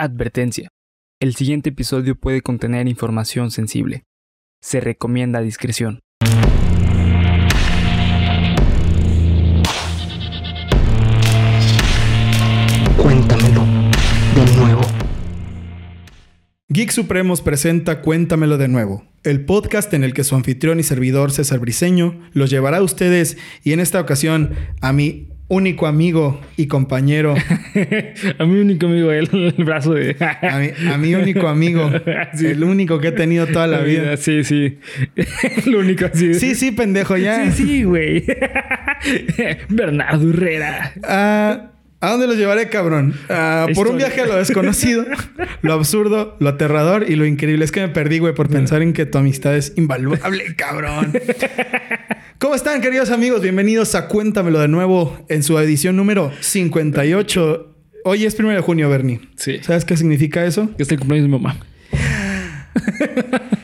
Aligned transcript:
Advertencia. 0.00 0.68
El 1.18 1.34
siguiente 1.34 1.70
episodio 1.70 2.14
puede 2.14 2.40
contener 2.40 2.86
información 2.86 3.50
sensible. 3.50 4.04
Se 4.62 4.78
recomienda 4.78 5.40
discreción. 5.40 5.98
Cuéntamelo 12.96 13.64
de 14.36 14.56
nuevo. 14.56 14.82
Geek 16.68 16.92
Supremos 16.92 17.40
presenta 17.42 18.00
Cuéntamelo 18.00 18.56
de 18.56 18.68
nuevo, 18.68 19.04
el 19.24 19.44
podcast 19.44 19.92
en 19.94 20.04
el 20.04 20.14
que 20.14 20.22
su 20.22 20.36
anfitrión 20.36 20.78
y 20.78 20.84
servidor 20.84 21.32
César 21.32 21.58
Briseño 21.58 22.20
los 22.34 22.50
llevará 22.50 22.76
a 22.76 22.82
ustedes 22.84 23.36
y 23.64 23.72
en 23.72 23.80
esta 23.80 24.00
ocasión 24.00 24.54
a 24.80 24.92
mi 24.92 25.37
único 25.48 25.86
amigo 25.86 26.40
y 26.56 26.66
compañero, 26.66 27.34
a 28.38 28.44
mi 28.44 28.60
único 28.60 28.86
amigo, 28.86 29.10
el, 29.12 29.28
el 29.56 29.64
brazo 29.64 29.94
de. 29.94 30.16
a 30.20 30.58
mi, 30.58 30.88
a 30.90 30.98
mi 30.98 31.14
único 31.14 31.48
amigo, 31.48 31.90
Sí. 32.34 32.46
el 32.46 32.62
único 32.62 33.00
que 33.00 33.08
he 33.08 33.12
tenido 33.12 33.46
toda 33.46 33.66
la 33.66 33.80
vida. 33.80 34.16
Sí, 34.16 34.44
sí. 34.44 34.78
Lo 35.66 35.80
único 35.80 36.06
así. 36.06 36.34
Sí, 36.34 36.54
sí, 36.54 36.70
pendejo, 36.70 37.16
ya. 37.16 37.50
Sí, 37.50 37.64
sí, 37.64 37.82
güey. 37.84 38.24
Bernardo 39.68 40.28
Herrera. 40.30 40.92
Ah, 41.02 41.70
¿A 42.00 42.10
dónde 42.10 42.28
los 42.28 42.36
llevaré, 42.36 42.68
cabrón? 42.68 43.14
Ah, 43.28 43.66
por 43.74 43.88
un 43.88 43.96
viaje 43.96 44.20
a 44.20 44.26
lo 44.26 44.36
desconocido, 44.36 45.04
lo 45.62 45.72
absurdo, 45.72 46.36
lo 46.38 46.48
aterrador 46.50 47.06
y 47.08 47.16
lo 47.16 47.26
increíble. 47.26 47.64
Es 47.64 47.72
que 47.72 47.80
me 47.80 47.88
perdí, 47.88 48.20
güey, 48.20 48.34
por 48.34 48.48
pensar 48.48 48.82
en 48.82 48.92
que 48.92 49.04
tu 49.04 49.18
amistad 49.18 49.56
es 49.56 49.72
invaluable, 49.76 50.54
cabrón. 50.56 51.12
¿Cómo 52.38 52.54
están, 52.54 52.80
queridos 52.80 53.10
amigos? 53.10 53.42
Bienvenidos 53.42 53.96
a 53.96 54.06
Cuéntamelo 54.06 54.60
de 54.60 54.68
nuevo 54.68 55.18
en 55.28 55.42
su 55.42 55.58
edición 55.58 55.96
número 55.96 56.30
58. 56.38 57.74
Hoy 58.04 58.26
es 58.26 58.38
1 58.38 58.50
de 58.50 58.60
junio, 58.60 58.88
Bernie. 58.88 59.20
Sí. 59.34 59.58
¿Sabes 59.60 59.84
qué 59.84 59.96
significa 59.96 60.44
eso? 60.44 60.70
Que 60.76 60.84
es 60.84 60.92
el 60.92 61.00
cumpleaños 61.00 61.28
de 61.28 61.36
mi 61.36 61.42
mamá. 61.42 61.58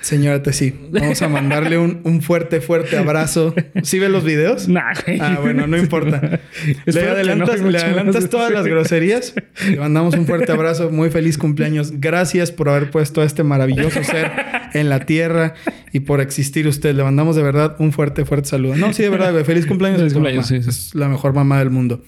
Señora 0.00 0.42
Tessy, 0.42 0.74
vamos 0.90 1.22
a 1.22 1.28
mandarle 1.28 1.78
un, 1.78 2.00
un 2.02 2.20
fuerte, 2.20 2.60
fuerte 2.60 2.98
abrazo. 2.98 3.54
¿Sí 3.84 4.00
ves 4.00 4.10
los 4.10 4.24
videos? 4.24 4.66
Nah. 4.66 4.92
Ah, 5.20 5.38
bueno, 5.40 5.68
no 5.68 5.78
importa. 5.78 6.40
Le 6.86 7.08
adelantas, 7.08 7.60
no, 7.60 7.70
le 7.70 7.78
adelantas 7.78 8.28
todas 8.28 8.50
las 8.50 8.66
groserías. 8.66 9.34
Le 9.68 9.76
mandamos 9.76 10.16
un 10.16 10.26
fuerte 10.26 10.50
abrazo. 10.50 10.90
Muy 10.90 11.10
feliz 11.10 11.38
cumpleaños. 11.38 11.92
Gracias 12.00 12.50
por 12.50 12.70
haber 12.70 12.90
puesto 12.90 13.20
a 13.20 13.24
este 13.24 13.44
maravilloso 13.44 14.02
ser 14.02 14.32
en 14.72 14.88
la 14.88 15.00
tierra 15.00 15.54
y 15.92 16.00
por 16.00 16.20
existir 16.20 16.66
usted. 16.66 16.94
Le 16.94 17.02
mandamos 17.02 17.36
de 17.36 17.42
verdad 17.42 17.76
un 17.78 17.92
fuerte, 17.92 18.24
fuerte 18.24 18.48
saludo. 18.48 18.76
No, 18.76 18.92
sí, 18.92 19.02
de 19.02 19.08
verdad, 19.08 19.32
güey. 19.32 19.44
Feliz 19.44 19.66
cumpleaños. 19.66 20.00
Feliz 20.00 20.12
cumpleaños, 20.12 20.50
mamá. 20.50 20.62
sí, 20.62 20.62
sí. 20.62 20.68
Es 20.68 20.94
la 20.94 21.08
mejor 21.08 21.32
mamá 21.32 21.58
del 21.58 21.70
mundo. 21.70 22.02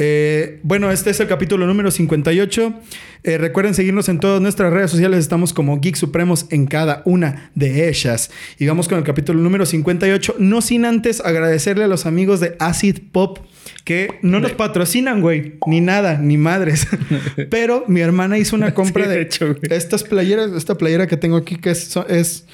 Eh, 0.00 0.60
bueno, 0.62 0.92
este 0.92 1.10
es 1.10 1.18
el 1.18 1.26
capítulo 1.26 1.66
número 1.66 1.90
58. 1.90 2.72
Eh, 3.24 3.36
recuerden 3.36 3.74
seguirnos 3.74 4.08
en 4.08 4.20
todas 4.20 4.40
nuestras 4.40 4.72
redes 4.72 4.92
sociales. 4.92 5.18
Estamos 5.18 5.52
como 5.52 5.80
Geek 5.80 5.96
Supremos 5.96 6.46
en 6.50 6.66
cada 6.66 7.02
una 7.04 7.50
de 7.56 7.88
ellas. 7.88 8.30
Y 8.60 8.66
vamos 8.66 8.86
con 8.86 8.98
el 8.98 9.04
capítulo 9.04 9.40
número 9.40 9.66
58. 9.66 10.36
No 10.38 10.62
sin 10.62 10.84
antes 10.84 11.20
agradecerle 11.20 11.82
a 11.82 11.88
los 11.88 12.06
amigos 12.06 12.38
de 12.38 12.54
Acid 12.60 12.98
Pop 13.10 13.38
que 13.88 14.18
no 14.20 14.38
nos 14.38 14.52
patrocinan, 14.52 15.22
güey. 15.22 15.54
Ni 15.66 15.80
nada, 15.80 16.18
ni 16.18 16.36
madres. 16.36 16.86
Pero 17.50 17.84
mi 17.88 18.02
hermana 18.02 18.36
hizo 18.36 18.54
una 18.54 18.74
compra 18.74 19.04
Sí, 19.04 19.08
de 19.08 19.16
de, 19.16 19.22
hecho, 19.22 19.46
güey. 19.54 19.58
estas 19.70 20.04
playeras. 20.04 20.52
Esta 20.52 20.74
playera 20.76 21.06
que 21.06 21.16
tengo 21.16 21.38
aquí 21.38 21.56
que 21.56 21.70
es, 21.70 21.96
es 22.10 22.44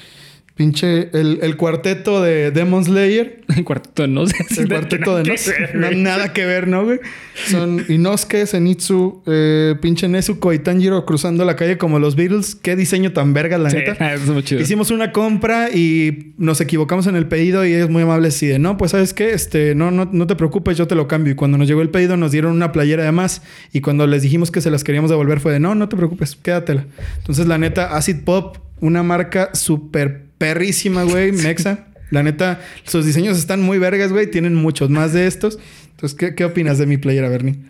pinche 0.55 1.09
el, 1.13 1.39
el 1.41 1.57
cuarteto 1.57 2.21
de 2.21 2.51
Demon 2.51 2.83
Slayer. 2.85 3.43
El 3.55 3.63
cuarteto 3.63 4.01
de 4.01 4.07
Nos. 4.07 4.31
El 4.57 4.67
cuarteto 4.69 5.15
de 5.17 5.23
Nos. 5.25 5.47
No, 5.75 5.87
güey. 5.87 6.01
nada 6.01 6.33
que 6.33 6.45
ver, 6.45 6.67
¿no, 6.67 6.83
güey? 6.83 6.99
Son 7.47 7.85
Inosuke, 7.89 8.45
Zenitsu, 8.47 9.21
eh, 9.27 9.75
pinche 9.81 10.07
Nezuko 10.07 10.51
y 10.51 10.59
Tanjiro 10.59 11.05
cruzando 11.05 11.45
la 11.45 11.55
calle 11.55 11.77
como 11.77 11.99
los 11.99 12.15
Beatles. 12.15 12.55
Qué 12.55 12.75
diseño 12.75 13.13
tan 13.13 13.33
verga, 13.33 13.57
la 13.57 13.69
Sí, 13.69 13.77
neta. 13.77 14.13
eso 14.13 14.23
es 14.23 14.29
muy 14.29 14.43
chido. 14.43 14.61
Hicimos 14.61 14.89
una 14.91 15.11
compra 15.11 15.69
y 15.69 16.33
nos 16.37 16.59
equivocamos 16.59 17.05
en 17.07 17.15
el 17.15 17.27
pedido 17.27 17.65
y 17.65 17.73
es 17.73 17.89
muy 17.89 18.01
amable 18.03 18.29
así 18.29 18.47
de, 18.47 18.57
no, 18.57 18.77
pues 18.77 18.91
sabes 18.91 19.13
qué, 19.13 19.31
este, 19.33 19.75
no, 19.75 19.91
no, 19.91 20.09
no 20.11 20.25
te 20.27 20.35
preocupes, 20.35 20.75
yo 20.77 20.87
te 20.87 20.95
lo 20.95 21.07
cambio. 21.07 21.33
Y 21.33 21.35
cuando 21.35 21.57
nos 21.57 21.67
llegó 21.67 21.81
el 21.81 21.89
pedido 21.89 22.17
nos 22.17 22.31
dieron 22.31 22.53
una 22.53 22.71
playera 22.71 23.03
de 23.03 23.11
más 23.11 23.43
y 23.73 23.81
cuando 23.81 24.07
les 24.07 24.21
dijimos 24.23 24.49
que 24.51 24.61
se 24.61 24.71
las 24.71 24.83
queríamos 24.83 25.09
devolver 25.11 25.39
fue 25.39 25.51
de, 25.53 25.59
no, 25.59 25.75
no 25.75 25.87
te 25.89 25.95
preocupes, 25.97 26.35
quédatela. 26.35 26.85
Entonces 27.17 27.45
la 27.45 27.57
neta, 27.59 27.95
Acid 27.95 28.23
Pop, 28.23 28.57
una 28.79 29.03
marca 29.03 29.51
súper 29.53 30.24
perrísima, 30.37 31.03
güey, 31.03 31.31
mexa. 31.43 31.87
La 32.11 32.23
neta, 32.23 32.61
sus 32.83 33.05
diseños 33.05 33.37
están 33.37 33.61
muy 33.61 33.79
vergas, 33.79 34.11
güey, 34.11 34.29
tienen 34.29 34.55
muchos 34.55 34.89
más 34.89 35.11
de 35.13 35.27
estos. 35.27 35.59
Entonces, 35.91 36.17
¿qué, 36.17 36.35
qué 36.35 36.45
opinas 36.45 36.77
de 36.77 36.85
mi 36.85 36.97
playera, 36.97 37.29
Bernie? 37.29 37.55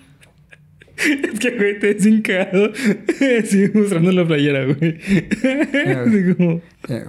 Es 0.97 1.39
que, 1.39 1.51
güey, 1.51 1.79
te 1.79 1.91
he 1.91 2.09
hincado. 2.09 2.71
Sigue 3.45 3.71
mostrando 3.73 4.11
la 4.11 4.25
playera, 4.25 4.65
güey. 4.65 4.97
Así 4.97 6.33
como... 6.35 6.61
Güey. 6.87 7.01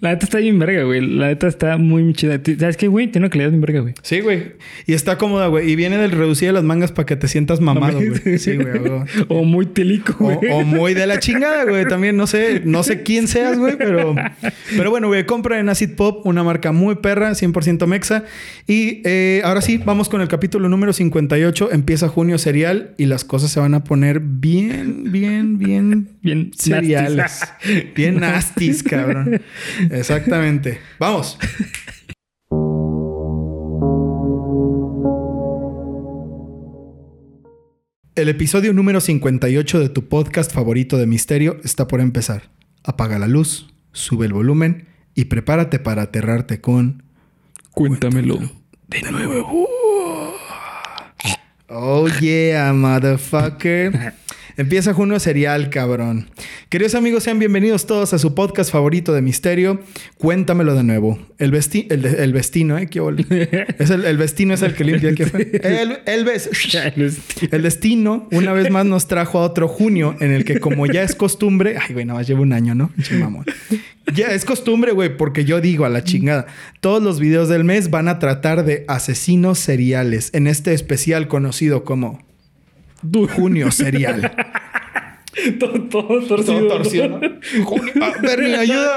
La 0.00 0.10
neta 0.10 0.24
está 0.26 0.38
bien 0.38 0.58
verga, 0.58 0.82
güey. 0.84 1.00
La 1.00 1.28
neta 1.28 1.46
está 1.46 1.76
muy 1.76 2.12
chida. 2.14 2.40
¿Sabes 2.58 2.76
qué, 2.76 2.88
güey? 2.88 3.06
Tiene 3.10 3.26
una 3.26 3.30
calidad 3.30 3.50
bien 3.50 3.60
verga, 3.60 3.80
güey. 3.80 3.94
Sí, 4.02 4.20
güey. 4.20 4.52
Y 4.86 4.94
está 4.94 5.18
cómoda, 5.18 5.46
güey. 5.48 5.70
Y 5.70 5.76
viene 5.76 5.96
del 5.98 6.10
reducido 6.10 6.48
de 6.48 6.54
las 6.54 6.64
mangas 6.64 6.92
para 6.92 7.06
que 7.06 7.16
te 7.16 7.28
sientas 7.28 7.60
mamado, 7.60 7.98
güey. 7.98 8.38
Sí, 8.38 8.56
güey. 8.56 8.72
O 9.28 9.44
muy 9.44 9.66
telico, 9.66 10.14
güey. 10.18 10.38
o 10.52 10.62
muy 10.62 10.94
de 10.94 11.06
la 11.06 11.18
chingada, 11.18 11.64
güey. 11.64 11.86
También 11.86 12.16
no 12.16 12.26
sé, 12.26 12.62
no 12.64 12.82
sé 12.82 13.02
quién 13.02 13.28
seas, 13.28 13.58
güey, 13.58 13.76
pero, 13.76 14.14
pero 14.76 14.90
bueno, 14.90 15.08
güey, 15.08 15.24
compra 15.26 15.58
en 15.60 15.68
Acid 15.68 15.90
Pop, 15.94 16.26
una 16.26 16.42
marca 16.42 16.72
muy 16.72 16.96
perra, 16.96 17.30
100% 17.32 17.86
mexa. 17.86 18.24
Y 18.66 19.02
eh, 19.04 19.40
ahora 19.44 19.60
sí, 19.60 19.78
vamos 19.78 20.08
con 20.08 20.20
el 20.20 20.28
capítulo 20.28 20.68
número 20.68 20.92
58. 20.92 21.70
Empieza 21.72 22.08
junio 22.08 22.38
serial 22.38 22.94
y 22.98 23.06
las 23.06 23.24
cosas 23.24 23.50
se 23.50 23.60
van 23.60 23.74
a 23.74 23.84
poner 23.84 24.20
bien, 24.20 25.12
bien, 25.12 25.58
bien, 25.58 26.08
Bien 26.22 26.50
seriales. 26.56 27.40
bien 27.94 28.20
nasties, 28.20 28.82
cabrón. 28.82 29.11
Exactamente. 29.90 30.80
Vamos. 30.98 31.38
El 38.14 38.28
episodio 38.28 38.74
número 38.74 39.00
58 39.00 39.80
de 39.80 39.88
tu 39.88 40.08
podcast 40.08 40.52
favorito 40.52 40.98
de 40.98 41.06
misterio 41.06 41.58
está 41.64 41.88
por 41.88 42.00
empezar. 42.00 42.50
Apaga 42.84 43.18
la 43.18 43.26
luz, 43.26 43.74
sube 43.92 44.26
el 44.26 44.34
volumen 44.34 44.88
y 45.14 45.24
prepárate 45.26 45.78
para 45.78 46.02
aterrarte 46.02 46.60
con... 46.60 47.04
Cuéntamelo. 47.70 48.38
De 48.88 49.02
nuevo. 49.10 49.58
Oh 51.68 52.06
yeah, 52.20 52.70
motherfucker. 52.74 54.12
Empieza 54.56 54.92
junio 54.92 55.18
serial, 55.18 55.70
cabrón. 55.70 56.28
Queridos 56.68 56.94
amigos, 56.94 57.22
sean 57.22 57.38
bienvenidos 57.38 57.86
todos 57.86 58.12
a 58.12 58.18
su 58.18 58.34
podcast 58.34 58.70
favorito 58.70 59.14
de 59.14 59.22
misterio. 59.22 59.80
Cuéntamelo 60.18 60.74
de 60.74 60.82
nuevo. 60.84 61.18
El, 61.38 61.50
vesti 61.50 61.86
el, 61.90 62.04
el 62.04 62.32
vestino, 62.32 62.76
¿eh? 62.76 62.86
¿Qué? 62.88 63.00
Es 63.78 63.90
el, 63.90 64.04
el 64.04 64.16
vestino 64.18 64.52
es 64.54 64.62
el 64.62 64.74
que 64.74 64.84
limpia. 64.84 65.14
¿Qué 65.14 65.26
fue? 65.26 65.42
El, 65.62 65.98
el, 66.06 66.24
ves- 66.24 66.50
el 67.50 67.62
destino, 67.62 68.28
una 68.30 68.52
vez 68.52 68.70
más, 68.70 68.84
nos 68.84 69.08
trajo 69.08 69.38
a 69.38 69.42
otro 69.42 69.68
junio 69.68 70.16
en 70.20 70.32
el 70.32 70.44
que, 70.44 70.60
como 70.60 70.86
ya 70.86 71.02
es 71.02 71.14
costumbre, 71.14 71.76
ay, 71.80 71.94
güey, 71.94 72.04
nada 72.04 72.18
más 72.18 72.28
llevo 72.28 72.42
un 72.42 72.52
año, 72.52 72.74
¿no? 72.74 72.88
Pinche 72.94 73.14
mamón. 73.16 73.44
Ya 74.14 74.28
es 74.28 74.44
costumbre, 74.44 74.92
güey, 74.92 75.16
porque 75.16 75.44
yo 75.44 75.60
digo 75.60 75.84
a 75.84 75.88
la 75.88 76.04
chingada. 76.04 76.46
Todos 76.80 77.02
los 77.02 77.20
videos 77.20 77.48
del 77.48 77.64
mes 77.64 77.90
van 77.90 78.08
a 78.08 78.18
tratar 78.18 78.64
de 78.64 78.84
asesinos 78.88 79.58
seriales 79.58 80.30
en 80.34 80.46
este 80.46 80.74
especial 80.74 81.28
conocido 81.28 81.84
como 81.84 82.20
Junio 83.28 83.70
Serial. 83.70 84.32
todo, 85.58 85.82
todo 85.88 86.20
torcido. 86.26 86.58
Todo 86.58 86.68
torcido, 86.68 87.08
¿no? 87.08 87.20
Junio. 87.64 87.92
Ah, 88.00 88.12
Bernie, 88.22 88.56
ayuda. 88.58 88.96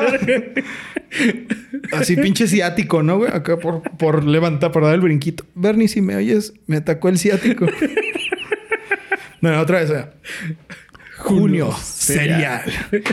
Así 1.91 2.15
pinche 2.15 2.47
ciático, 2.47 3.03
¿no, 3.03 3.17
güey? 3.17 3.31
Acá 3.31 3.57
por, 3.57 3.81
por 3.97 4.23
levantar, 4.25 4.71
por 4.71 4.83
dar 4.83 4.93
el 4.95 5.01
brinquito. 5.01 5.45
Bernie, 5.55 5.87
si 5.87 6.01
me 6.01 6.15
oyes, 6.15 6.53
me 6.67 6.77
atacó 6.77 7.09
el 7.09 7.17
ciático. 7.17 7.65
No, 9.41 9.61
otra 9.61 9.79
vez. 9.79 9.91
eh. 9.91 10.05
Junio 11.25 11.73
serial. 11.83 12.63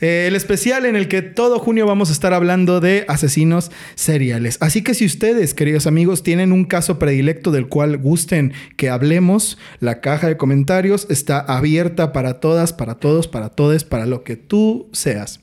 Eh, 0.00 0.26
el 0.26 0.34
especial 0.34 0.84
en 0.84 0.96
el 0.96 1.08
que 1.08 1.22
todo 1.22 1.58
junio 1.60 1.86
vamos 1.86 2.10
a 2.10 2.12
estar 2.12 2.34
hablando 2.34 2.80
de 2.80 3.06
asesinos 3.08 3.70
seriales. 3.94 4.58
Así 4.60 4.82
que 4.82 4.92
si 4.92 5.06
ustedes, 5.06 5.54
queridos 5.54 5.86
amigos, 5.86 6.22
tienen 6.22 6.52
un 6.52 6.64
caso 6.64 6.98
predilecto 6.98 7.52
del 7.52 7.68
cual 7.68 7.96
gusten 7.96 8.52
que 8.76 8.90
hablemos, 8.90 9.56
la 9.78 10.00
caja 10.00 10.26
de 10.26 10.36
comentarios 10.36 11.06
está 11.08 11.38
abierta 11.38 12.12
para 12.12 12.40
todas, 12.40 12.72
para 12.72 12.96
todos, 12.96 13.28
para 13.28 13.50
todes, 13.50 13.84
para 13.84 14.04
lo 14.04 14.24
que 14.24 14.36
tú 14.36 14.90
seas. 14.92 15.40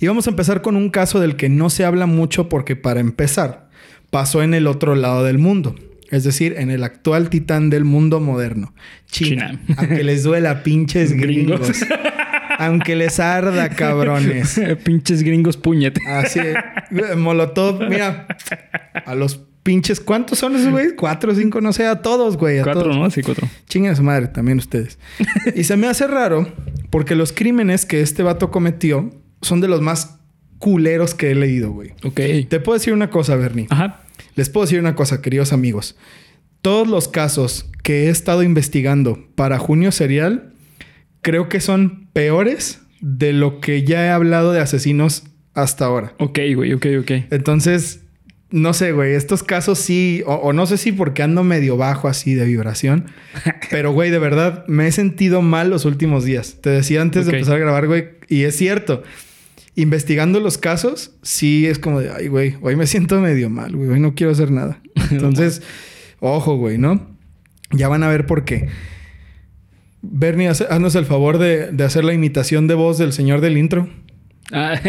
Y 0.00 0.06
vamos 0.08 0.26
a 0.26 0.30
empezar 0.30 0.60
con 0.60 0.76
un 0.76 0.90
caso 0.90 1.20
del 1.20 1.36
que 1.36 1.48
no 1.48 1.70
se 1.70 1.84
habla 1.84 2.06
mucho 2.06 2.50
porque 2.50 2.76
para 2.76 3.00
empezar 3.00 3.70
pasó 4.10 4.42
en 4.42 4.54
el 4.54 4.66
otro 4.66 4.96
lado 4.96 5.24
del 5.24 5.38
mundo. 5.38 5.76
Es 6.10 6.24
decir, 6.24 6.54
en 6.58 6.70
el 6.70 6.84
actual 6.84 7.30
titán 7.30 7.68
del 7.70 7.84
mundo 7.84 8.20
moderno, 8.20 8.74
China. 9.06 9.58
China. 9.66 9.76
Aunque 9.78 10.04
les 10.04 10.22
duela 10.22 10.62
pinches 10.62 11.12
gringos. 11.16 11.60
Gringos. 11.60 11.86
Aunque 12.58 12.96
les 12.96 13.20
arda, 13.20 13.68
cabrones. 13.68 14.58
Pinches 14.84 15.22
gringos 15.22 15.56
puñete. 15.58 16.00
Así, 16.08 16.40
Molotov, 17.16 17.80
mira, 17.88 18.26
a 19.04 19.14
los 19.14 19.40
pinches, 19.62 20.00
¿cuántos 20.00 20.38
son 20.38 20.54
esos, 20.56 20.70
güey? 20.70 20.94
Cuatro 20.96 21.34
cinco, 21.34 21.60
no 21.60 21.72
sé, 21.72 21.86
a 21.86 22.00
todos, 22.02 22.36
güey. 22.36 22.58
a 22.60 22.62
Cuatro, 22.62 22.84
todos. 22.84 22.96
¿no? 22.96 23.10
Sí, 23.10 23.20
cuatro. 23.22 23.46
Chinguen 23.68 23.92
a 23.92 23.96
su 23.96 24.02
madre, 24.02 24.28
también 24.28 24.58
ustedes. 24.58 24.98
y 25.54 25.64
se 25.64 25.76
me 25.76 25.86
hace 25.86 26.06
raro 26.06 26.50
porque 26.90 27.14
los 27.14 27.32
crímenes 27.32 27.84
que 27.84 28.00
este 28.00 28.22
vato 28.22 28.50
cometió 28.50 29.10
son 29.42 29.60
de 29.60 29.68
los 29.68 29.82
más 29.82 30.18
culeros 30.58 31.14
que 31.14 31.32
he 31.32 31.34
leído, 31.34 31.72
güey. 31.72 31.90
Ok. 32.04 32.20
Te 32.48 32.60
puedo 32.60 32.78
decir 32.78 32.94
una 32.94 33.10
cosa, 33.10 33.36
Bernie. 33.36 33.66
Ajá. 33.68 34.00
Les 34.36 34.50
puedo 34.50 34.66
decir 34.66 34.78
una 34.78 34.94
cosa, 34.94 35.22
queridos 35.22 35.52
amigos. 35.52 35.96
Todos 36.60 36.86
los 36.86 37.08
casos 37.08 37.70
que 37.82 38.04
he 38.04 38.10
estado 38.10 38.42
investigando 38.42 39.26
para 39.34 39.58
Junio 39.58 39.92
Serial, 39.92 40.52
creo 41.22 41.48
que 41.48 41.60
son 41.60 42.08
peores 42.12 42.80
de 43.00 43.32
lo 43.32 43.60
que 43.60 43.82
ya 43.82 44.04
he 44.04 44.10
hablado 44.10 44.52
de 44.52 44.60
asesinos 44.60 45.24
hasta 45.54 45.86
ahora. 45.86 46.14
Ok, 46.18 46.38
güey, 46.54 46.74
ok, 46.74 46.86
ok. 47.00 47.10
Entonces, 47.30 48.00
no 48.50 48.74
sé, 48.74 48.92
güey, 48.92 49.14
estos 49.14 49.42
casos 49.42 49.78
sí, 49.78 50.22
o, 50.26 50.34
o 50.34 50.52
no 50.52 50.66
sé 50.66 50.76
si 50.76 50.92
porque 50.92 51.22
ando 51.22 51.42
medio 51.42 51.78
bajo 51.78 52.06
así 52.06 52.34
de 52.34 52.44
vibración, 52.44 53.06
pero 53.70 53.92
güey, 53.92 54.10
de 54.10 54.18
verdad, 54.18 54.66
me 54.68 54.86
he 54.86 54.92
sentido 54.92 55.40
mal 55.40 55.70
los 55.70 55.86
últimos 55.86 56.24
días. 56.24 56.58
Te 56.60 56.68
decía 56.68 57.00
antes 57.00 57.24
de 57.24 57.32
empezar 57.32 57.56
a 57.56 57.60
grabar, 57.60 57.86
güey, 57.86 58.08
y 58.28 58.42
es 58.42 58.54
cierto. 58.54 59.02
Investigando 59.76 60.40
los 60.40 60.58
casos, 60.58 61.12
sí 61.22 61.66
es 61.66 61.78
como 61.78 62.00
de, 62.00 62.10
ay, 62.10 62.28
güey, 62.28 62.56
hoy 62.62 62.76
me 62.76 62.86
siento 62.86 63.20
medio 63.20 63.50
mal, 63.50 63.76
güey, 63.76 63.90
hoy 63.90 64.00
no 64.00 64.14
quiero 64.14 64.32
hacer 64.32 64.50
nada. 64.50 64.80
Entonces, 65.10 65.62
ojo, 66.18 66.56
güey, 66.56 66.78
¿no? 66.78 67.16
Ya 67.70 67.88
van 67.88 68.02
a 68.02 68.08
ver 68.08 68.26
por 68.26 68.44
qué. 68.44 68.68
Bernie, 70.02 70.48
haznos 70.48 70.94
el 70.94 71.04
favor 71.04 71.38
de, 71.38 71.70
de 71.72 71.84
hacer 71.84 72.04
la 72.04 72.14
imitación 72.14 72.66
de 72.66 72.74
voz 72.74 72.98
del 72.98 73.12
señor 73.12 73.40
del 73.40 73.58
intro. 73.58 73.88
Ah, 74.52 74.80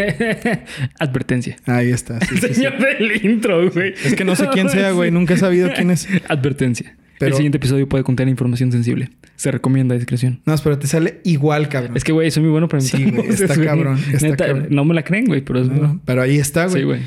advertencia. 0.98 1.56
Ahí 1.66 1.90
está. 1.90 2.20
sí, 2.20 2.36
sí. 2.38 2.54
Señor 2.54 2.78
del 2.78 3.24
intro, 3.24 3.70
güey. 3.70 3.94
Es 4.04 4.14
que 4.14 4.24
no 4.24 4.36
sé 4.36 4.48
quién 4.52 4.68
sea, 4.68 4.92
güey. 4.92 5.10
Nunca 5.10 5.34
he 5.34 5.36
sabido 5.36 5.70
quién 5.74 5.90
es. 5.90 6.08
Advertencia. 6.28 6.96
Pero- 7.18 7.30
El 7.30 7.34
siguiente 7.36 7.58
episodio 7.58 7.88
puede 7.88 8.04
contener 8.04 8.30
información 8.30 8.70
sensible. 8.72 9.10
Se 9.36 9.50
recomienda 9.50 9.94
discreción. 9.94 10.40
No, 10.46 10.54
pero 10.62 10.78
te 10.78 10.86
sale 10.86 11.20
igual, 11.24 11.68
cabrón. 11.68 11.96
Es 11.96 12.04
que, 12.04 12.12
güey, 12.12 12.30
soy 12.30 12.42
muy 12.44 12.50
bueno 12.52 12.68
para 12.68 12.80
Sí, 12.80 12.96
imitar 13.02 13.20
güey, 13.24 13.30
está 13.34 13.64
cabrón, 13.64 13.98
está 14.12 14.26
Neta, 14.28 14.46
cabrón. 14.46 14.66
No 14.70 14.84
me 14.84 14.94
la 14.94 15.04
creen, 15.04 15.26
güey, 15.26 15.40
pero 15.42 15.60
es 15.60 15.68
No, 15.68 15.74
bueno. 15.74 16.00
pero 16.04 16.22
ahí 16.22 16.38
está, 16.38 16.66
güey. 16.66 16.80
Sí, 16.80 16.82
güey. 16.84 17.00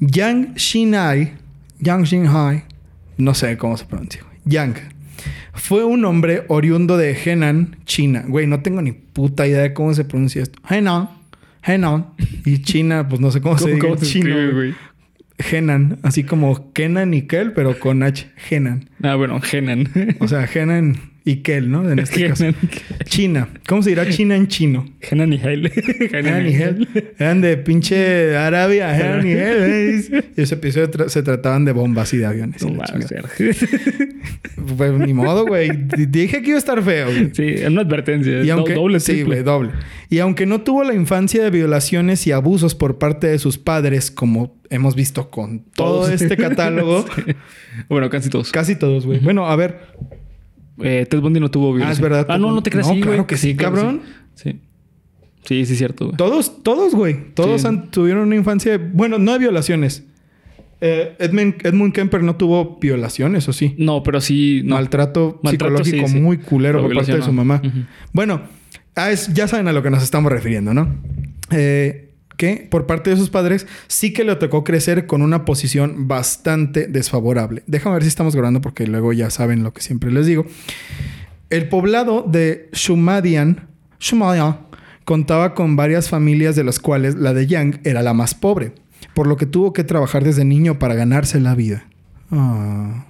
Yang 0.00 0.54
Shinai, 0.56 1.32
Yang 1.80 2.04
Shinhai, 2.04 2.64
no 3.18 3.34
sé 3.34 3.56
cómo 3.56 3.76
se 3.76 3.84
pronuncia, 3.86 4.22
güey. 4.22 4.36
Yang 4.44 4.76
fue 5.54 5.84
un 5.84 6.04
hombre 6.04 6.44
oriundo 6.48 6.96
de 6.96 7.12
Henan, 7.24 7.76
China. 7.84 8.24
Güey, 8.26 8.46
no 8.46 8.60
tengo 8.62 8.82
ni 8.82 8.92
puta 8.92 9.46
idea 9.46 9.60
de 9.62 9.72
cómo 9.74 9.94
se 9.94 10.04
pronuncia 10.04 10.42
esto. 10.42 10.58
Henan, 10.68 11.08
Henan. 11.62 12.06
Y 12.44 12.62
China, 12.62 13.08
pues 13.08 13.20
no 13.20 13.30
sé 13.30 13.40
cómo, 13.40 13.56
se 13.58 13.64
¿Cómo, 13.64 13.74
dice 13.74 13.86
cómo 13.86 13.96
se 13.98 14.06
chino. 14.06 14.28
escribe, 14.30 14.52
güey. 14.52 14.74
Güey? 15.42 15.54
Henan, 15.54 15.98
así 16.02 16.24
como 16.24 16.72
Kenan 16.72 17.14
y 17.14 17.22
Kel, 17.22 17.52
pero 17.52 17.78
con 17.78 18.02
H. 18.02 18.26
Henan. 18.50 18.88
Ah, 19.02 19.14
bueno, 19.14 19.40
Henan. 19.40 19.88
O 20.20 20.28
sea, 20.28 20.46
Henan 20.46 21.11
y 21.24 21.36
Kel, 21.36 21.70
¿no? 21.70 21.88
En 21.90 21.98
este 21.98 22.28
caso. 22.28 22.46
China. 23.04 23.48
¿Cómo 23.68 23.82
se 23.82 23.90
dirá 23.90 24.08
China 24.08 24.34
en 24.36 24.48
chino? 24.48 24.86
Henan 25.00 25.32
y 25.32 25.36
Hel. 25.42 25.70
Henan 26.12 26.46
y 26.48 26.54
Hel. 26.54 26.88
Eran 27.18 27.40
de 27.40 27.56
pinche 27.58 28.36
Arabia. 28.36 28.96
Henan 28.98 29.26
y 29.26 29.30
Hel. 29.34 30.24
Y 30.36 30.40
ese 30.40 30.54
episodio 30.54 30.90
tra- 30.90 31.08
se 31.08 31.22
trataban 31.22 31.64
de 31.64 31.72
bombas 31.72 32.12
y 32.14 32.18
de 32.18 32.26
aviones. 32.26 32.62
No. 32.64 32.82
Pues 34.76 34.92
ni 34.92 35.12
modo, 35.14 35.46
güey. 35.46 35.70
Dije 36.08 36.42
que 36.42 36.48
iba 36.48 36.56
a 36.56 36.58
estar 36.58 36.82
feo, 36.82 37.06
güey. 37.06 37.30
Sí, 37.34 37.44
es 37.46 37.68
una 37.68 37.82
advertencia. 37.82 38.42
Y 38.42 38.50
aunque, 38.50 38.74
doble, 38.74 39.00
sí, 39.00 39.22
güey, 39.22 39.42
doble. 39.42 39.70
Y 40.08 40.18
aunque 40.18 40.46
no 40.46 40.60
tuvo 40.62 40.84
la 40.84 40.94
infancia 40.94 41.42
de 41.42 41.50
violaciones 41.50 42.26
y 42.26 42.32
abusos 42.32 42.74
por 42.74 42.98
parte 42.98 43.26
de 43.26 43.38
sus 43.38 43.58
padres, 43.58 44.10
como 44.10 44.56
hemos 44.70 44.94
visto 44.94 45.30
con 45.30 45.60
todo 45.74 46.02
Todos. 46.06 46.10
este 46.10 46.36
catálogo, 46.36 47.04
Sí. 47.14 47.32
Bueno, 47.88 48.10
casi 48.10 48.28
todos. 48.28 48.50
casi 48.52 48.76
todos, 48.76 49.06
güey. 49.06 49.18
Bueno, 49.20 49.46
a 49.46 49.56
ver, 49.56 49.80
Eh, 50.84 51.06
Ted 51.06 51.20
Bundy 51.20 51.40
no 51.40 51.50
tuvo 51.50 51.72
violación. 51.72 51.92
es 51.92 52.00
verdad, 52.00 52.26
Ah, 52.28 52.38
no, 52.38 52.52
no 52.52 52.62
te 52.62 52.70
creas. 52.70 52.86
No, 52.88 52.94
sí, 52.94 53.00
claro 53.00 53.16
güey. 53.18 53.26
que 53.26 53.36
sí, 53.36 53.54
cabrón. 53.56 54.02
Sí. 54.34 54.60
Sí, 55.44 55.66
sí, 55.66 55.72
es 55.72 55.78
cierto, 55.78 56.06
güey. 56.06 56.16
todos, 56.16 56.62
todos, 56.62 56.94
güey. 56.94 57.32
Todos 57.34 57.62
Sí. 57.62 57.66
han- 57.66 57.90
tuvieron 57.90 58.22
una 58.28 58.36
infancia. 58.36 58.78
Bueno, 58.92 59.18
no 59.18 59.32
de 59.32 59.38
violaciones. 59.40 60.04
Eh, 60.80 61.14
Edmund, 61.18 61.64
Edmund 61.64 61.92
Kemper 61.92 62.22
no 62.22 62.36
tuvo 62.36 62.78
violaciones, 62.80 63.48
¿o 63.48 63.52
sí? 63.52 63.74
No, 63.78 64.02
pero 64.02 64.20
sí. 64.20 64.62
No. 64.64 64.74
Maltrato, 64.76 65.40
Maltrato, 65.42 65.78
psicológico 65.84 66.08
sí, 66.08 66.14
sí. 66.14 66.20
muy 66.20 66.38
culero 66.38 66.78
Pero 66.78 66.88
por 66.88 66.96
parte 66.96 67.16
de 67.16 67.22
su 67.22 67.32
mamá. 67.32 67.60
Bueno, 68.12 68.42
ah, 68.96 69.10
es- 69.10 69.32
ya 69.32 69.46
saben 69.48 69.68
a 69.68 69.72
lo 69.72 69.82
que 69.82 69.90
nos 69.90 70.02
estamos 70.02 70.30
refiriendo, 70.32 70.74
¿no? 70.74 70.96
Eh, 71.50 72.11
por 72.70 72.86
parte 72.86 73.10
de 73.10 73.16
sus 73.16 73.30
padres 73.30 73.66
sí 73.88 74.12
que 74.12 74.24
le 74.24 74.36
tocó 74.36 74.64
crecer 74.64 75.06
con 75.06 75.22
una 75.22 75.44
posición 75.44 76.08
bastante 76.08 76.86
desfavorable. 76.86 77.62
Déjame 77.66 77.94
ver 77.94 78.02
si 78.02 78.08
estamos 78.08 78.34
grabando 78.34 78.60
porque 78.60 78.86
luego 78.86 79.12
ya 79.12 79.30
saben 79.30 79.62
lo 79.62 79.72
que 79.72 79.82
siempre 79.82 80.10
les 80.10 80.26
digo. 80.26 80.46
El 81.50 81.68
poblado 81.68 82.22
de 82.22 82.68
Shumadian, 82.72 83.68
Shumadian 84.00 84.58
contaba 85.04 85.54
con 85.54 85.76
varias 85.76 86.08
familias 86.08 86.56
de 86.56 86.64
las 86.64 86.78
cuales 86.80 87.14
la 87.14 87.34
de 87.34 87.46
Yang 87.46 87.80
era 87.84 88.02
la 88.02 88.14
más 88.14 88.34
pobre, 88.34 88.72
por 89.14 89.26
lo 89.26 89.36
que 89.36 89.46
tuvo 89.46 89.72
que 89.72 89.84
trabajar 89.84 90.24
desde 90.24 90.44
niño 90.44 90.78
para 90.78 90.94
ganarse 90.94 91.40
la 91.40 91.54
vida. 91.54 91.84
Ah. 92.30 93.06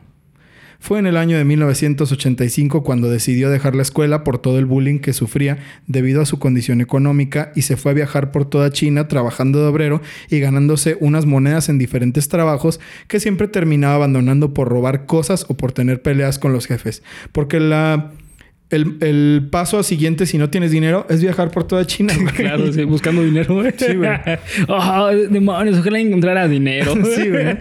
Fue 0.83 0.99
en 0.99 1.07
el 1.07 1.17
año 1.17 1.39
de 1.39 1.45
1985 1.45 2.83
cuando 2.83 3.09
decidió 3.09 3.51
dejar 3.51 3.77
la 3.77 3.83
escuela 3.83 4.25
por 4.25 4.41
todo 4.41 4.59
el 4.59 4.67
bullying 4.67 4.99
que 4.99 5.13
sufría 5.13 5.59
debido 5.87 6.21
a 6.21 6.27
su 6.27 6.41
condición 6.41 6.81
económica 6.81 7.53
y 7.55 7.63
se 7.63 7.77
fue 7.77 7.93
a 7.93 7.95
viajar 7.95 8.33
por 8.33 8.47
toda 8.47 8.73
China 8.73 9.07
trabajando 9.07 9.61
de 9.61 9.67
obrero 9.67 10.03
y 10.29 10.41
ganándose 10.41 10.97
unas 10.99 11.25
monedas 11.25 11.69
en 11.69 11.79
diferentes 11.79 12.27
trabajos 12.27 12.81
que 13.07 13.21
siempre 13.21 13.47
terminaba 13.47 13.95
abandonando 13.95 14.55
por 14.55 14.69
robar 14.69 15.07
cosas 15.07 15.47
o 15.49 15.57
por 15.57 15.71
tener 15.71 16.03
peleas 16.03 16.41
con 16.41 16.53
los 16.53 16.67
jefes. 16.67 17.05
Porque 17.31 17.61
la... 17.61 18.11
El, 18.73 18.97
el 19.01 19.49
paso 19.51 19.79
a 19.79 19.83
siguiente, 19.83 20.27
si 20.27 20.39
no 20.39 20.51
tienes 20.51 20.71
dinero, 20.71 21.07
es 21.09 21.21
viajar 21.21 21.51
por 21.51 21.65
toda 21.65 21.87
China. 21.87 22.15
güey. 22.21 22.35
Claro, 22.35 22.73
sí, 22.73 22.83
buscando 22.85 23.23
dinero, 23.23 23.55
güey. 23.55 23.73
Sí, 23.77 23.95
güey. 23.95 24.11
Ah, 24.69 25.13
demonios, 25.31 25.79
ojalá 25.79 25.99
encontrara 26.01 26.49
dinero. 26.49 26.95
Sí, 27.15 27.29
güey. 27.29 27.57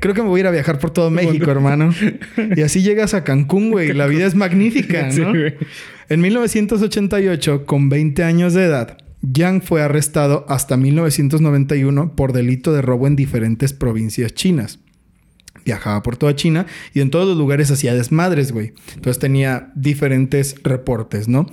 Creo 0.00 0.14
que 0.14 0.22
me 0.22 0.28
voy 0.28 0.40
a 0.40 0.42
ir 0.42 0.46
a 0.46 0.50
viajar 0.50 0.78
por 0.78 0.90
todo 0.90 1.10
México, 1.10 1.50
hermano. 1.50 1.94
Y 2.56 2.62
así 2.62 2.82
llegas 2.82 3.12
a 3.14 3.22
Cancún, 3.24 3.70
güey. 3.70 3.92
La 3.92 4.06
vida 4.06 4.26
es 4.26 4.34
magnífica, 4.34 5.10
Sí, 5.12 5.20
¿no? 5.20 5.28
güey. 5.30 5.54
En 6.08 6.20
1988, 6.20 7.66
con 7.66 7.88
20 7.88 8.24
años 8.24 8.54
de 8.54 8.64
edad, 8.64 8.98
Yang 9.20 9.62
fue 9.62 9.82
arrestado 9.82 10.44
hasta 10.48 10.76
1991 10.76 12.14
por 12.14 12.32
delito 12.32 12.72
de 12.72 12.82
robo 12.82 13.06
en 13.06 13.16
diferentes 13.16 13.72
provincias 13.72 14.34
chinas. 14.34 14.78
Viajaba 15.64 16.02
por 16.02 16.16
toda 16.16 16.34
China 16.36 16.66
y 16.92 17.00
en 17.00 17.10
todos 17.10 17.26
los 17.28 17.36
lugares 17.36 17.70
hacía 17.70 17.94
desmadres, 17.94 18.52
güey. 18.52 18.72
Entonces 18.94 19.18
tenía 19.18 19.70
diferentes 19.74 20.56
reportes, 20.62 21.26
¿no? 21.28 21.46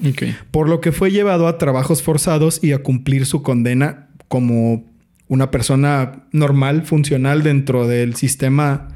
Por 0.52 0.68
lo 0.68 0.81
que 0.81 0.92
fue 0.92 1.12
llevado 1.12 1.48
a 1.48 1.58
trabajos 1.58 2.02
forzados 2.02 2.63
y 2.63 2.74
a 2.74 2.80
cumplir 2.80 3.25
su 3.25 3.41
condena 3.41 4.10
como 4.27 4.86
una 5.27 5.50
persona 5.50 6.25
normal, 6.34 6.84
funcional 6.84 7.41
dentro 7.44 7.88
del 7.88 8.15
sistema 8.15 8.89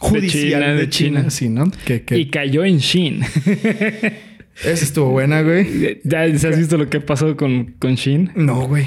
judicial 0.00 0.62
China, 0.62 0.66
de, 0.74 0.80
de 0.80 0.88
China. 0.88 1.18
China. 1.20 1.30
Sí, 1.30 1.48
¿no? 1.48 1.70
Que, 1.84 2.02
que- 2.02 2.18
Y 2.18 2.30
cayó 2.30 2.64
en 2.64 2.78
Shin. 2.78 3.22
Esa 4.64 4.84
estuvo 4.84 5.10
buena, 5.10 5.42
güey. 5.42 6.00
¿Ya 6.04 6.22
has 6.22 6.56
visto 6.58 6.76
lo 6.76 6.88
que 6.88 7.00
pasó 7.00 7.36
con, 7.36 7.74
con 7.78 7.94
Shin? 7.94 8.30
No, 8.34 8.66
güey. 8.66 8.86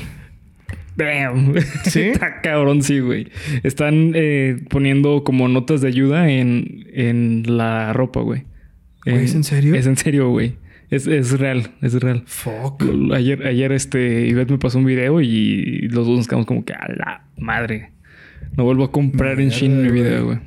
Damn. 1.03 1.53
¿Sí? 1.85 2.01
Está 2.13 2.41
cabrón, 2.41 2.81
sí, 2.83 2.99
güey. 2.99 3.27
Están 3.63 4.11
eh, 4.15 4.57
poniendo 4.69 5.23
como 5.23 5.47
notas 5.47 5.81
de 5.81 5.87
ayuda 5.87 6.29
en, 6.29 6.85
en 6.93 7.43
la 7.57 7.93
ropa, 7.93 8.21
güey. 8.21 8.43
Eh, 9.05 9.21
¿es 9.23 9.33
en 9.35 9.43
serio? 9.43 9.75
Es 9.75 9.87
en 9.87 9.97
serio, 9.97 10.29
güey. 10.29 10.55
Es, 10.89 11.07
es 11.07 11.39
real, 11.39 11.71
es 11.81 11.93
real. 12.01 12.23
Fuck. 12.25 12.83
Ayer, 13.13 13.47
ayer 13.47 13.71
este, 13.71 14.27
Ivette 14.27 14.51
me 14.51 14.57
pasó 14.57 14.77
un 14.77 14.85
video 14.85 15.21
y 15.21 15.87
los 15.89 16.05
dos 16.05 16.17
nos 16.17 16.27
quedamos 16.27 16.45
como 16.45 16.65
que 16.65 16.73
a 16.73 16.87
la 16.93 17.23
madre. 17.37 17.91
No 18.57 18.65
vuelvo 18.65 18.83
a 18.83 18.91
comprar 18.91 19.39
en 19.39 19.49
Shin 19.49 19.81
mi 19.81 19.89
video, 19.89 20.25
güey. 20.25 20.39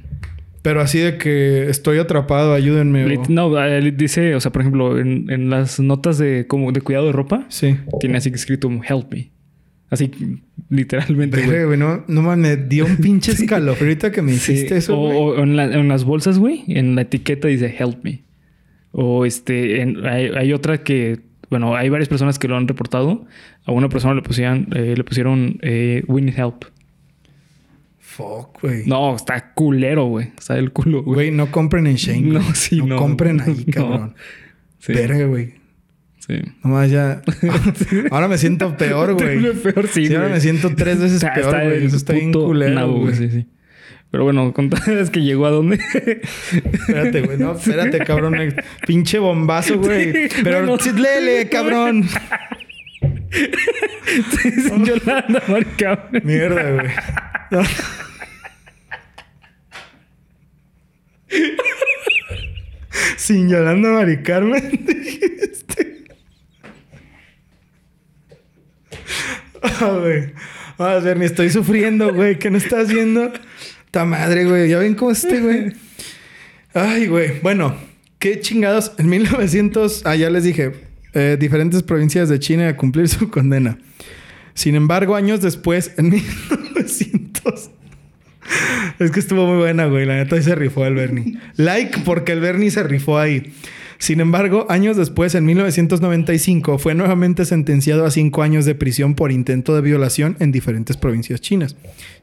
Pero 0.61 0.81
así 0.81 0.99
de 0.99 1.17
que 1.19 1.69
estoy 1.69 1.99
atrapado, 1.99 2.53
ayúdenme. 2.55 3.07
Lit- 3.07 3.29
No, 3.29 3.63
eh, 3.63 3.93
dice, 3.97 4.35
o 4.35 4.41
sea, 4.41 4.51
por 4.53 4.63
ejemplo, 4.63 4.99
en, 4.99 5.31
en 5.31 5.49
las 5.51 5.79
notas 5.81 6.17
de 6.19 6.47
como 6.47 6.73
de 6.73 6.81
cuidado 6.83 7.07
de 7.07 7.13
ropa, 7.13 7.45
Sí. 7.49 7.77
tiene 8.01 8.17
así 8.19 8.31
que 8.31 8.37
escrito 8.37 8.71
help 8.89 9.13
me. 9.13 9.31
Así 9.91 10.11
literalmente, 10.71 11.43
güey. 11.65 11.79
No, 11.79 12.05
no 12.09 12.23
mames, 12.23 12.59
me 12.59 12.65
dio 12.65 12.87
un 12.87 12.97
pinche 12.97 13.33
escalofrío 13.33 13.89
ahorita 13.89 14.11
que 14.13 14.23
me 14.23 14.33
Sí, 14.33 14.53
hiciste 14.53 14.77
eso, 14.79 14.99
o, 14.99 15.39
en, 15.43 15.57
la- 15.57 15.65
en 15.73 15.89
las 15.89 16.05
bolsas, 16.05 16.39
güey, 16.39 16.65
en 16.69 16.95
la 16.97 17.03
etiqueta 17.03 17.49
dice 17.49 17.75
help 17.79 18.03
me. 18.03 18.23
O 18.93 19.25
este, 19.27 19.83
en- 19.83 20.05
hay, 20.07 20.27
hay 20.37 20.53
otra 20.53 20.83
que, 20.83 21.21
bueno, 21.51 21.77
hay 21.77 21.89
varias 21.91 22.09
personas 22.09 22.39
que 22.39 22.49
lo 22.49 22.57
han 22.57 22.67
reportado. 22.67 23.27
A 23.67 23.73
una 23.73 23.89
persona 23.89 24.15
le 24.15 24.23
pusieron, 24.23 24.69
eh, 24.75 24.95
le 24.97 25.05
pusieron 25.05 25.59
eh, 25.63 26.03
we 26.09 26.21
need 26.23 26.39
help. 26.39 26.65
Fuck, 27.99 28.61
güey. 28.63 28.87
No, 28.87 29.17
está 29.17 29.53
culero, 29.55 30.05
güey. 30.07 30.29
Está 30.39 30.55
del 30.55 30.73
culo, 30.73 31.03
güey. 31.03 31.15
Güey, 31.15 31.31
no 31.33 31.51
compren 31.51 31.87
en 31.87 31.97
Shane. 31.97 32.21
No, 32.33 32.41
güey. 32.41 32.55
sí, 32.55 32.81
no. 32.83 32.97
compren 32.97 33.41
ahí, 33.41 33.65
No. 33.67 33.73
cabrón. 33.73 34.15
Sí, 34.79 34.93
Verga, 34.93 35.25
güey. 35.27 35.55
Sí. 36.27 36.41
Nomás 36.63 36.91
ya. 36.91 37.23
ahora 38.11 38.29
me 38.29 38.39
siento 38.39 38.77
peor, 38.77 39.15
güey. 39.15 39.53
Peor, 39.55 39.87
sí, 39.89 40.07
Sí, 40.07 40.15
ahora 40.15 40.29
me 40.29 40.41
siento 40.41 40.75
tres 40.75 40.99
veces 41.01 41.17
Está- 41.17 41.35
peor, 41.35 41.55
está 41.55 41.65
güey. 41.65 41.85
Eso 41.87 41.97
está 41.97 42.13
bien 42.13 42.33
culero, 42.33 42.75
nabo, 42.75 43.01
güey. 43.01 43.15
Sí, 43.15 43.31
sí. 43.31 43.47
Pero 44.11 44.25
bueno, 44.25 44.53
contadas 44.55 45.11
que 45.11 45.21
llegó 45.23 45.47
a 45.47 45.51
dónde. 45.51 45.79
Espérate, 45.83 47.23
güey. 47.23 47.39
No, 47.39 47.57
espérate, 47.57 47.99
cabrón. 47.99 48.35
Pinche 48.87 49.19
bombazo, 49.19 49.79
güey. 49.79 50.29
Pero 50.43 50.59
Bueno. 50.65 50.79
sí, 50.79 50.91
léele, 50.93 51.49
cabrón. 51.49 52.05
Yolanda 54.85 55.43
Marca. 55.49 56.09
Mierda, 56.23 56.71
güey. 56.71 56.91
No. 57.51 57.63
Sin 63.17 63.49
Yolanda 63.49 63.89
Mari 63.91 64.23
Carmen, 64.23 64.71
dijiste. 64.87 66.05
Ah, 69.65 69.99
güey. 70.01 70.33
Ah, 70.79 71.01
Bernie, 71.03 71.27
estoy 71.27 71.51
sufriendo, 71.51 72.13
güey. 72.13 72.39
¿Qué 72.39 72.51
no 72.51 72.59
estás 72.59 72.93
viendo? 72.93 73.33
Ta 73.91 74.05
madre, 74.05 74.45
güey. 74.45 74.69
¿Ya 74.69 74.79
ven 74.79 74.95
cómo 74.95 75.11
es 75.11 75.25
este, 75.25 75.41
güey? 75.41 75.73
Ay, 76.75 77.07
güey. 77.07 77.41
Bueno, 77.41 77.77
qué 78.19 78.41
chingados. 78.41 78.93
En 78.99 79.09
1900, 79.09 80.03
ah, 80.05 80.17
ya 80.17 80.31
les 80.31 80.45
dije, 80.45 80.73
eh, 81.15 81.37
diferentes 81.39 81.83
provincias 81.83 82.29
de 82.29 82.39
China 82.39 82.69
a 82.69 82.77
cumplir 82.77 83.09
su 83.09 83.31
condena. 83.31 83.79
Sin 84.55 84.75
embargo, 84.75 85.17
años 85.17 85.41
después, 85.41 85.93
en 85.97 86.11
1900. 86.11 87.71
Es 88.99 89.11
que 89.11 89.21
estuvo 89.21 89.47
muy 89.47 89.59
buena, 89.59 89.87
güey. 89.87 90.05
La 90.05 90.17
neta, 90.17 90.37
ahí 90.37 90.43
se 90.43 90.55
rifó 90.55 90.85
el 90.85 90.95
Bernie. 90.95 91.39
Like 91.57 92.01
porque 92.05 92.33
el 92.33 92.41
Bernie 92.41 92.71
se 92.71 92.83
rifó 92.83 93.19
ahí. 93.19 93.55
Sin 94.05 94.21
embargo, 94.21 94.67
años 94.69 94.99
después, 94.99 95.35
en 95.35 95.47
1995, 95.47 96.77
fue 96.79 96.95
nuevamente 96.95 97.47
sentenciado 97.47 98.05
a 98.05 98.11
cinco 98.11 98.43
años 98.43 98.67
de 98.67 98.75
prisión 98.75 99.15
por 99.15 99.33
intento 99.33 99.75
de 99.75 99.81
violación 99.81 100.37
en 100.41 100.53
diferentes 100.53 100.99
provincias 100.99 101.41
chinas. 101.41 101.75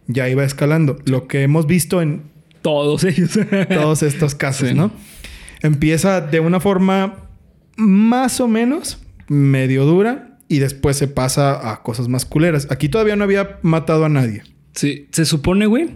Ya 0.05 0.29
iba 0.29 0.43
escalando. 0.43 0.99
Lo 1.05 1.27
que 1.27 1.41
hemos 1.41 1.65
visto 1.65 1.99
en 1.99 2.21
Todos 2.61 3.03
ellos. 3.05 3.31
todos 3.67 4.03
estos 4.03 4.35
casos, 4.35 4.69
Sí. 4.69 4.75
¿no? 4.75 4.91
Empieza 5.63 6.21
de 6.21 6.39
una 6.39 6.59
forma 6.59 7.15
más 7.77 8.39
o 8.41 8.47
menos 8.47 8.99
medio 9.27 9.85
dura 9.85 10.37
y 10.47 10.59
después 10.59 10.97
se 10.97 11.07
pasa 11.07 11.71
a 11.71 11.81
cosas 11.81 12.07
más 12.09 12.25
culeras. 12.25 12.67
Aquí 12.69 12.89
todavía 12.89 13.15
no 13.15 13.23
había 13.23 13.57
matado 13.63 14.05
a 14.05 14.09
nadie. 14.09 14.43
Sí, 14.73 15.07
se 15.11 15.25
supone, 15.25 15.65
güey, 15.65 15.89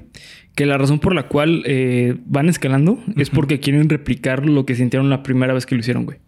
que 0.55 0.65
la 0.65 0.77
razón 0.77 0.99
por 0.99 1.13
la 1.13 1.27
cual 1.27 1.63
eh, 1.65 2.15
van 2.25 2.47
escalando 2.49 2.97
es 3.17 3.29
porque 3.29 3.59
quieren 3.59 3.89
replicar 3.89 4.45
lo 4.45 4.65
que 4.65 4.75
sintieron 4.75 5.09
la 5.09 5.21
primera 5.21 5.53
vez 5.53 5.65
que 5.65 5.75
lo 5.75 5.81
hicieron, 5.81 6.05
güey. 6.05 6.19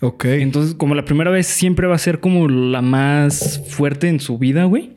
Ok. 0.00 0.26
Entonces, 0.26 0.74
como 0.74 0.94
la 0.94 1.04
primera 1.06 1.30
vez 1.30 1.46
siempre 1.46 1.86
va 1.86 1.94
a 1.94 1.98
ser 1.98 2.20
como 2.20 2.46
la 2.48 2.82
más 2.82 3.64
fuerte 3.68 4.08
en 4.08 4.20
su 4.20 4.38
vida, 4.38 4.64
güey. 4.64 4.92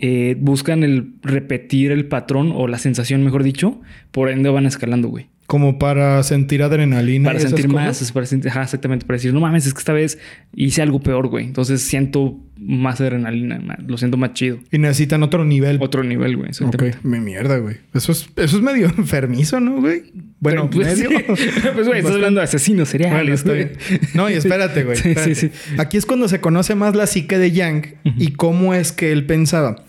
eh, 0.00 0.36
buscan 0.38 0.84
el 0.84 1.14
repetir 1.22 1.90
el 1.90 2.06
patrón 2.06 2.52
o 2.54 2.68
la 2.68 2.78
sensación, 2.78 3.24
mejor 3.24 3.42
dicho. 3.42 3.80
Por 4.10 4.30
ende 4.30 4.48
van 4.48 4.64
escalando, 4.66 5.08
güey. 5.08 5.26
Como 5.48 5.78
para 5.78 6.22
sentir 6.24 6.62
adrenalina. 6.62 7.24
Para 7.30 7.38
y 7.38 7.40
sentir 7.42 7.68
cosas. 7.68 7.72
más, 7.86 8.02
es 8.02 8.12
para 8.12 8.26
sentir, 8.26 8.50
ajá, 8.50 8.64
exactamente, 8.64 9.06
para 9.06 9.16
decir, 9.16 9.32
no 9.32 9.40
mames, 9.40 9.66
es 9.66 9.72
que 9.72 9.78
esta 9.78 9.94
vez 9.94 10.18
hice 10.54 10.82
algo 10.82 11.00
peor, 11.00 11.28
güey. 11.28 11.46
Entonces 11.46 11.80
siento 11.80 12.38
más 12.58 13.00
adrenalina, 13.00 13.58
ma- 13.58 13.78
lo 13.86 13.96
siento 13.96 14.18
más 14.18 14.34
chido. 14.34 14.58
Y 14.70 14.76
necesitan 14.76 15.22
otro 15.22 15.46
nivel. 15.46 15.78
Otro 15.80 16.04
nivel, 16.04 16.36
güey. 16.36 16.50
Ok. 16.62 17.02
Me 17.02 17.18
mierda, 17.20 17.56
güey. 17.56 17.76
Eso 17.94 18.12
es, 18.12 18.28
eso 18.36 18.56
es 18.58 18.62
medio 18.62 18.88
enfermizo, 18.98 19.58
¿no, 19.58 19.80
güey? 19.80 20.12
Bueno, 20.38 20.68
Pero, 20.68 20.84
pues, 20.84 20.98
medio. 20.98 21.18
sí. 21.34 21.46
Pues, 21.74 21.86
güey, 21.86 22.00
estás 22.00 22.14
hablando 22.14 22.40
de 22.40 22.44
asesinos 22.44 22.92
Bueno, 22.92 23.08
seriales, 23.08 23.44
bien. 23.44 23.72
No, 24.12 24.28
y 24.28 24.32
espérate, 24.34 24.84
güey. 24.84 24.98
Sí, 24.98 25.08
espérate. 25.08 25.34
sí, 25.34 25.48
sí. 25.48 25.74
Aquí 25.78 25.96
es 25.96 26.04
cuando 26.04 26.28
se 26.28 26.42
conoce 26.42 26.74
más 26.74 26.94
la 26.94 27.06
psique 27.06 27.38
de 27.38 27.52
Yang 27.52 27.94
y 28.18 28.32
cómo 28.32 28.74
es 28.74 28.92
que 28.92 29.12
él 29.12 29.24
pensaba. 29.24 29.82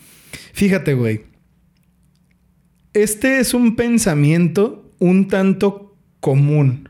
Fíjate, 0.54 0.94
güey. 0.94 1.24
Este 2.94 3.40
es 3.40 3.54
un 3.54 3.76
pensamiento 3.76 4.86
un 5.00 5.28
tanto 5.28 5.96
común. 6.20 6.90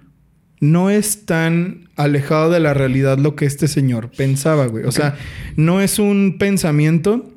No 0.59 0.89
es 0.89 1.25
tan 1.25 1.89
alejado 1.95 2.51
de 2.51 2.59
la 2.59 2.73
realidad 2.73 3.17
lo 3.17 3.35
que 3.35 3.45
este 3.45 3.67
señor 3.67 4.11
pensaba, 4.11 4.65
güey. 4.67 4.83
O 4.83 4.91
sea, 4.91 5.15
no 5.55 5.79
es 5.81 5.99
un 5.99 6.37
pensamiento 6.37 7.33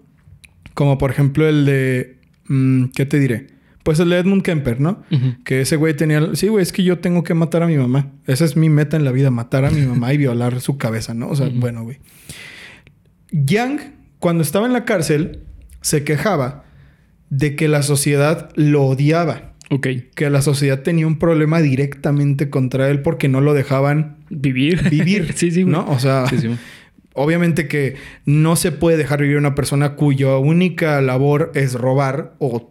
como 0.74 0.98
por 0.98 1.10
ejemplo 1.10 1.48
el 1.48 1.64
de... 1.66 2.18
mm, 2.48 2.86
¿Qué 2.94 3.06
te 3.06 3.18
diré? 3.18 3.48
Pues 3.82 3.98
el 3.98 4.10
de 4.10 4.18
Edmund 4.18 4.42
Kemper, 4.42 4.80
¿no? 4.80 5.02
Que 5.44 5.60
ese 5.62 5.74
güey 5.76 5.94
tenía... 5.96 6.34
Sí, 6.34 6.46
güey, 6.48 6.62
es 6.62 6.72
que 6.72 6.84
yo 6.84 7.00
tengo 7.00 7.24
que 7.24 7.34
matar 7.34 7.64
a 7.64 7.66
mi 7.66 7.76
mamá. 7.76 8.12
Esa 8.28 8.44
es 8.44 8.56
mi 8.56 8.68
meta 8.68 8.96
en 8.96 9.04
la 9.04 9.10
vida, 9.10 9.30
matar 9.32 9.64
a 9.64 9.70
mi 9.72 9.82
mamá 9.82 10.12
y 10.14 10.18
violar 10.18 10.60
su 10.60 10.78
cabeza, 10.78 11.14
¿no? 11.14 11.28
O 11.28 11.34
sea, 11.34 11.50
bueno, 11.52 11.82
güey. 11.82 11.98
Yang, 13.32 13.80
cuando 14.20 14.42
estaba 14.42 14.66
en 14.66 14.72
la 14.72 14.84
cárcel, 14.84 15.40
se 15.80 16.04
quejaba 16.04 16.64
de 17.28 17.56
que 17.56 17.66
la 17.66 17.82
sociedad 17.82 18.50
lo 18.54 18.84
odiaba. 18.84 19.51
Ok. 19.72 19.86
Que 20.14 20.28
la 20.28 20.42
sociedad 20.42 20.80
tenía 20.82 21.06
un 21.06 21.18
problema 21.18 21.60
directamente 21.60 22.50
contra 22.50 22.90
él 22.90 23.00
porque 23.00 23.28
no 23.28 23.40
lo 23.40 23.54
dejaban 23.54 24.16
Vivir. 24.28 24.88
vivir. 24.90 25.32
sí, 25.34 25.50
sí, 25.50 25.62
güey. 25.62 25.72
¿No? 25.72 25.86
O 25.88 25.98
sea, 25.98 26.26
Sí, 26.28 26.38
sí, 26.38 26.46
güey. 26.48 26.58
obviamente 27.14 27.68
que 27.68 27.96
no 28.26 28.54
se 28.56 28.70
puede 28.72 28.96
dejar 28.98 29.22
vivir 29.22 29.36
a 29.36 29.40
una 29.40 29.54
persona 29.54 29.94
cuya 29.94 30.36
única 30.36 31.00
labor 31.00 31.52
es 31.54 31.72
robar 31.74 32.34
o 32.38 32.70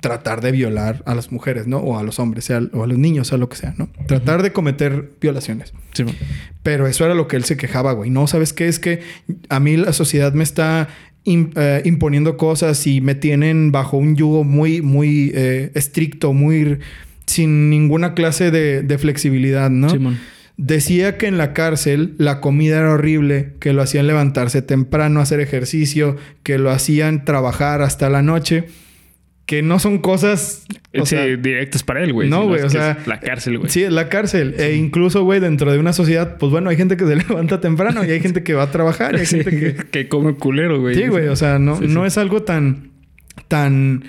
tratar 0.00 0.40
de 0.42 0.52
violar 0.52 1.02
a 1.06 1.14
las 1.14 1.32
mujeres, 1.32 1.66
¿no? 1.66 1.78
O 1.78 1.98
a 1.98 2.02
los 2.02 2.18
hombres, 2.18 2.44
sea, 2.44 2.60
o 2.74 2.84
a 2.84 2.86
los 2.86 2.98
niños, 2.98 3.28
sea 3.28 3.38
lo 3.38 3.48
que 3.48 3.56
sea, 3.56 3.74
¿no? 3.78 3.88
Tratar 4.06 4.42
de 4.42 4.52
cometer 4.52 5.12
violaciones. 5.20 5.72
Sí. 5.94 6.04
Pero 6.62 6.86
eso 6.86 7.06
era 7.06 7.14
lo 7.14 7.26
que 7.28 7.36
él 7.36 7.44
se 7.44 7.56
quejaba, 7.56 7.92
güey. 7.92 8.10
No, 8.10 8.26
¿sabes 8.26 8.52
qué? 8.52 8.68
Es 8.68 8.78
que 8.78 9.00
a 9.48 9.58
mí 9.58 9.76
la 9.76 9.92
sociedad 9.94 10.32
me 10.34 10.44
está 10.44 10.88
eh, 11.26 11.82
imponiendo 11.84 12.36
cosas 12.36 12.86
y 12.86 13.00
me 13.00 13.14
tienen 13.14 13.72
bajo 13.72 13.96
un 13.96 14.16
yugo 14.16 14.44
muy, 14.44 14.80
muy 14.80 15.32
eh, 15.34 15.70
estricto, 15.74 16.32
muy... 16.32 16.78
sin 17.26 17.68
ninguna 17.68 18.14
clase 18.14 18.50
de, 18.50 18.82
de 18.82 18.98
flexibilidad, 18.98 19.68
¿no? 19.68 19.90
Simón. 19.90 20.18
Decía 20.58 21.18
que 21.18 21.26
en 21.26 21.36
la 21.36 21.52
cárcel 21.52 22.14
la 22.16 22.40
comida 22.40 22.78
era 22.78 22.92
horrible, 22.92 23.52
que 23.60 23.74
lo 23.74 23.82
hacían 23.82 24.06
levantarse 24.06 24.62
temprano, 24.62 25.20
hacer 25.20 25.40
ejercicio, 25.40 26.16
que 26.42 26.56
lo 26.56 26.70
hacían 26.70 27.26
trabajar 27.26 27.82
hasta 27.82 28.08
la 28.08 28.22
noche, 28.22 28.64
que 29.46 29.62
no 29.62 29.78
son 29.78 29.98
cosas... 29.98 30.66
o 30.98 31.06
Sí, 31.06 31.10
sea, 31.16 31.24
directos 31.24 31.82
para 31.84 32.02
él, 32.02 32.12
güey. 32.12 32.28
no, 32.28 32.46
güey, 32.46 32.62
o 32.62 32.68
sea, 32.70 32.98
La 33.06 33.20
cárcel, 33.20 33.58
güey. 33.58 33.70
Sí, 33.70 33.82
es 33.84 33.92
la 33.92 34.08
cárcel. 34.08 34.56
E 34.58 34.74
incluso, 34.74 35.22
güey, 35.22 35.38
dentro 35.40 35.70
de 35.72 35.78
una 35.78 35.92
sociedad, 35.92 36.36
pues 36.38 36.50
bueno, 36.50 36.68
hay 36.70 36.76
gente 36.76 36.96
que 36.96 37.06
se 37.06 37.14
levanta 37.28 37.60
temprano 37.60 38.04
y 38.04 38.10
hay 38.10 38.20
gente 38.20 38.42
que 38.42 38.54
va 38.54 38.64
a 38.64 38.70
trabajar 38.72 39.14
y 39.14 39.20
hay 39.20 39.26
Sí, 39.26 39.36
gente 39.44 39.50
que... 39.58 39.74
que 39.90 40.08
come 40.08 40.34
culero, 40.34 40.80
güey. 40.80 40.96
Sí, 40.96 41.06
güey, 41.08 41.28
o 41.28 41.36
sea, 41.36 41.58
no, 41.60 41.80
no 41.80 42.04
es 42.06 42.18
algo 42.18 42.42
tan, 42.42 42.90
tan 43.48 44.02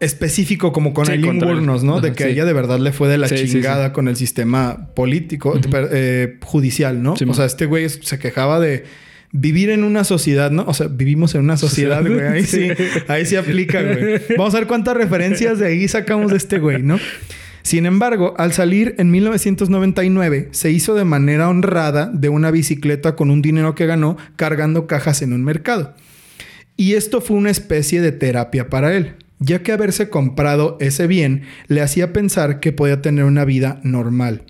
específico 0.00 0.72
como 0.72 0.92
con 0.92 1.10
el- 1.10 1.24
Wuornos, 1.24 1.82
¿no? 1.84 2.00
De 2.00 2.12
que 2.12 2.28
ella 2.28 2.44
de 2.44 2.52
verdad 2.52 2.78
le 2.80 2.92
fue 2.92 3.08
de 3.08 3.18
la 3.18 3.28
chingada 3.28 3.92
con 3.92 4.08
el 4.08 4.16
sistema 4.16 4.88
político, 4.94 5.58
eh, 5.92 6.36
judicial, 6.42 7.02
¿no? 7.02 7.14
O 7.14 7.34
sea, 7.34 7.44
este 7.46 7.66
güey 7.66 7.88
se 7.88 8.18
quejaba 8.18 8.60
de 8.60 8.84
vivir 9.32 9.70
en 9.70 9.84
una 9.84 10.04
sociedad, 10.04 10.50
¿no? 10.50 10.64
O 10.66 10.74
sea, 10.74 10.88
vivimos 10.88 11.34
en 11.34 11.42
una 11.42 11.56
sociedad, 11.56 12.02
güey. 12.02 12.20
Ahí 12.20 12.44
sí, 12.44 12.68
ahí 13.08 13.26
sí 13.26 13.36
aplica, 13.36 13.82
güey. 13.82 14.20
Vamos 14.36 14.54
a 14.54 14.58
ver 14.58 14.66
cuántas 14.66 14.96
referencias 14.96 15.58
de 15.58 15.66
ahí 15.66 15.88
sacamos 15.88 16.30
de 16.30 16.36
este 16.36 16.58
güey, 16.58 16.82
¿no? 16.82 16.98
Sin 17.62 17.84
embargo, 17.84 18.34
al 18.38 18.52
salir 18.52 18.94
en 18.98 19.10
1999, 19.10 20.50
se 20.52 20.70
hizo 20.70 20.94
de 20.94 21.04
manera 21.04 21.48
honrada 21.48 22.08
de 22.12 22.28
una 22.28 22.52
bicicleta 22.52 23.16
con 23.16 23.28
un 23.28 23.42
dinero 23.42 23.74
que 23.74 23.86
ganó 23.86 24.16
cargando 24.36 24.86
cajas 24.86 25.20
en 25.22 25.32
un 25.32 25.42
mercado. 25.42 25.92
Y 26.76 26.92
esto 26.94 27.20
fue 27.20 27.36
una 27.36 27.50
especie 27.50 28.00
de 28.00 28.12
terapia 28.12 28.70
para 28.70 28.94
él, 28.94 29.14
ya 29.40 29.64
que 29.64 29.72
haberse 29.72 30.10
comprado 30.10 30.76
ese 30.78 31.08
bien 31.08 31.42
le 31.66 31.80
hacía 31.80 32.12
pensar 32.12 32.60
que 32.60 32.70
podía 32.70 33.02
tener 33.02 33.24
una 33.24 33.44
vida 33.44 33.80
normal. 33.82 34.42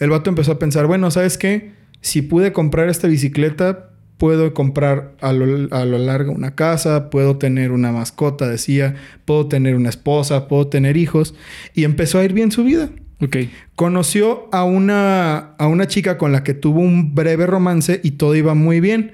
El 0.00 0.10
vato 0.10 0.30
empezó 0.30 0.50
a 0.50 0.58
pensar, 0.58 0.88
bueno, 0.88 1.12
¿sabes 1.12 1.38
qué? 1.38 1.70
Si 2.00 2.22
pude 2.22 2.52
comprar 2.52 2.88
esta 2.88 3.06
bicicleta, 3.06 3.90
puedo 4.18 4.54
comprar 4.54 5.14
a 5.20 5.32
lo, 5.32 5.68
a 5.74 5.84
lo 5.84 5.98
largo 5.98 6.32
una 6.32 6.54
casa, 6.54 7.10
puedo 7.10 7.36
tener 7.36 7.72
una 7.72 7.92
mascota, 7.92 8.48
decía, 8.48 8.94
puedo 9.24 9.46
tener 9.46 9.74
una 9.74 9.88
esposa, 9.88 10.48
puedo 10.48 10.68
tener 10.68 10.96
hijos. 10.96 11.34
Y 11.74 11.84
empezó 11.84 12.18
a 12.18 12.24
ir 12.24 12.32
bien 12.32 12.52
su 12.52 12.64
vida. 12.64 12.90
Ok. 13.20 13.36
Conoció 13.74 14.48
a 14.52 14.64
una, 14.64 15.54
a 15.58 15.66
una 15.66 15.86
chica 15.86 16.18
con 16.18 16.32
la 16.32 16.42
que 16.44 16.54
tuvo 16.54 16.80
un 16.80 17.14
breve 17.14 17.46
romance 17.46 18.00
y 18.02 18.12
todo 18.12 18.34
iba 18.34 18.54
muy 18.54 18.80
bien. 18.80 19.12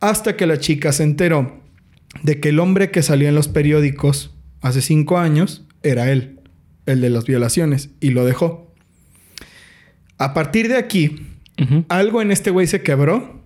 Hasta 0.00 0.36
que 0.36 0.46
la 0.46 0.58
chica 0.58 0.92
se 0.92 1.04
enteró 1.04 1.60
de 2.22 2.40
que 2.40 2.50
el 2.50 2.60
hombre 2.60 2.90
que 2.90 3.02
salía 3.02 3.28
en 3.28 3.34
los 3.34 3.48
periódicos 3.48 4.34
hace 4.60 4.82
cinco 4.82 5.18
años 5.18 5.64
era 5.82 6.10
él, 6.10 6.40
el 6.86 7.00
de 7.00 7.10
las 7.10 7.24
violaciones, 7.24 7.90
y 8.00 8.10
lo 8.10 8.24
dejó. 8.24 8.72
A 10.18 10.34
partir 10.34 10.68
de 10.68 10.76
aquí, 10.76 11.26
algo 11.88 12.22
en 12.22 12.30
este 12.30 12.50
güey 12.50 12.66
se 12.66 12.82
quebró 12.82 13.41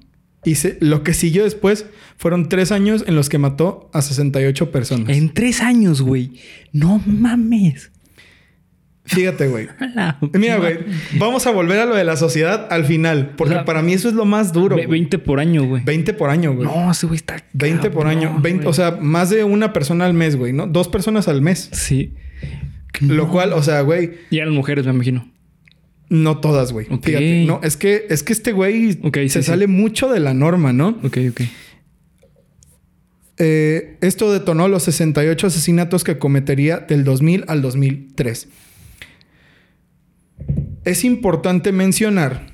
y 0.47 0.55
se- 0.55 0.79
lo 0.81 1.03
que 1.03 1.12
siguió 1.12 1.45
después 1.45 1.85
fueron 2.17 2.49
tres 2.49 2.73
años 2.73 3.05
en 3.07 3.15
los 3.17 3.29
que 3.29 3.37
mató 3.38 3.91
a 3.93 4.00
68 4.00 4.71
personas. 4.71 5.15
En 5.17 5.35
tres 5.35 5.61
años, 5.61 6.00
güey. 6.00 6.33
No 6.73 7.03
mames. 7.05 7.91
Fíjate, 9.05 9.47
güey. 9.47 9.69
A 9.97 10.19
Mira, 10.33 10.57
güey, 10.57 10.79
vamos 11.19 11.47
a 11.47 11.53
volver 11.53 11.79
a 11.79 11.87
lo 11.87 11.95
de 11.95 12.03
la 12.03 12.17
sociedad 12.17 12.67
al 12.73 12.85
final, 12.85 13.35
porque 13.37 13.55
O 13.55 13.57
sea, 13.59 13.65
para 13.65 13.81
mí 13.81 13.93
eso 13.93 14.09
es 14.09 14.15
lo 14.15 14.25
más 14.25 14.53
duro. 14.53 14.75
Ve- 14.75 14.87
güey. 14.87 15.00
20 15.00 15.19
por 15.19 15.38
año, 15.38 15.65
güey. 15.65 15.85
20 15.85 16.12
por 16.15 16.31
año, 16.31 16.55
güey. 16.55 16.67
No, 16.67 16.91
ese 16.91 17.07
güey 17.07 17.17
está. 17.17 17.37
20 17.53 17.91
por 17.91 18.09
año. 18.09 18.38
20 18.41 18.65
güey. 18.65 18.69
o 18.69 18.73
sea, 18.73 18.99
más 19.00 19.31
de 19.31 19.45
una 19.45 19.73
persona 19.73 20.07
al 20.07 20.15
mes, 20.15 20.35
güey, 20.35 20.53
¿no? 20.53 20.67
Dos 20.67 20.88
personas 20.88 21.29
al 21.29 21.41
mes. 21.41 21.69
Sí. 21.73 22.15
Lo 23.00 23.31
cual, 23.31 23.53
o 23.53 23.62
sea, 23.62 23.83
güey, 23.83 24.12
Y 24.31 24.38
eran 24.38 24.55
mujeres, 24.55 24.87
me 24.87 24.93
imagino. 24.93 25.31
No 26.08 26.38
todas, 26.40 26.72
güey. 26.72 26.86
Fíjate, 26.86 27.44
no, 27.46 27.60
es 27.62 27.76
que, 27.76 28.06
es 28.10 28.22
que 28.22 28.32
este 28.32 28.52
güey 28.52 28.92
se 29.12 29.28
sí. 29.28 29.42
sale 29.42 29.66
mucho 29.66 30.08
de 30.12 30.20
la 30.20 30.34
norma, 30.34 30.72
¿no? 30.72 30.98
Ok, 31.02 31.18
ok. 31.30 31.40
Eh, 33.38 33.98
esto 34.00 34.32
detonó 34.32 34.66
los 34.68 34.84
68 34.84 35.48
asesinatos 35.48 36.04
que 36.04 36.18
cometería 36.18 36.78
del 36.78 37.04
2000 37.04 37.44
al 37.48 37.60
2003. 37.60 38.48
Es 40.84 41.04
importante 41.04 41.72
mencionar 41.72 42.46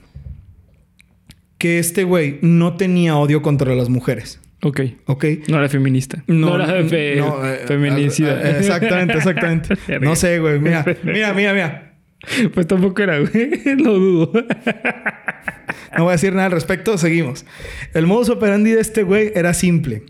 que 1.58 1.78
este 1.78 2.02
güey 2.04 2.38
no 2.42 2.76
tenía 2.76 3.16
odio 3.16 3.42
contra 3.42 3.74
las 3.76 3.88
mujeres, 3.88 4.40
Ok. 4.62 4.80
¿ok? 5.06 5.24
No 5.48 5.58
era 5.58 5.68
feminista. 5.68 6.24
No, 6.26 6.56
era 6.56 6.82
fe- 6.88 7.16
no, 7.16 7.46
eh, 7.46 7.60
feminicida. 7.66 8.40
eh, 8.42 8.56
exactamente, 8.58 9.14
exactamente. 9.18 9.74
no 10.00 10.16
sé, 10.16 10.38
güey. 10.40 10.58
Mira, 10.58 10.84
mira, 11.04 11.32
mira, 11.34 11.52
mira. 11.52 11.91
Pues 12.54 12.66
tampoco 12.66 13.02
era, 13.02 13.18
güey. 13.18 13.60
Lo 13.78 13.98
dudo. 13.98 14.32
No 15.96 16.04
voy 16.04 16.10
a 16.10 16.12
decir 16.12 16.32
nada 16.32 16.46
al 16.46 16.52
respecto, 16.52 16.96
seguimos. 16.96 17.44
El 17.92 18.06
modus 18.06 18.30
operandi 18.30 18.70
de 18.72 18.80
este 18.80 19.02
güey 19.02 19.30
era 19.34 19.52
simple. 19.52 20.04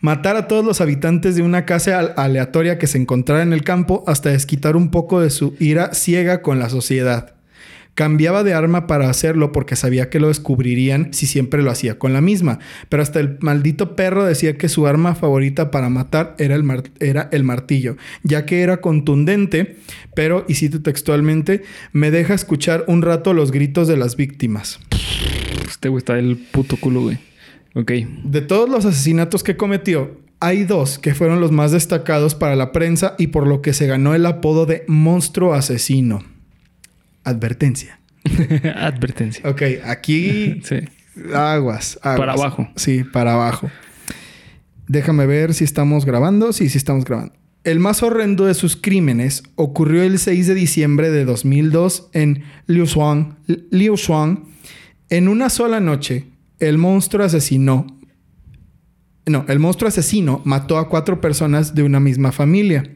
Matar 0.00 0.34
a 0.36 0.48
todos 0.48 0.64
los 0.64 0.80
habitantes 0.80 1.36
de 1.36 1.42
una 1.42 1.64
casa 1.64 1.96
al- 1.98 2.14
aleatoria 2.16 2.76
que 2.78 2.88
se 2.88 2.98
encontrara 2.98 3.42
en 3.42 3.52
el 3.52 3.62
campo 3.62 4.02
hasta 4.08 4.30
desquitar 4.30 4.74
un 4.76 4.90
poco 4.90 5.20
de 5.20 5.30
su 5.30 5.54
ira 5.60 5.94
ciega 5.94 6.42
con 6.42 6.58
la 6.58 6.68
sociedad. 6.68 7.34
Cambiaba 7.98 8.44
de 8.44 8.54
arma 8.54 8.86
para 8.86 9.10
hacerlo 9.10 9.50
porque 9.50 9.74
sabía 9.74 10.08
que 10.08 10.20
lo 10.20 10.28
descubrirían 10.28 11.08
si 11.12 11.26
siempre 11.26 11.64
lo 11.64 11.72
hacía 11.72 11.98
con 11.98 12.12
la 12.12 12.20
misma. 12.20 12.60
Pero 12.88 13.02
hasta 13.02 13.18
el 13.18 13.38
maldito 13.40 13.96
perro 13.96 14.24
decía 14.24 14.56
que 14.56 14.68
su 14.68 14.86
arma 14.86 15.16
favorita 15.16 15.72
para 15.72 15.88
matar 15.88 16.36
era 16.38 16.54
el, 16.54 16.62
mar- 16.62 16.84
era 17.00 17.28
el 17.32 17.42
martillo, 17.42 17.96
ya 18.22 18.46
que 18.46 18.60
era 18.60 18.80
contundente, 18.80 19.78
pero, 20.14 20.44
y 20.46 20.54
cito 20.54 20.80
textualmente, 20.80 21.64
me 21.92 22.12
deja 22.12 22.34
escuchar 22.34 22.84
un 22.86 23.02
rato 23.02 23.34
los 23.34 23.50
gritos 23.50 23.88
de 23.88 23.96
las 23.96 24.14
víctimas. 24.14 24.78
Este 25.68 25.88
güey 25.88 25.98
está 25.98 26.14
del 26.14 26.36
puto 26.52 26.76
culo, 26.76 27.00
güey. 27.00 27.18
Ok. 27.74 27.90
De 28.22 28.42
todos 28.42 28.68
los 28.68 28.84
asesinatos 28.84 29.42
que 29.42 29.56
cometió, 29.56 30.20
hay 30.38 30.62
dos 30.62 31.00
que 31.00 31.16
fueron 31.16 31.40
los 31.40 31.50
más 31.50 31.72
destacados 31.72 32.36
para 32.36 32.54
la 32.54 32.70
prensa 32.70 33.16
y 33.18 33.26
por 33.26 33.48
lo 33.48 33.60
que 33.60 33.72
se 33.72 33.88
ganó 33.88 34.14
el 34.14 34.24
apodo 34.24 34.66
de 34.66 34.84
monstruo 34.86 35.52
asesino. 35.54 36.22
Advertencia. 37.28 38.00
Advertencia. 38.76 39.48
Ok, 39.48 39.62
aquí 39.84 40.60
Sí. 40.64 40.76
aguas, 41.34 41.98
aguas. 42.02 42.18
Para 42.18 42.32
abajo. 42.32 42.68
Sí, 42.76 43.04
para 43.04 43.34
abajo. 43.34 43.70
Déjame 44.86 45.26
ver 45.26 45.54
si 45.54 45.64
estamos 45.64 46.04
grabando. 46.04 46.52
Sí, 46.52 46.68
sí 46.68 46.78
estamos 46.78 47.04
grabando. 47.04 47.34
El 47.64 47.80
más 47.80 48.02
horrendo 48.02 48.46
de 48.46 48.54
sus 48.54 48.76
crímenes 48.76 49.42
ocurrió 49.56 50.02
el 50.02 50.18
6 50.18 50.46
de 50.46 50.54
diciembre 50.54 51.10
de 51.10 51.24
2002 51.24 52.08
en 52.12 52.44
Liuzuan. 52.66 53.38
Liuzuan. 53.70 54.44
En 55.10 55.28
una 55.28 55.50
sola 55.50 55.80
noche, 55.80 56.26
el 56.60 56.78
monstruo 56.78 57.24
asesinó. 57.26 57.86
No, 59.26 59.44
el 59.48 59.58
monstruo 59.58 59.88
asesino 59.88 60.40
mató 60.44 60.78
a 60.78 60.88
cuatro 60.88 61.20
personas 61.20 61.74
de 61.74 61.82
una 61.82 62.00
misma 62.00 62.32
familia. 62.32 62.90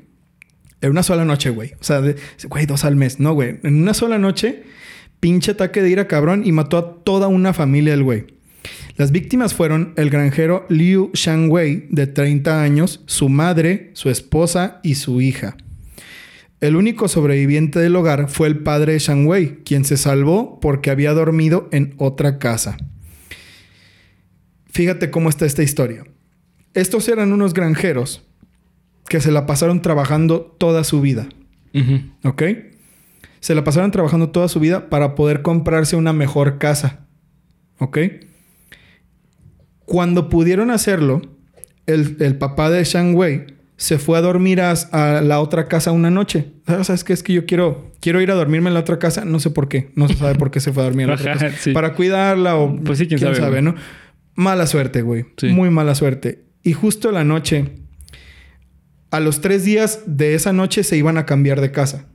En 0.83 0.91
una 0.91 1.03
sola 1.03 1.25
noche, 1.25 1.51
güey. 1.51 1.73
O 1.81 1.85
sea, 1.85 2.03
güey, 2.49 2.67
dos 2.67 2.85
al 2.85 2.97
mes. 2.97 3.21
No, 3.21 3.33
güey. 3.33 3.61
En 3.63 3.81
una 3.81 3.95
sola 3.95 4.19
noche, 4.19 4.65
pinche 5.21 5.53
ataque 5.53 5.81
de 5.81 5.89
ira 5.89 6.09
cabrón 6.09 6.43
y 6.45 6.53
mató 6.53 6.77
a 6.77 7.05
toda 7.05 7.29
una 7.29 7.53
familia 7.53 7.95
el 7.95 8.03
güey. 8.03 8.27
Las 8.97 9.13
víctimas 9.13 9.55
fueron 9.55 9.95
el 9.97 10.11
granjero 10.11 10.67
Liu 10.69 11.11
Shangwei, 11.15 11.87
de 11.89 12.09
30 12.09 12.63
años, 12.63 13.01
su 13.07 13.29
madre, 13.29 13.91
su 13.95 14.11
esposa 14.11 14.81
y 14.83 14.97
su 14.97 15.21
hija. 15.21 15.57
El 16.61 16.77
único 16.77 17.09
sobreviviente 17.09 17.79
del 17.79 17.97
hogar 17.97 18.29
fue 18.29 18.49
el 18.49 18.59
padre 18.59 18.95
de 18.95 18.99
Shangwei, 18.99 19.63
quien 19.65 19.85
se 19.85 19.97
salvó 19.97 20.61
porque 20.61 20.91
había 20.91 21.13
dormido 21.13 21.69
en 21.73 21.95
otra 21.97 22.39
casa. 22.39 22.77
Fíjate 24.67 25.11
cómo 25.11 25.29
está 25.29 25.47
esta 25.47 25.63
historia. 25.63 26.05
Estos 26.75 27.09
eran 27.09 27.33
unos 27.33 27.55
granjeros 27.55 28.27
que 29.13 29.21
se 29.21 29.31
la 29.31 29.45
pasaron 29.45 29.83
trabajando 29.83 30.41
toda 30.41 30.85
su 30.85 31.03
vida. 31.03 31.29
¿Ok? 32.25 32.45
Se 33.41 33.55
la 33.55 33.63
pasaron 33.63 33.91
trabajando 33.91 34.31
toda 34.31 34.49
su 34.49 34.59
vida 34.59 34.89
para 34.89 35.15
poder 35.15 35.43
comprarse 35.43 35.97
una 35.97 36.15
mejor 36.15 36.57
casa. 36.57 37.01
¿Ok? 37.79 37.99
Cuando 39.85 40.31
pudieron 40.31 40.71
hacerlo, 40.71 41.21
el, 41.85 42.17
el 42.21 42.37
papá 42.39 42.71
de 42.71 42.83
Shang 42.85 43.15
Wei 43.15 43.45
se 43.77 43.99
fue 43.99 44.17
a 44.17 44.23
dormir 44.23 44.63
a, 44.63 44.71
a 44.71 45.21
la 45.21 45.41
otra 45.41 45.69
casa 45.69 45.93
una 45.93 46.11
noche. 46.11 46.53
Ah, 46.65 46.83
¿Sabes 46.85 47.05
qué? 47.05 47.13
Es 47.13 47.23
que 47.23 47.35
yo 47.35 47.45
quiero, 47.45 47.93
quiero 48.01 48.23
ir 48.23 48.31
a 48.31 48.35
dormirme 48.35 48.69
en 48.71 48.75
la 48.75 48.81
otra 48.81 48.99
casa. 48.99 49.27
No 49.27 49.41
sé 49.41 49.51
por 49.51 49.69
qué. 49.69 49.91
No 49.95 50.09
se 50.09 50.15
sabe 50.15 50.37
por 50.37 50.51
qué 50.51 50.61
se 50.61 50.73
fue 50.73 50.85
a 50.85 50.87
dormir 50.87 51.03
en 51.03 51.09
la 51.11 51.17
otra 51.17 51.33
casa. 51.35 51.51
sí. 51.51 51.73
Para 51.75 51.93
cuidarla 51.93 52.57
o... 52.57 52.75
Pues 52.81 52.99
sí, 52.99 53.07
quién 53.09 53.21
sabe, 53.21 53.39
güey. 53.51 53.61
¿no? 53.61 53.75
Mala 54.37 54.67
suerte, 54.67 55.03
güey. 55.03 55.27
Sí. 55.37 55.49
Muy 55.49 55.69
mala 55.69 55.95
suerte. 55.95 56.47
Y 56.63 56.73
justo 56.73 57.13
la 57.13 57.25
noche... 57.25 57.82
A 59.13 59.21
los 59.21 59.43
tres 59.43 59.65
días 59.65 60.01
de 60.07 60.35
esa 60.35 60.55
noche 60.55 60.83
se 60.85 60.97
iban 60.97 61.19
a 61.19 61.27
cambiar 61.27 61.61
de 61.61 61.71
casa. 61.71 62.07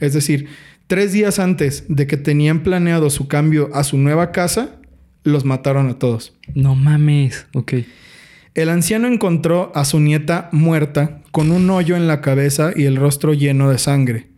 Es 0.00 0.14
decir, 0.14 0.46
tres 0.86 1.12
días 1.12 1.40
antes 1.40 1.84
de 1.88 2.06
que 2.06 2.16
tenían 2.16 2.62
planeado 2.62 3.10
su 3.10 3.28
cambio 3.28 3.68
a 3.74 3.82
su 3.84 3.98
nueva 3.98 4.30
casa, 4.30 4.76
los 5.24 5.44
mataron 5.44 5.88
a 5.90 5.98
todos. 5.98 6.38
No 6.54 6.76
mames. 6.76 7.46
Ok. 7.54 7.74
El 8.54 8.68
anciano 8.70 9.08
encontró 9.08 9.72
a 9.74 9.84
su 9.84 9.98
nieta 9.98 10.48
muerta 10.52 11.22
con 11.32 11.50
un 11.50 11.68
hoyo 11.70 11.96
en 11.96 12.06
la 12.06 12.20
cabeza 12.20 12.70
y 12.74 12.84
el 12.84 12.96
rostro 12.96 13.34
lleno 13.34 13.68
de 13.68 13.78
sangre. 13.78 14.28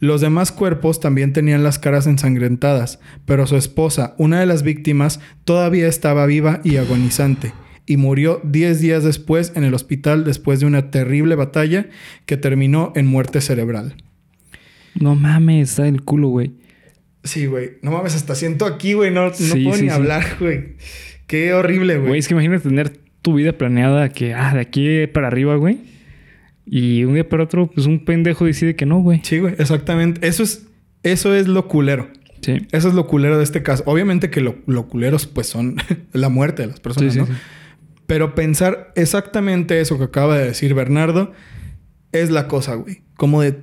Los 0.00 0.20
demás 0.20 0.52
cuerpos 0.52 1.00
también 1.00 1.32
tenían 1.32 1.64
las 1.64 1.78
caras 1.78 2.06
ensangrentadas, 2.06 3.00
pero 3.24 3.46
su 3.46 3.56
esposa, 3.56 4.14
una 4.18 4.38
de 4.38 4.46
las 4.46 4.62
víctimas, 4.62 5.18
todavía 5.44 5.88
estaba 5.88 6.26
viva 6.26 6.60
y 6.62 6.76
agonizante, 6.76 7.52
y 7.88 7.96
murió 7.96 8.40
10 8.44 8.80
días 8.80 9.02
después 9.02 9.52
en 9.56 9.64
el 9.64 9.72
hospital 9.74 10.24
después 10.24 10.60
de 10.60 10.66
una 10.66 10.90
terrible 10.90 11.34
batalla 11.34 11.88
que 12.26 12.36
terminó 12.36 12.92
en 12.94 13.06
muerte 13.06 13.40
cerebral. 13.40 13.94
No 14.94 15.14
mames. 15.14 15.70
Está 15.70 15.84
del 15.84 16.02
culo, 16.02 16.28
güey. 16.28 16.52
Sí, 17.24 17.46
güey. 17.46 17.78
No 17.82 17.90
mames, 17.90 18.14
hasta 18.14 18.34
siento 18.34 18.66
aquí, 18.66 18.92
güey. 18.92 19.10
No, 19.10 19.26
no 19.28 19.34
Sí, 19.34 19.64
puedo 19.64 19.76
sí, 19.76 19.82
ni 19.84 19.88
sí. 19.88 19.94
hablar, 19.94 20.24
güey. 20.38 20.76
Qué 21.26 21.52
horrible, 21.52 21.96
Güey, 21.96 22.08
güey. 22.08 22.18
es 22.20 22.28
que 22.28 22.34
imagínate 22.34 22.68
tener 22.68 22.90
tu 23.22 23.34
vida 23.34 23.52
planeada 23.52 24.08
que, 24.10 24.34
ah, 24.34 24.54
de 24.54 24.60
aquí 24.60 25.06
para 25.08 25.26
arriba, 25.26 25.56
güey. 25.56 25.78
Y 26.66 27.04
un 27.04 27.14
día 27.14 27.28
para 27.28 27.44
otro, 27.44 27.70
pues 27.70 27.86
un 27.86 28.04
pendejo 28.04 28.44
decide 28.44 28.76
que 28.76 28.86
no, 28.86 29.00
güey. 29.00 29.20
Sí, 29.24 29.38
güey, 29.38 29.54
exactamente. 29.58 30.26
Eso 30.26 30.42
es, 30.42 30.66
eso 31.02 31.34
es 31.34 31.48
lo 31.48 31.68
culero. 31.68 32.08
Sí. 32.42 32.66
Eso 32.72 32.88
es 32.88 32.94
lo 32.94 33.06
culero 33.06 33.36
de 33.38 33.44
este 33.44 33.62
caso. 33.62 33.82
Obviamente 33.86 34.30
que 34.30 34.40
lo, 34.40 34.56
lo 34.66 34.86
culeros, 34.88 35.26
pues, 35.26 35.46
son 35.48 35.76
la 36.12 36.28
muerte 36.28 36.62
de 36.62 36.68
las 36.68 36.80
personas, 36.80 37.16
¿no? 37.16 37.26
Pero 38.08 38.34
pensar 38.34 38.92
exactamente 38.96 39.80
eso 39.80 39.96
que 39.98 40.04
acaba 40.04 40.36
de 40.36 40.46
decir 40.46 40.74
Bernardo 40.74 41.30
es 42.10 42.30
la 42.30 42.48
cosa, 42.48 42.74
güey. 42.74 43.02
Como 43.16 43.42
de 43.42 43.60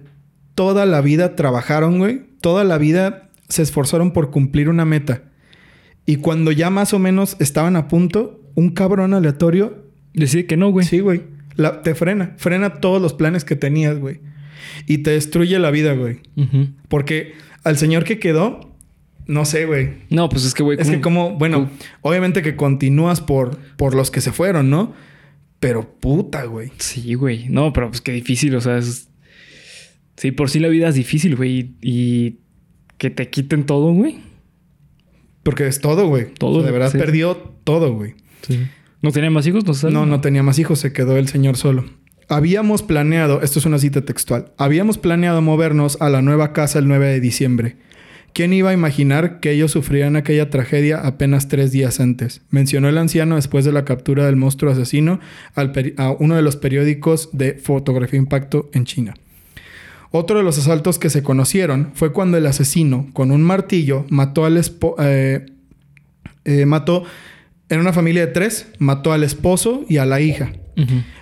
toda 0.54 0.86
la 0.86 1.02
vida 1.02 1.36
trabajaron, 1.36 1.98
güey. 1.98 2.22
Toda 2.40 2.64
la 2.64 2.78
vida 2.78 3.30
se 3.50 3.62
esforzaron 3.64 4.12
por 4.14 4.32
cumplir 4.32 4.70
una 4.70 4.86
meta. 4.86 5.24
Y 6.06 6.18
cuando 6.18 6.52
ya 6.54 6.70
más 6.70 6.94
o 6.94 7.00
menos 7.00 7.36
estaban 7.40 7.76
a 7.76 7.88
punto, 7.90 8.40
un 8.56 8.70
cabrón 8.70 9.14
aleatorio 9.14 9.84
Decide 10.14 10.46
que 10.46 10.56
no, 10.58 10.70
güey. 10.70 10.86
Sí, 10.86 11.00
güey. 11.02 11.24
La- 11.56 11.82
te 11.82 11.94
frena. 11.94 12.36
Frena 12.38 12.76
todos 12.76 13.02
los 13.02 13.14
planes 13.14 13.44
que 13.44 13.56
tenías, 13.58 14.00
güey. 14.00 14.22
Y 14.88 15.00
te 15.00 15.12
destruye 15.12 15.60
la 15.60 15.72
vida, 15.72 15.94
güey. 15.94 16.22
Porque 16.88 17.34
al 17.66 17.78
señor 17.78 18.06
que 18.06 18.18
quedó, 18.20 18.75
no 19.28 19.46
sé, 19.46 19.66
güey. 19.66 19.94
No, 20.10 20.30
pues 20.30 20.46
es 20.46 20.54
que, 20.54 20.64
güey. 20.64 20.80
Es 20.80 20.90
que 20.90 21.02
como, 21.02 21.38
bueno, 21.38 21.70
obviamente 22.02 22.42
que 22.42 22.56
continúas 22.56 23.22
por, 23.22 23.58
por 23.78 23.96
los 23.96 24.12
que 24.12 24.22
se 24.22 24.32
fueron, 24.32 24.70
¿no? 24.70 24.94
Pero 25.60 25.98
puta, 26.00 26.44
güey. 26.46 26.72
Sí, 26.78 27.16
güey. 27.16 27.48
No, 27.50 27.74
pero 27.74 27.90
pues 27.90 28.02
qué 28.02 28.12
difícil, 28.12 28.56
o 28.56 28.62
sea, 28.62 28.78
es... 28.78 29.10
Sí, 30.18 30.32
por 30.32 30.50
sí 30.50 30.60
la 30.60 30.68
vida 30.68 30.88
es 30.88 30.96
difícil, 30.96 31.36
güey. 31.36 31.76
Y 31.82 32.38
que 32.98 33.10
te 33.10 33.30
quiten 33.30 33.66
todo, 33.66 33.92
güey. 33.92 34.20
Porque 35.44 35.68
es 35.68 35.82
todo, 35.82 36.08
güey. 36.08 36.34
Todo, 36.34 36.60
O 36.60 36.62
sea, 36.62 36.68
de 36.68 36.72
verdad 36.72 36.92
sí. 36.92 36.98
perdió 36.98 37.36
todo, 37.64 37.94
güey. 37.94 38.16
Sí. 38.48 38.60
¿No 39.02 39.12
tenía 39.12 39.30
más 39.30 39.46
hijos? 39.46 39.66
No, 39.66 39.74
sé. 39.74 39.92
No, 39.92 40.06
no 40.06 40.22
tenía 40.22 40.42
más 40.44 40.58
hijos, 40.60 40.80
se 40.80 40.94
quedó 40.94 41.18
el 41.18 41.28
señor 41.28 41.58
solo. 41.58 41.86
Habíamos 42.28 42.82
planeado, 42.82 43.42
esto 43.42 43.60
es 43.60 43.66
una 43.66 43.78
cita 43.78 44.02
textual, 44.02 44.54
habíamos 44.58 44.98
planeado 44.98 45.44
movernos 45.44 46.02
a 46.02 46.10
la 46.10 46.24
nueva 46.24 46.54
casa 46.54 46.80
el 46.80 46.88
9 46.88 47.06
de 47.08 47.20
diciembre. 47.20 47.78
¿Quién 48.36 48.52
iba 48.52 48.72
a 48.72 48.74
imaginar 48.74 49.40
que 49.40 49.52
ellos 49.52 49.72
sufrían 49.72 50.18
aquella 50.18 50.50
tragedia 50.50 50.98
apenas 50.98 51.48
tres 51.48 51.72
días 51.72 52.02
antes? 52.02 52.42
Mencionó 52.50 52.90
el 52.90 52.98
anciano 52.98 53.38
después 53.38 53.64
de 53.64 53.72
la 53.72 53.86
captura 53.86 54.26
del 54.26 54.36
monstruo 54.36 54.74
asesino 54.74 55.22
a 55.56 56.12
uno 56.20 56.36
de 56.36 56.42
los 56.42 56.58
periódicos 56.58 57.30
de 57.32 57.54
fotografía 57.54 58.20
impacto 58.20 58.70
en 58.74 58.84
China. 58.84 59.14
Otro 60.12 60.36
de 60.36 60.44
los 60.44 60.58
asaltos 60.58 61.00
que 61.00 61.10
se 61.10 61.24
conocieron 61.24 61.92
fue 61.94 62.12
cuando 62.12 62.36
el 62.36 62.46
asesino, 62.46 63.08
con 63.14 63.32
un 63.32 63.42
martillo, 63.42 64.06
mató 64.10 64.44
al 64.44 64.62
eh, 65.00 65.46
eh, 66.44 66.66
mató 66.66 67.06
en 67.70 67.80
una 67.80 67.94
familia 67.94 68.26
de 68.26 68.34
tres, 68.34 68.68
mató 68.80 69.14
al 69.14 69.24
esposo 69.24 69.86
y 69.88 69.96
a 69.96 70.06
la 70.06 70.20
hija. 70.20 70.52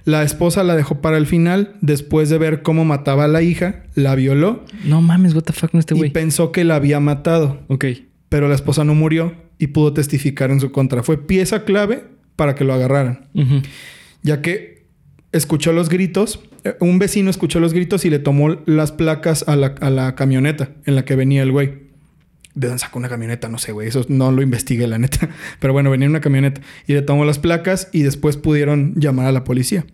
La 0.05 0.23
esposa 0.23 0.63
la 0.63 0.75
dejó 0.75 1.01
para 1.01 1.17
el 1.17 1.25
final 1.27 1.75
después 1.81 2.29
de 2.29 2.37
ver 2.37 2.61
cómo 2.63 2.85
mataba 2.85 3.25
a 3.25 3.27
la 3.27 3.41
hija, 3.41 3.83
la 3.95 4.15
violó 4.15 4.65
No 4.85 5.01
mames, 5.01 5.33
what 5.35 5.43
the 5.43 5.53
fuck 5.53 5.71
con 5.71 5.79
este 5.79 5.93
y 5.95 5.97
güey. 5.97 6.11
pensó 6.11 6.51
que 6.51 6.63
la 6.63 6.75
había 6.75 6.99
matado. 6.99 7.61
Ok. 7.67 7.85
Pero 8.29 8.47
la 8.47 8.55
esposa 8.55 8.83
no 8.83 8.95
murió 8.95 9.33
y 9.59 9.67
pudo 9.67 9.93
testificar 9.93 10.49
en 10.51 10.59
su 10.59 10.71
contra. 10.71 11.03
Fue 11.03 11.17
pieza 11.17 11.63
clave 11.65 12.05
para 12.35 12.55
que 12.55 12.63
lo 12.63 12.73
agarraran, 12.73 13.27
ya 14.23 14.41
que 14.41 14.87
escuchó 15.31 15.71
los 15.71 15.89
gritos. 15.89 16.39
eh, 16.63 16.75
Un 16.79 16.97
vecino 16.99 17.29
escuchó 17.29 17.59
los 17.59 17.73
gritos 17.73 18.05
y 18.05 18.09
le 18.09 18.17
tomó 18.19 18.57
las 18.65 18.91
placas 18.91 19.45
a 19.47 19.55
la, 19.55 19.75
a 19.81 19.89
la 19.91 20.15
camioneta 20.15 20.71
en 20.85 20.95
la 20.95 21.05
que 21.05 21.15
venía 21.15 21.43
el 21.43 21.51
güey. 21.51 21.82
¿De 22.55 22.67
dónde 22.67 22.79
sacó 22.79 22.99
una 22.99 23.09
camioneta? 23.09 23.49
No 23.49 23.57
sé, 23.57 23.71
güey. 23.71 23.87
Eso 23.87 24.05
no 24.09 24.31
lo 24.31 24.41
investigué, 24.41 24.85
la 24.87 24.97
neta. 24.99 25.29
Pero 25.59 25.73
bueno, 25.73 25.89
venía 25.89 26.05
en 26.05 26.11
una 26.11 26.21
camioneta. 26.21 26.61
Y 26.87 26.93
le 26.93 27.01
tomó 27.01 27.25
las 27.25 27.39
placas 27.39 27.89
y 27.91 28.03
después 28.03 28.37
pudieron 28.37 28.93
llamar 28.95 29.25
a 29.27 29.31
la 29.31 29.43
policía. 29.43 29.85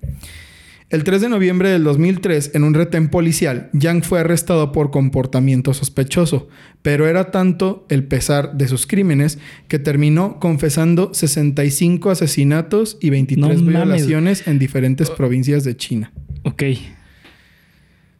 El 0.89 1.03
3 1.03 1.21
de 1.21 1.29
noviembre 1.29 1.69
del 1.69 1.83
2003, 1.83 2.51
en 2.55 2.63
un 2.63 2.73
retén 2.73 3.09
policial, 3.09 3.69
Yang 3.73 4.01
fue 4.03 4.21
arrestado 4.21 4.71
por 4.71 4.89
comportamiento 4.89 5.71
sospechoso, 5.75 6.47
pero 6.81 7.07
era 7.07 7.29
tanto 7.29 7.85
el 7.89 8.05
pesar 8.05 8.55
de 8.57 8.67
sus 8.67 8.87
crímenes 8.87 9.37
que 9.67 9.77
terminó 9.77 10.39
confesando 10.39 11.13
65 11.13 12.09
asesinatos 12.09 12.97
y 12.99 13.11
23 13.11 13.39
No 13.61 13.71
mames. 13.71 13.87
violaciones 14.07 14.47
en 14.47 14.57
diferentes 14.57 15.11
provincias 15.11 15.63
de 15.63 15.77
China. 15.77 16.11
Ok. 16.41 16.63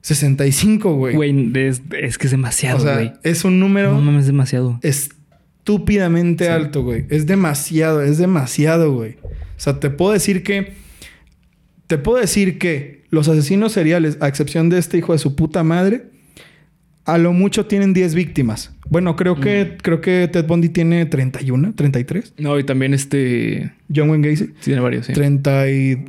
65, 0.02 0.94
güey. 0.96 1.16
Güey, 1.16 1.52
es, 1.56 1.82
es 2.00 2.18
que 2.18 2.28
es 2.28 2.32
demasiado, 2.32 2.78
o 2.78 2.82
sea, 2.82 2.94
güey. 2.96 3.12
es 3.24 3.44
un 3.44 3.60
número 3.60 3.92
No 3.94 4.02
mames, 4.02 4.26
demasiado. 4.28 4.80
estúpidamente 4.82 6.46
Sí. 6.46 6.52
alto, 6.52 6.84
güey. 6.84 7.06
Es 7.10 7.26
demasiado, 7.28 8.02
es 8.02 8.18
demasiado, 8.18 8.94
güey. 8.94 9.18
O 9.24 9.30
sea, 9.62 9.80
te 9.80 9.90
puedo 9.90 10.14
decir 10.14 10.44
que. 10.44 10.74
Te 11.88 11.98
puedo 11.98 12.20
decir 12.20 12.60
que 12.60 13.04
los 13.10 13.28
asesinos 13.28 13.72
seriales, 13.72 14.18
a 14.22 14.28
excepción 14.28 14.70
de 14.70 14.78
este 14.78 14.98
hijo 15.00 15.14
de 15.14 15.20
su 15.20 15.36
puta 15.36 15.64
madre, 15.64 16.06
a 17.06 17.18
lo 17.18 17.34
mucho 17.34 17.66
tienen 17.66 17.94
10 17.94 18.14
víctimas. 18.14 18.72
Bueno, 18.90 19.16
creo 19.16 19.40
que, 19.40 19.78
creo 19.82 20.00
que 20.00 20.30
Ted 20.32 20.46
Bundy 20.46 20.70
tiene 20.70 21.06
31, 21.08 21.74
33. 21.76 22.36
No, 22.38 22.58
y 22.60 22.64
también 22.64 22.94
este. 22.94 23.74
John 23.94 24.10
Wayne 24.12 24.30
Gacy, 24.30 24.46
Sí, 24.46 24.52
tiene 24.66 24.82
varios, 24.82 25.08
sí. 25.08 25.14
30 25.14 25.70
y 25.72 26.06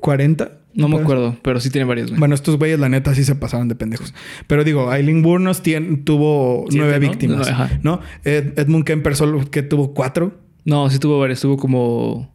40. 0.00 0.52
No 0.72 0.86
me 0.88 0.94
Pues, 0.94 1.02
acuerdo, 1.04 1.36
pero 1.42 1.58
sí 1.60 1.68
tiene 1.70 1.84
varios, 1.84 2.10
güey. 2.10 2.18
Bueno, 2.20 2.34
estos 2.34 2.56
güeyes, 2.56 2.78
la 2.78 2.88
neta, 2.88 3.14
sí 3.14 3.24
se 3.24 3.34
pasaron 3.34 3.66
de 3.68 3.74
pendejos. 3.74 4.14
Pero 4.46 4.62
digo, 4.64 4.90
Aileen 4.90 5.22
Burnos 5.22 5.62
tuvo 5.62 6.64
Siete, 6.68 6.76
nueve 6.78 7.00
¿no? 7.04 7.10
víctimas. 7.10 7.46
No, 7.48 7.52
ajá. 7.52 7.80
¿no? 7.82 8.00
Ed- 8.24 8.58
Edmund 8.58 8.84
Kemper 8.84 9.16
solo 9.16 9.50
que 9.50 9.62
tuvo 9.62 9.94
cuatro. 9.94 10.38
No, 10.64 10.88
sí 10.90 10.98
tuvo 10.98 11.18
varios. 11.18 11.40
Tuvo 11.40 11.56
como. 11.56 12.32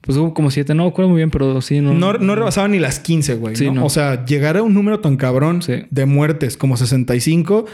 Pues 0.00 0.16
tuvo 0.16 0.32
como 0.34 0.50
siete. 0.50 0.74
No 0.74 0.84
me 0.84 0.88
acuerdo 0.90 1.08
muy 1.10 1.16
bien, 1.18 1.30
pero 1.30 1.60
sí, 1.60 1.80
no. 1.80 1.92
No, 1.94 2.14
no 2.14 2.34
rebasaban 2.34 2.70
ni 2.72 2.78
las 2.78 2.98
15, 3.00 3.34
güey. 3.36 3.56
Sí, 3.56 3.66
¿no? 3.66 3.74
no. 3.74 3.86
O 3.86 3.90
sea, 3.90 4.24
llegar 4.24 4.56
a 4.56 4.62
un 4.62 4.72
número 4.74 5.00
tan 5.00 5.16
cabrón 5.16 5.60
Sí. 5.62 5.84
de 5.90 6.06
muertes 6.06 6.56
como 6.56 6.76
65 6.76 7.64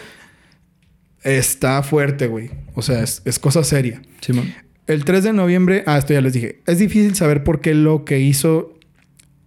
está 1.22 1.82
fuerte, 1.82 2.26
güey. 2.26 2.50
O 2.74 2.82
sea, 2.82 3.02
es, 3.02 3.22
es 3.24 3.38
cosa 3.38 3.64
seria. 3.64 4.02
Sí, 4.20 4.32
man. 4.32 4.52
El 4.86 5.04
3 5.04 5.22
de 5.24 5.32
noviembre, 5.32 5.84
ah, 5.86 5.98
esto 5.98 6.12
ya 6.14 6.20
les 6.20 6.32
dije. 6.32 6.60
Es 6.66 6.78
difícil 6.78 7.14
saber 7.14 7.44
por 7.44 7.60
qué 7.60 7.74
lo 7.74 8.04
que 8.04 8.20
hizo. 8.20 8.74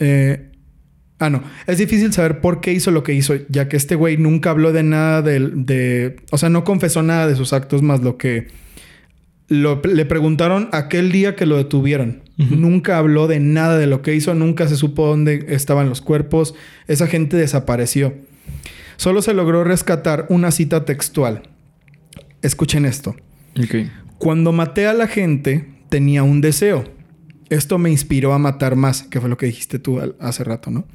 Eh, 0.03 0.51
ah, 1.19 1.29
no. 1.29 1.43
Es 1.67 1.77
difícil 1.77 2.11
saber 2.13 2.41
por 2.41 2.59
qué 2.61 2.73
hizo 2.73 2.91
lo 2.91 3.03
que 3.03 3.13
hizo, 3.13 3.33
ya 3.49 3.67
que 3.69 3.77
este 3.77 3.95
güey 3.95 4.17
nunca 4.17 4.49
habló 4.51 4.73
de 4.73 4.83
nada 4.83 5.21
del- 5.21 5.65
de. 5.65 6.17
O 6.31 6.37
sea, 6.37 6.49
no 6.49 6.63
confesó 6.63 7.01
nada 7.03 7.27
de 7.27 7.35
sus 7.35 7.53
actos 7.53 7.81
más 7.81 8.01
lo 8.01 8.17
que. 8.17 8.47
Lo, 9.49 9.81
le 9.83 10.05
preguntaron 10.05 10.69
aquel 10.71 11.11
día 11.11 11.35
que 11.35 11.45
lo 11.45 11.57
detuvieron. 11.57 12.21
Nunca 12.37 12.97
habló 12.97 13.27
de 13.27 13.39
nada 13.39 13.77
de 13.77 13.85
lo 13.87 14.01
que 14.01 14.15
hizo, 14.15 14.33
nunca 14.33 14.67
se 14.67 14.75
supo 14.75 15.05
dónde 15.05 15.45
estaban 15.49 15.87
los 15.89 16.01
cuerpos. 16.01 16.55
Esa 16.87 17.05
gente 17.07 17.37
desapareció. 17.37 18.15
Solo 18.97 19.21
se 19.21 19.33
logró 19.33 19.63
rescatar 19.63 20.25
una 20.29 20.49
cita 20.51 20.85
textual. 20.85 21.43
Escuchen 22.41 22.85
esto. 22.85 23.15
Cuando 24.17 24.51
maté 24.51 24.87
a 24.87 24.93
la 24.93 25.07
gente, 25.07 25.67
tenía 25.89 26.23
un 26.23 26.41
deseo. 26.41 26.85
Esto 27.53 27.77
me 27.77 27.91
inspiró 27.91 28.33
a 28.33 28.39
matar 28.39 28.75
más, 28.75 29.03
que 29.03 29.19
fue 29.19 29.29
lo 29.29 29.37
que 29.37 29.45
dijiste 29.45 29.77
tú 29.77 29.99
hace 30.19 30.43
rato, 30.43 30.71
¿no? 30.71 30.85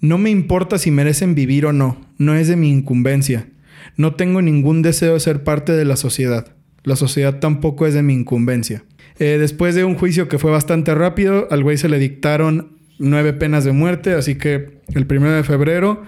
No 0.00 0.18
me 0.18 0.30
importa 0.30 0.78
si 0.78 0.90
merecen 0.90 1.34
vivir 1.34 1.66
o 1.66 1.72
no, 1.72 2.00
no 2.16 2.34
es 2.34 2.46
de 2.46 2.56
mi 2.56 2.70
incumbencia. 2.70 3.48
No 3.96 4.14
tengo 4.14 4.40
ningún 4.40 4.82
deseo 4.82 5.14
de 5.14 5.20
ser 5.20 5.42
parte 5.42 5.72
de 5.72 5.84
la 5.84 5.96
sociedad. 5.96 6.54
La 6.84 6.94
sociedad 6.94 7.40
tampoco 7.40 7.86
es 7.86 7.94
de 7.94 8.02
mi 8.02 8.14
incumbencia. 8.14 8.84
Eh, 9.18 9.36
después 9.38 9.74
de 9.74 9.84
un 9.84 9.96
juicio 9.96 10.28
que 10.28 10.38
fue 10.38 10.52
bastante 10.52 10.94
rápido, 10.94 11.48
al 11.50 11.64
güey 11.64 11.76
se 11.76 11.88
le 11.88 11.98
dictaron 11.98 12.78
nueve 12.98 13.32
penas 13.32 13.64
de 13.64 13.72
muerte, 13.72 14.14
así 14.14 14.36
que 14.36 14.80
el 14.94 15.06
primero 15.06 15.32
de 15.32 15.42
febrero 15.42 16.04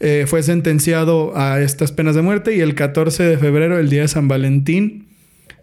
eh, 0.00 0.24
fue 0.26 0.42
sentenciado 0.42 1.36
a 1.36 1.60
estas 1.60 1.92
penas 1.92 2.16
de 2.16 2.22
muerte 2.22 2.56
y 2.56 2.60
el 2.60 2.74
14 2.74 3.22
de 3.22 3.38
febrero, 3.38 3.78
el 3.78 3.88
día 3.88 4.02
de 4.02 4.08
San 4.08 4.26
Valentín, 4.26 5.11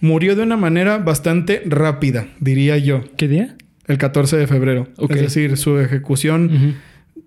murió 0.01 0.35
de 0.35 0.43
una 0.43 0.57
manera 0.57 0.97
bastante 0.97 1.61
rápida, 1.65 2.27
diría 2.39 2.77
yo, 2.77 3.03
¿Qué 3.17 3.27
día? 3.27 3.55
el 3.87 3.97
14 3.97 4.37
de 4.37 4.47
febrero. 4.47 4.87
Es 5.09 5.19
decir, 5.21 5.57
su 5.57 5.79
ejecución 5.79 6.75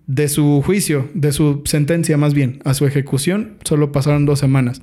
de 0.07 0.27
su 0.27 0.61
juicio, 0.65 1.09
de 1.13 1.31
su 1.31 1.61
sentencia 1.65 2.17
más 2.17 2.33
bien, 2.33 2.59
a 2.65 2.73
su 2.73 2.85
ejecución, 2.85 3.57
solo 3.63 3.91
pasaron 3.91 4.25
dos 4.25 4.39
semanas. 4.39 4.81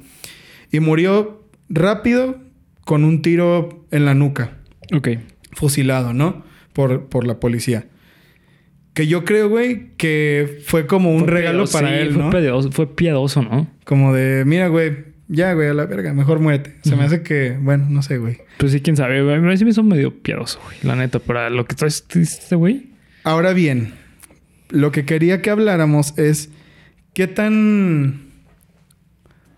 Y 0.70 0.80
murió 0.80 1.44
rápido 1.68 2.38
con 2.84 3.04
un 3.04 3.22
tiro 3.22 3.86
en 3.90 4.04
la 4.04 4.14
nuca, 4.14 4.58
Ok. 4.94 5.08
fusilado, 5.52 6.12
¿no? 6.12 6.44
Por, 6.72 7.08
por 7.08 7.26
la 7.26 7.40
policía. 7.40 7.86
Que 8.94 9.06
yo 9.06 9.24
creo, 9.24 9.48
güey, 9.48 9.90
que 9.96 10.58
fue 10.64 10.86
como 10.86 11.12
un 11.12 11.20
Fue 11.20 11.30
regalo 11.30 11.64
piadoso, 11.64 11.72
para 11.78 11.88
sí, 11.88 11.94
él, 12.02 12.12
fue 12.12 12.22
¿no? 12.22 12.30
Piadoso, 12.30 12.72
fue 12.72 12.94
piadoso, 12.94 13.42
¿no? 13.42 13.68
Como 13.84 14.12
de, 14.14 14.44
mira, 14.44 14.68
güey, 14.68 15.09
ya, 15.32 15.52
güey, 15.54 15.68
a 15.68 15.74
la 15.74 15.86
verga, 15.86 16.12
mejor 16.12 16.40
muérete. 16.40 16.74
Se 16.82 16.96
me 16.96 17.04
hace 17.04 17.22
que, 17.22 17.56
bueno, 17.60 17.86
no 17.88 18.02
sé, 18.02 18.18
güey. 18.18 18.38
Pues 18.58 18.72
sí, 18.72 18.80
quién 18.80 18.96
sabe. 18.96 19.22
güey. 19.22 19.36
A 19.36 19.38
mí 19.38 19.56
sí 19.56 19.64
me 19.64 19.70
hizo 19.70 19.84
medio 19.84 20.12
piadoso, 20.22 20.58
güey. 20.64 20.76
La 20.82 20.96
neta, 20.96 21.20
para 21.20 21.50
lo 21.50 21.66
que 21.66 21.76
tú 21.76 21.86
este 21.86 22.56
güey. 22.56 22.90
Ahora 23.22 23.52
bien, 23.52 23.94
lo 24.70 24.90
que 24.90 25.04
quería 25.04 25.40
que 25.40 25.50
habláramos 25.50 26.18
es 26.18 26.50
qué 27.14 27.28
tan... 27.28 28.22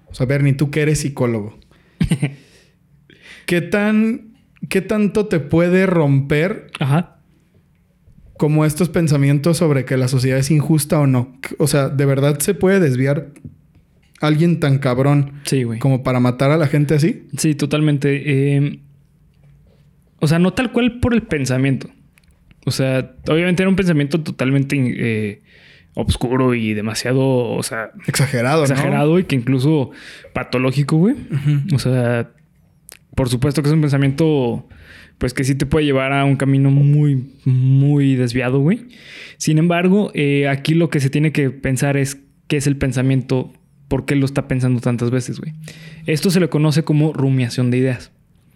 O 0.09 0.15
sea, 0.15 0.27
Bernie, 0.27 0.53
tú 0.53 0.71
que 0.71 0.83
eres 0.83 1.01
psicólogo. 1.01 1.59
¿Qué 3.47 3.63
tan... 3.63 4.35
¿Qué 4.69 4.83
tanto 4.83 5.27
te 5.27 5.41
puede 5.41 5.87
romper 5.87 6.71
Ajá. 6.81 7.17
como 8.37 8.67
estos 8.67 8.91
pensamientos 8.91 9.57
sobre 9.57 9.87
que 9.87 9.97
la 9.97 10.07
sociedad 10.07 10.39
es 10.39 10.51
injusta 10.51 11.01
o 11.01 11.07
no? 11.07 11.35
O 11.59 11.67
sea, 11.67 11.89
¿de 11.89 12.05
verdad 12.05 12.39
se 12.41 12.53
puede 12.53 12.79
desviar 12.79 13.33
alguien 14.23 14.61
tan 14.61 14.79
cabrón 14.79 15.33
Sí, 15.45 15.65
güey. 15.65 15.79
como 15.79 16.03
para 16.03 16.21
matar 16.21 16.51
a 16.51 16.57
la 16.57 16.67
gente 16.67 16.95
así? 16.95 17.27
Sí, 17.37 17.55
totalmente. 17.55 18.23
Eh, 18.57 18.81
o 20.21 20.27
sea, 20.29 20.39
no 20.39 20.53
tal 20.53 20.73
cual 20.73 21.01
por 21.01 21.13
el 21.15 21.23
pensamiento. 21.23 21.91
O 22.65 22.71
sea, 22.71 23.15
obviamente 23.29 23.63
era 23.63 23.69
un 23.71 23.77
pensamiento 23.77 24.21
totalmente 24.23 24.77
eh, 24.79 25.43
obscuro 25.95 26.55
y 26.55 26.75
demasiado, 26.75 27.21
o 27.51 27.63
sea, 27.63 27.91
Exagerado, 28.07 28.59
¿no? 28.59 28.63
exagerado 28.73 29.19
y 29.19 29.25
que 29.25 29.35
incluso 29.37 29.91
patológico, 30.33 30.97
güey. 30.97 31.17
O 31.75 31.79
sea, 31.81 32.31
por 33.17 33.29
supuesto 33.29 33.63
que 33.63 33.69
es 33.69 33.75
un 33.75 33.81
pensamiento, 33.81 34.69
pues 35.19 35.35
que 35.35 35.43
sí 35.45 35.57
te 35.57 35.67
puede 35.67 35.85
llevar 35.85 36.13
a 36.13 36.25
un 36.25 36.37
camino 36.37 36.71
muy, 36.71 37.33
muy 37.45 38.15
desviado, 38.15 38.61
güey. 38.61 38.87
Sin 39.39 39.59
embargo, 39.59 40.13
eh, 40.15 40.47
aquí 40.49 40.75
lo 40.75 40.89
que 40.89 41.01
se 41.01 41.11
tiene 41.11 41.33
que 41.33 41.51
pensar 41.51 41.97
es 41.97 42.21
qué 42.47 42.57
es 42.59 42.67
el 42.69 42.77
pensamiento, 42.77 43.53
por 43.93 44.07
qué 44.07 44.17
lo 44.17 44.25
está 44.25 44.49
pensando 44.49 44.81
tantas 44.81 45.11
veces, 45.11 45.39
güey. 45.39 45.53
Esto 46.07 46.31
se 46.31 46.41
le 46.41 46.49
conoce 46.49 46.83
como 46.83 47.13
rumiación 47.13 47.71
de 47.71 47.77
ideas. 47.77 48.11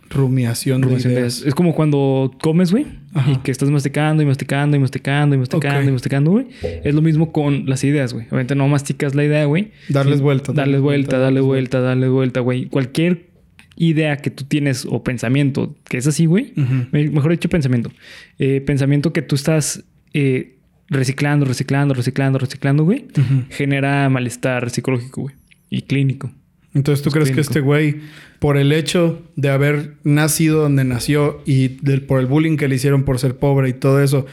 Rumiación, 0.08 0.80
de 0.80 0.86
Rumiación 0.86 1.12
de 1.12 1.20
ideas. 1.20 1.40
ideas. 1.40 1.48
Es 1.48 1.54
como 1.54 1.74
cuando 1.74 2.34
comes, 2.40 2.70
güey, 2.70 2.86
y 3.30 3.36
que 3.40 3.50
estás 3.50 3.68
masticando 3.68 4.22
y 4.22 4.26
masticando 4.26 4.78
y 4.78 4.80
masticando 4.80 5.34
y 5.34 5.38
masticando 5.38 5.90
y 5.90 5.92
masticando, 5.92 6.30
güey. 6.30 6.46
Es 6.62 6.94
lo 6.94 7.02
mismo 7.02 7.32
con 7.32 7.66
las 7.66 7.84
ideas, 7.84 8.14
güey. 8.14 8.24
Obviamente 8.28 8.54
no 8.54 8.66
masticas 8.66 9.14
la 9.14 9.24
idea, 9.24 9.44
güey. 9.44 9.72
Darles 9.90 10.22
vuelta, 10.22 10.54
Darles 10.54 10.80
vuelta, 10.80 11.18
darle 11.18 11.42
vuelta, 11.42 11.80
darle 11.80 12.08
vuelta, 12.08 12.40
güey. 12.40 12.64
Cualquier 12.64 13.28
idea 13.76 14.16
que 14.16 14.30
tú 14.30 14.44
tienes 14.44 14.86
o 14.88 15.04
pensamiento 15.04 15.76
que 15.84 15.98
es 15.98 16.06
así, 16.06 16.24
güey. 16.24 16.54
Mejor 16.92 17.30
dicho, 17.30 17.50
pensamiento. 17.50 17.90
Eh, 18.38 18.62
pensamiento 18.62 19.12
que 19.12 19.20
tú 19.20 19.34
estás 19.34 19.84
eh, 20.14 20.55
reciclando, 20.88 21.44
reciclando, 21.46 21.94
reciclando, 21.94 22.38
reciclando, 22.38 22.84
güey. 22.84 23.06
Genera 23.50 24.08
malestar 24.08 24.70
psicológico, 24.70 25.22
güey. 25.22 25.34
Y 25.70 25.82
clínico. 25.82 26.30
Entonces, 26.74 27.02
¿tú 27.02 27.08
Es 27.08 27.14
crees 27.14 27.30
que 27.30 27.40
este 27.40 27.60
güey, 27.60 27.96
por 28.38 28.56
el 28.58 28.70
hecho 28.72 29.22
de 29.34 29.48
haber 29.48 29.94
nacido 30.04 30.60
donde 30.62 30.84
nació 30.84 31.42
y 31.46 31.68
del- 31.68 32.02
por 32.02 32.20
el 32.20 32.26
bullying 32.26 32.56
que 32.56 32.68
le 32.68 32.74
hicieron 32.76 33.04
por 33.04 33.18
ser 33.18 33.36
pobre 33.38 33.70
y 33.70 33.72
todo 33.72 34.02
eso, 34.02 34.26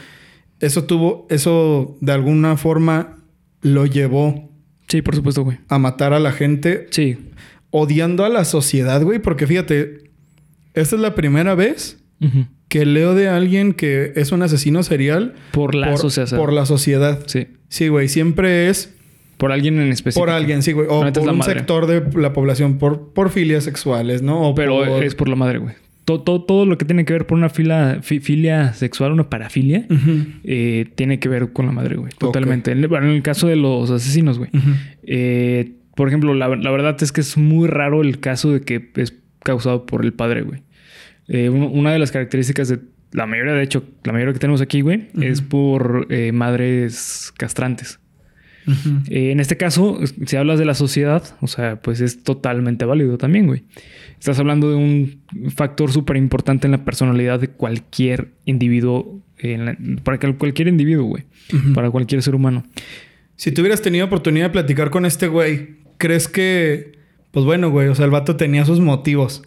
eso 0.60 0.84
tuvo, 0.84 1.26
eso 1.30 1.96
de 2.00 2.12
alguna 2.12 2.56
forma 2.58 3.16
lo 3.62 3.86
llevó 3.86 4.50
Sí, 4.88 5.00
por 5.00 5.16
supuesto, 5.16 5.42
güey. 5.42 5.58
a 5.68 5.78
matar 5.78 6.12
a 6.12 6.20
la 6.20 6.32
gente 6.32 6.86
Sí. 6.90 7.16
odiando 7.70 8.24
a 8.26 8.28
la 8.28 8.44
sociedad, 8.44 9.02
güey? 9.02 9.18
Porque 9.20 9.46
fíjate, 9.46 10.10
esta 10.74 10.96
es 10.96 11.00
la 11.02 11.14
primera 11.14 11.54
vez. 11.54 11.98
Que 12.74 12.84
leo 12.84 13.14
de 13.14 13.28
alguien 13.28 13.72
que 13.72 14.12
es 14.16 14.32
un 14.32 14.42
asesino 14.42 14.82
serial 14.82 15.34
Por 15.52 15.76
la 15.76 15.90
por, 15.90 15.98
sociedad. 15.98 16.36
por 16.36 16.52
la 16.52 16.66
sociedad. 16.66 17.20
Sí. 17.26 17.46
Sí, 17.68 17.86
güey, 17.86 18.08
siempre 18.08 18.68
es 18.68 18.92
Por 19.36 19.52
alguien 19.52 19.78
en 19.78 19.92
específico. 19.92 20.26
por 20.26 20.30
alguien, 20.34 20.62
sí, 20.64 20.72
güey. 20.72 20.88
O 20.90 21.00
por 21.12 21.28
un 21.30 21.38
madre. 21.38 21.54
sector 21.54 21.86
de 21.86 22.02
la 22.20 22.32
población, 22.32 22.78
por, 22.78 23.12
por 23.12 23.30
filias 23.30 23.62
sexuales, 23.62 24.22
¿no? 24.22 24.40
O 24.48 24.54
Pero 24.56 24.84
por- 24.84 25.04
es 25.04 25.14
por 25.14 25.28
la 25.28 25.36
madre, 25.36 25.58
güey. 25.58 25.74
Todo, 26.04 26.20
todo, 26.22 26.42
todo 26.42 26.66
lo 26.66 26.76
que 26.78 26.84
tiene 26.84 27.04
que 27.04 27.12
ver 27.12 27.26
por 27.28 27.38
una 27.38 27.48
fila, 27.48 28.00
fi- 28.02 28.18
filia 28.20 28.72
sexual, 28.74 29.12
una 29.12 29.30
parafilia, 29.30 29.86
eh, 30.42 30.86
tiene 30.96 31.18
que 31.20 31.28
ver 31.28 31.52
con 31.52 31.66
la 31.66 31.72
madre, 31.72 31.94
güey. 31.96 32.12
Totalmente. 32.18 32.72
En, 32.72 32.88
bueno, 32.88 33.06
en 33.06 33.12
el 33.14 33.22
caso 33.22 33.46
de 33.46 33.54
los 33.56 33.88
asesinos, 33.90 34.38
güey. 34.38 34.50
Eh, 35.04 35.72
por 35.96 36.08
ejemplo, 36.08 36.34
la, 36.34 36.48
la 36.48 36.70
verdad 36.70 36.96
es 37.00 37.12
que 37.12 37.20
es 37.20 37.36
muy 37.36 37.68
raro 37.68 38.02
el 38.02 38.18
caso 38.20 38.50
de 38.52 38.62
que 38.62 38.90
es 38.96 39.14
causado 39.44 39.86
por 39.86 40.04
el 40.04 40.12
padre, 40.12 40.42
güey. 40.42 40.62
Eh, 41.28 41.48
un- 41.48 41.62
una 41.78 41.92
de 41.92 41.98
las 41.98 42.10
características 42.12 42.68
de 42.68 42.78
la 43.12 43.26
mayoría, 43.26 43.52
de 43.52 43.62
hecho, 43.62 43.84
la 44.04 44.12
mayoría 44.12 44.32
que 44.34 44.40
tenemos 44.40 44.60
aquí, 44.60 44.80
güey, 44.80 45.08
es 45.20 45.40
por 45.40 46.06
eh, 46.10 46.32
madres 46.32 47.32
castrantes. 47.38 48.00
Eh, 49.10 49.30
en 49.30 49.40
este 49.40 49.58
caso, 49.58 50.00
si 50.26 50.36
hablas 50.36 50.58
de 50.58 50.64
la 50.64 50.72
sociedad, 50.74 51.22
o 51.42 51.46
sea, 51.48 51.82
pues 51.82 52.00
es 52.00 52.22
totalmente 52.22 52.86
válido 52.86 53.18
también, 53.18 53.46
güey. 53.46 53.64
Estás 54.18 54.38
hablando 54.38 54.70
de 54.70 54.76
un 54.76 55.20
factor 55.54 55.92
súper 55.92 56.16
importante 56.16 56.66
en 56.66 56.70
la 56.72 56.82
personalidad 56.84 57.38
de 57.40 57.48
cualquier 57.48 58.28
individuo, 58.46 59.20
en 59.38 59.66
la- 59.66 59.76
para 60.02 60.18
cual- 60.18 60.38
cualquier 60.38 60.68
individuo, 60.68 61.04
güey, 61.04 61.24
para 61.74 61.90
cualquier 61.90 62.22
ser 62.22 62.34
humano. 62.34 62.64
Si 63.36 63.52
tú 63.52 63.60
hubieras 63.60 63.82
tenido 63.82 64.06
oportunidad 64.06 64.46
de 64.46 64.50
platicar 64.52 64.88
con 64.90 65.04
este 65.04 65.26
güey, 65.28 65.76
¿crees 65.98 66.26
que, 66.26 66.92
pues 67.32 67.44
bueno, 67.44 67.70
güey, 67.70 67.88
o 67.88 67.94
sea, 67.94 68.06
el 68.06 68.10
vato 68.12 68.36
tenía 68.36 68.64
sus 68.64 68.80
motivos? 68.80 69.42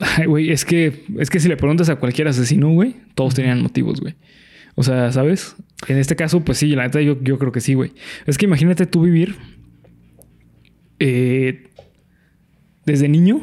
Ay, 0.00 0.26
güey, 0.26 0.50
es 0.50 0.64
que, 0.64 1.04
es 1.18 1.30
que 1.30 1.40
si 1.40 1.48
le 1.48 1.56
preguntas 1.56 1.88
a 1.88 1.96
cualquier 1.96 2.28
asesino, 2.28 2.70
güey, 2.70 2.96
todos 3.14 3.34
tenían 3.34 3.62
motivos, 3.62 4.00
güey. 4.00 4.14
O 4.74 4.84
sea, 4.84 5.10
¿sabes? 5.10 5.56
En 5.88 5.98
este 5.98 6.14
caso, 6.14 6.44
pues 6.44 6.58
sí, 6.58 6.68
la 6.68 6.84
neta 6.84 7.00
yo, 7.00 7.20
yo 7.22 7.38
creo 7.38 7.50
que 7.50 7.60
sí, 7.60 7.74
güey. 7.74 7.92
Es 8.26 8.38
que 8.38 8.46
imagínate 8.46 8.86
tú 8.86 9.02
vivir 9.02 9.34
eh, 11.00 11.64
desde 12.86 13.08
niño 13.08 13.40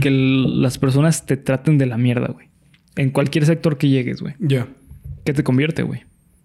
que 0.00 0.10
las 0.10 0.78
personas 0.78 1.26
te 1.26 1.36
traten 1.36 1.78
de 1.78 1.86
la 1.86 1.98
mierda, 1.98 2.28
güey. 2.28 2.48
En 2.96 3.10
cualquier 3.10 3.44
sector 3.44 3.76
que 3.76 3.88
llegues, 3.88 4.22
güey. 4.22 4.34
Ya. 4.38 4.68
¿Qué 5.24 5.32
te 5.32 5.42
convierte, 5.42 5.82
güey? 5.82 6.02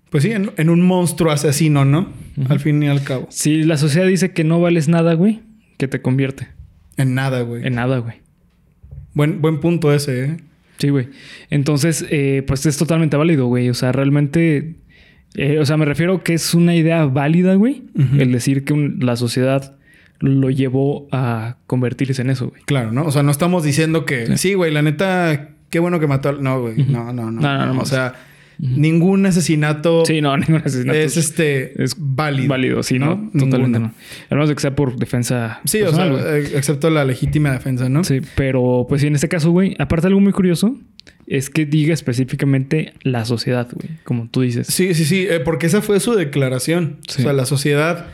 Pues 0.09 0.23
sí, 0.23 0.31
en, 0.31 0.51
en 0.57 0.69
un 0.69 0.81
monstruo 0.81 1.31
asesino, 1.31 1.85
¿no? 1.85 2.11
Al 2.49 2.59
fin 2.59 2.81
y 2.81 2.87
al 2.87 3.03
cabo. 3.03 3.27
Si 3.29 3.63
la 3.63 3.77
sociedad 3.77 4.07
dice 4.07 4.31
que 4.31 4.43
no 4.43 4.59
vales 4.59 4.87
nada, 4.87 5.13
güey, 5.13 5.41
¿qué 5.77 5.87
te 5.87 6.01
convierte? 6.01 6.49
En 6.97 7.15
nada, 7.15 7.41
güey. 7.41 7.65
En 7.65 7.75
nada, 7.75 7.99
güey. 7.99 8.22
Buen, 9.13 9.41
buen 9.41 9.59
punto 9.59 9.93
ese, 9.93 10.25
¿eh? 10.25 10.37
Sí, 10.77 10.89
güey. 10.89 11.09
Entonces, 11.49 12.05
eh, 12.09 12.43
pues 12.47 12.65
es 12.65 12.77
totalmente 12.77 13.15
válido, 13.17 13.45
güey. 13.47 13.69
O 13.69 13.73
sea, 13.73 13.91
realmente... 13.91 14.75
eh, 15.35 15.59
o 15.59 15.65
sea, 15.65 15.77
me 15.77 15.85
refiero 15.85 16.23
que 16.23 16.33
es 16.33 16.53
una 16.53 16.75
idea 16.75 17.05
válida, 17.05 17.55
güey. 17.55 17.83
El 18.17 18.31
decir 18.31 18.63
que 18.65 18.73
un- 18.73 18.97
la 19.01 19.15
sociedad 19.15 19.75
lo 20.19 20.49
llevó 20.49 21.07
a 21.11 21.57
convertirse 21.67 22.21
en 22.21 22.29
eso, 22.31 22.49
güey. 22.49 22.61
Claro, 22.65 22.91
¿no? 22.91 23.05
O 23.05 23.11
sea, 23.11 23.23
no 23.23 23.31
estamos 23.31 23.63
diciendo 23.63 24.05
que... 24.05 24.37
Sí, 24.37 24.53
güey, 24.55 24.71
la 24.73 24.81
neta, 24.81 25.49
qué 25.69 25.79
bueno 25.79 25.99
que 25.99 26.07
mató 26.07 26.29
al... 26.29 26.41
No, 26.43 26.61
güey. 26.61 26.77
No, 26.83 27.11
no, 27.13 27.29
no. 27.31 27.41
No, 27.41 27.57
no, 27.57 27.65
no, 27.67 27.71
O 27.71 27.75
no. 27.75 27.85
sea, 27.85 28.13
ningún 28.63 29.25
asesinato 29.25 30.05
Sí, 30.05 30.21
no, 30.21 30.37
ningún 30.37 30.61
asesinato 30.65 30.97
es 30.97 31.17
este... 31.17 31.81
es 31.83 31.95
válido. 31.97 32.47
válido, 32.47 32.83
sí, 32.83 32.99
¿no? 32.99 33.29
Totalmente 33.37 33.79
no. 33.79 33.93
A 34.29 34.35
menos 34.35 34.49
de 34.49 34.55
que 34.55 34.61
sea 34.61 34.75
por 34.75 34.95
defensa 34.95 35.59
Sí, 35.65 35.81
o 35.81 35.93
sea, 35.93 36.07
eh, 36.07 36.51
excepto 36.55 36.89
la 36.89 37.05
legítima 37.05 37.51
defensa, 37.51 37.89
¿no? 37.89 38.03
Sí, 38.03 38.21
pero 38.35 38.85
pues 38.87 39.01
sí, 39.01 39.07
en 39.07 39.15
este 39.15 39.27
caso, 39.27 39.51
güey, 39.51 39.75
aparte 39.79 40.07
algo 40.07 40.19
muy 40.19 40.31
curioso 40.31 40.75
es 41.27 41.49
que 41.49 41.65
diga 41.65 41.93
específicamente 41.93 42.93
la 43.01 43.25
sociedad, 43.25 43.67
güey, 43.71 43.97
como 44.03 44.27
tú 44.29 44.41
dices. 44.41 44.67
Sí, 44.67 44.93
sí, 44.93 45.05
sí, 45.05 45.27
eh, 45.29 45.39
porque 45.39 45.67
esa 45.67 45.81
fue 45.81 45.99
su 45.99 46.13
declaración. 46.13 46.97
Sí. 47.07 47.21
O 47.21 47.23
sea, 47.23 47.33
la 47.33 47.45
sociedad, 47.45 48.07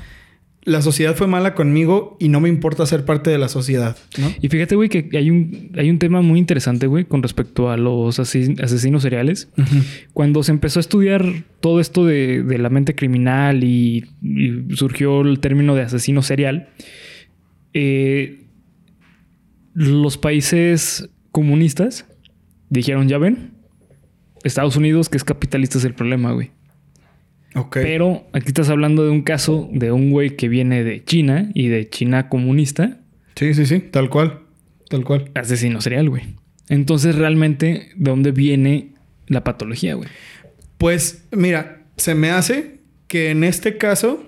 la 0.63 0.81
sociedad 0.81 1.15
fue 1.15 1.25
mala 1.25 1.55
conmigo 1.55 2.17
y 2.19 2.27
no 2.29 2.41
me 2.41 2.49
importa 2.49 2.85
ser 2.85 3.05
parte 3.05 3.29
de 3.29 3.37
la 3.37 3.47
sociedad, 3.47 3.97
¿no? 4.19 4.31
Y 4.41 4.49
fíjate, 4.49 4.75
güey, 4.75 4.89
que 4.89 5.09
hay 5.17 5.31
un, 5.31 5.71
hay 5.77 5.89
un 5.89 5.99
tema 5.99 6.21
muy 6.21 6.37
interesante, 6.37 6.85
güey, 6.85 7.05
con 7.05 7.23
respecto 7.23 7.69
a 7.71 7.77
los 7.77 8.19
asesin- 8.19 8.61
asesinos 8.61 9.01
seriales. 9.01 9.49
Cuando 10.13 10.43
se 10.43 10.51
empezó 10.51 10.79
a 10.79 10.81
estudiar 10.81 11.25
todo 11.61 11.79
esto 11.79 12.05
de, 12.05 12.43
de 12.43 12.57
la 12.57 12.69
mente 12.69 12.93
criminal 12.93 13.63
y, 13.63 14.05
y 14.21 14.75
surgió 14.75 15.21
el 15.21 15.39
término 15.39 15.75
de 15.75 15.83
asesino 15.83 16.21
serial, 16.21 16.69
eh, 17.73 18.45
los 19.73 20.17
países 20.17 21.09
comunistas 21.31 22.05
dijeron, 22.69 23.07
ya 23.07 23.17
ven, 23.17 23.51
Estados 24.43 24.75
Unidos, 24.75 25.09
que 25.09 25.17
es 25.17 25.23
capitalista, 25.23 25.77
es 25.77 25.85
el 25.85 25.93
problema, 25.93 26.31
güey. 26.33 26.51
Ok. 27.55 27.77
Pero 27.81 28.27
aquí 28.33 28.47
estás 28.47 28.69
hablando 28.69 29.03
de 29.03 29.09
un 29.09 29.23
caso 29.23 29.69
de 29.71 29.91
un 29.91 30.11
güey 30.11 30.35
que 30.35 30.49
viene 30.49 30.83
de 30.83 31.03
China 31.03 31.49
y 31.53 31.67
de 31.67 31.89
China 31.89 32.29
comunista, 32.29 32.99
Sí, 33.39 33.53
sí, 33.53 33.65
sí, 33.65 33.79
tal 33.79 34.09
cual. 34.09 34.41
Tal 34.89 35.05
cual. 35.05 35.31
asesino 35.33 35.79
serial, 35.79 36.09
güey. 36.09 36.23
Entonces, 36.67 37.15
realmente, 37.15 37.89
¿de 37.95 38.11
dónde 38.11 38.33
viene 38.33 38.95
la 39.27 39.45
patología, 39.45 39.93
güey? 39.93 40.09
Pues, 40.77 41.23
mira, 41.31 41.83
se 41.95 42.15
me 42.15 42.31
hace 42.31 42.81
que 43.07 43.29
en 43.29 43.45
este 43.45 43.77
caso 43.77 44.21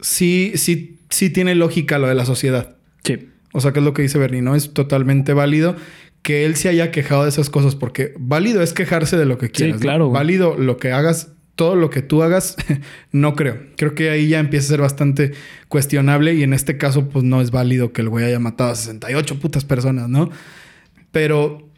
sí, 0.00 0.52
sí, 0.56 0.98
sí 1.08 1.30
tiene 1.30 1.54
lógica 1.54 1.98
lo 1.98 2.06
de 2.06 2.14
la 2.14 2.26
sociedad. 2.26 2.76
Sí. 3.04 3.30
O 3.52 3.62
sea, 3.62 3.72
que 3.72 3.78
es 3.78 3.84
lo 3.86 3.94
que 3.94 4.02
dice 4.02 4.18
Bernie, 4.18 4.42
¿no? 4.42 4.54
Es 4.54 4.74
totalmente 4.74 5.32
válido 5.32 5.74
que 6.20 6.44
él 6.44 6.56
se 6.56 6.68
haya 6.68 6.90
quejado 6.90 7.22
de 7.22 7.30
esas 7.30 7.48
cosas, 7.48 7.74
porque 7.74 8.12
válido 8.18 8.60
es 8.62 8.74
quejarse 8.74 9.16
de 9.16 9.24
lo 9.24 9.38
que 9.38 9.50
quieras. 9.50 9.76
¿no? 9.76 9.80
claro. 9.80 10.10
Válido 10.10 10.58
lo 10.58 10.76
que 10.76 10.92
hagas, 10.92 11.32
todo 11.54 11.76
lo 11.76 11.90
que 11.90 12.02
tú 12.02 12.22
hagas, 12.22 12.56
no 13.12 13.34
creo. 13.34 13.58
Creo 13.76 13.94
que 13.94 14.10
ahí 14.10 14.28
ya 14.28 14.40
empieza 14.40 14.66
a 14.66 14.68
ser 14.70 14.80
bastante 14.80 15.32
cuestionable 15.68 16.34
y 16.34 16.42
en 16.42 16.52
este 16.52 16.76
caso, 16.78 17.08
pues 17.08 17.24
no 17.24 17.40
es 17.40 17.50
válido 17.50 17.92
que 17.92 18.02
el 18.02 18.08
güey 18.08 18.24
haya 18.24 18.38
matado 18.38 18.70
a 18.70 18.74
68 18.74 19.38
putas 19.38 19.64
personas, 19.64 20.08
¿no? 20.08 20.30
Pero 21.12 21.70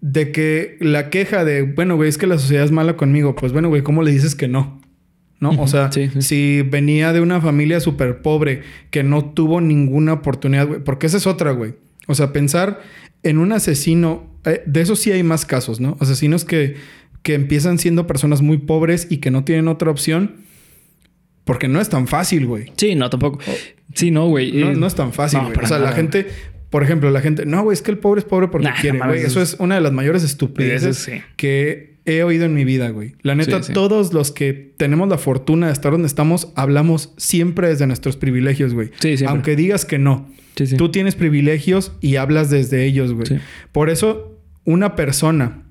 de 0.00 0.32
que 0.32 0.76
la 0.80 1.10
queja 1.10 1.44
de, 1.44 1.62
bueno, 1.62 1.96
güey, 1.96 2.08
es 2.08 2.18
que 2.18 2.26
la 2.26 2.38
sociedad 2.38 2.64
es 2.64 2.72
mala 2.72 2.96
conmigo, 2.96 3.34
pues 3.34 3.52
bueno, 3.52 3.68
güey, 3.68 3.82
¿cómo 3.82 4.02
le 4.02 4.10
dices 4.10 4.34
que 4.34 4.48
no? 4.48 4.80
¿No? 5.40 5.50
O 5.60 5.66
sea, 5.66 5.90
sí, 5.90 6.08
sí. 6.12 6.22
si 6.22 6.62
venía 6.62 7.12
de 7.12 7.20
una 7.20 7.40
familia 7.40 7.80
súper 7.80 8.22
pobre 8.22 8.62
que 8.90 9.02
no 9.02 9.24
tuvo 9.24 9.60
ninguna 9.60 10.12
oportunidad, 10.12 10.68
güey, 10.68 10.84
porque 10.84 11.06
esa 11.06 11.16
es 11.16 11.26
otra, 11.26 11.50
güey. 11.50 11.74
O 12.06 12.14
sea, 12.14 12.32
pensar 12.32 12.80
en 13.22 13.38
un 13.38 13.52
asesino, 13.52 14.30
eh, 14.44 14.62
de 14.66 14.80
eso 14.80 14.96
sí 14.96 15.10
hay 15.10 15.22
más 15.22 15.44
casos, 15.44 15.80
¿no? 15.80 15.96
Asesinos 16.00 16.44
que, 16.44 16.76
que 17.22 17.34
empiezan 17.34 17.78
siendo 17.78 18.06
personas 18.06 18.42
muy 18.42 18.58
pobres 18.58 19.06
y 19.10 19.18
que 19.18 19.30
no 19.30 19.44
tienen 19.44 19.68
otra 19.68 19.90
opción, 19.90 20.36
porque 21.44 21.68
no 21.68 21.80
es 21.80 21.88
tan 21.88 22.06
fácil, 22.06 22.46
güey. 22.46 22.72
Sí, 22.76 22.94
no, 22.94 23.10
tampoco. 23.10 23.38
Sí, 23.94 24.10
no, 24.10 24.28
güey. 24.28 24.52
No, 24.52 24.70
Eh, 24.70 24.74
no 24.76 24.86
es 24.86 24.94
tan 24.94 25.12
fácil, 25.12 25.38
no, 25.38 25.44
güey. 25.46 25.54
para 25.54 25.66
o 25.66 25.68
sea, 25.68 25.78
la 25.78 25.92
gente, 25.92 26.26
por 26.70 26.82
ejemplo, 26.82 27.10
la 27.10 27.20
gente, 27.20 27.46
no, 27.46 27.62
güey, 27.62 27.74
es 27.74 27.82
que 27.82 27.90
el 27.90 27.98
pobre 27.98 28.20
es 28.20 28.24
pobre 28.24 28.48
porque 28.48 28.68
Nah, 28.68 28.80
quiere, 28.80 28.98
güey. 28.98 29.20
Eso 29.22 29.42
es 29.42 29.56
una 29.58 29.74
de 29.74 29.80
las 29.80 29.92
mayores 29.92 30.22
estupideces 30.22 30.96
sí. 30.98 31.12
que 31.36 31.92
he 32.04 32.22
oído 32.24 32.44
en 32.46 32.54
mi 32.54 32.64
vida, 32.64 32.88
güey. 32.90 33.14
La 33.22 33.34
neta, 33.34 33.58
Sí, 33.62 33.68
sí. 33.68 33.72
todos 33.72 34.12
los 34.12 34.32
que 34.32 34.52
tenemos 34.76 35.08
la 35.08 35.18
fortuna 35.18 35.66
de 35.68 35.72
estar 35.72 35.92
donde 35.92 36.08
estamos, 36.08 36.52
hablamos 36.56 37.12
siempre 37.16 37.68
desde 37.68 37.86
nuestros 37.86 38.16
privilegios, 38.16 38.74
güey. 38.74 38.88
Sí, 39.00 39.16
siempre. 39.16 39.26
Aunque 39.28 39.56
digas 39.56 39.84
que 39.84 39.98
no. 39.98 40.28
Sí, 40.56 40.66
sí. 40.66 40.76
Tú 40.76 40.90
tienes 40.90 41.14
privilegios 41.14 41.92
y 42.00 42.16
hablas 42.16 42.50
desde 42.50 42.84
ellos, 42.84 43.12
güey. 43.12 43.26
Sí. 43.26 43.36
Por 43.72 43.90
eso, 43.90 44.40
una 44.64 44.96
persona. 44.96 45.61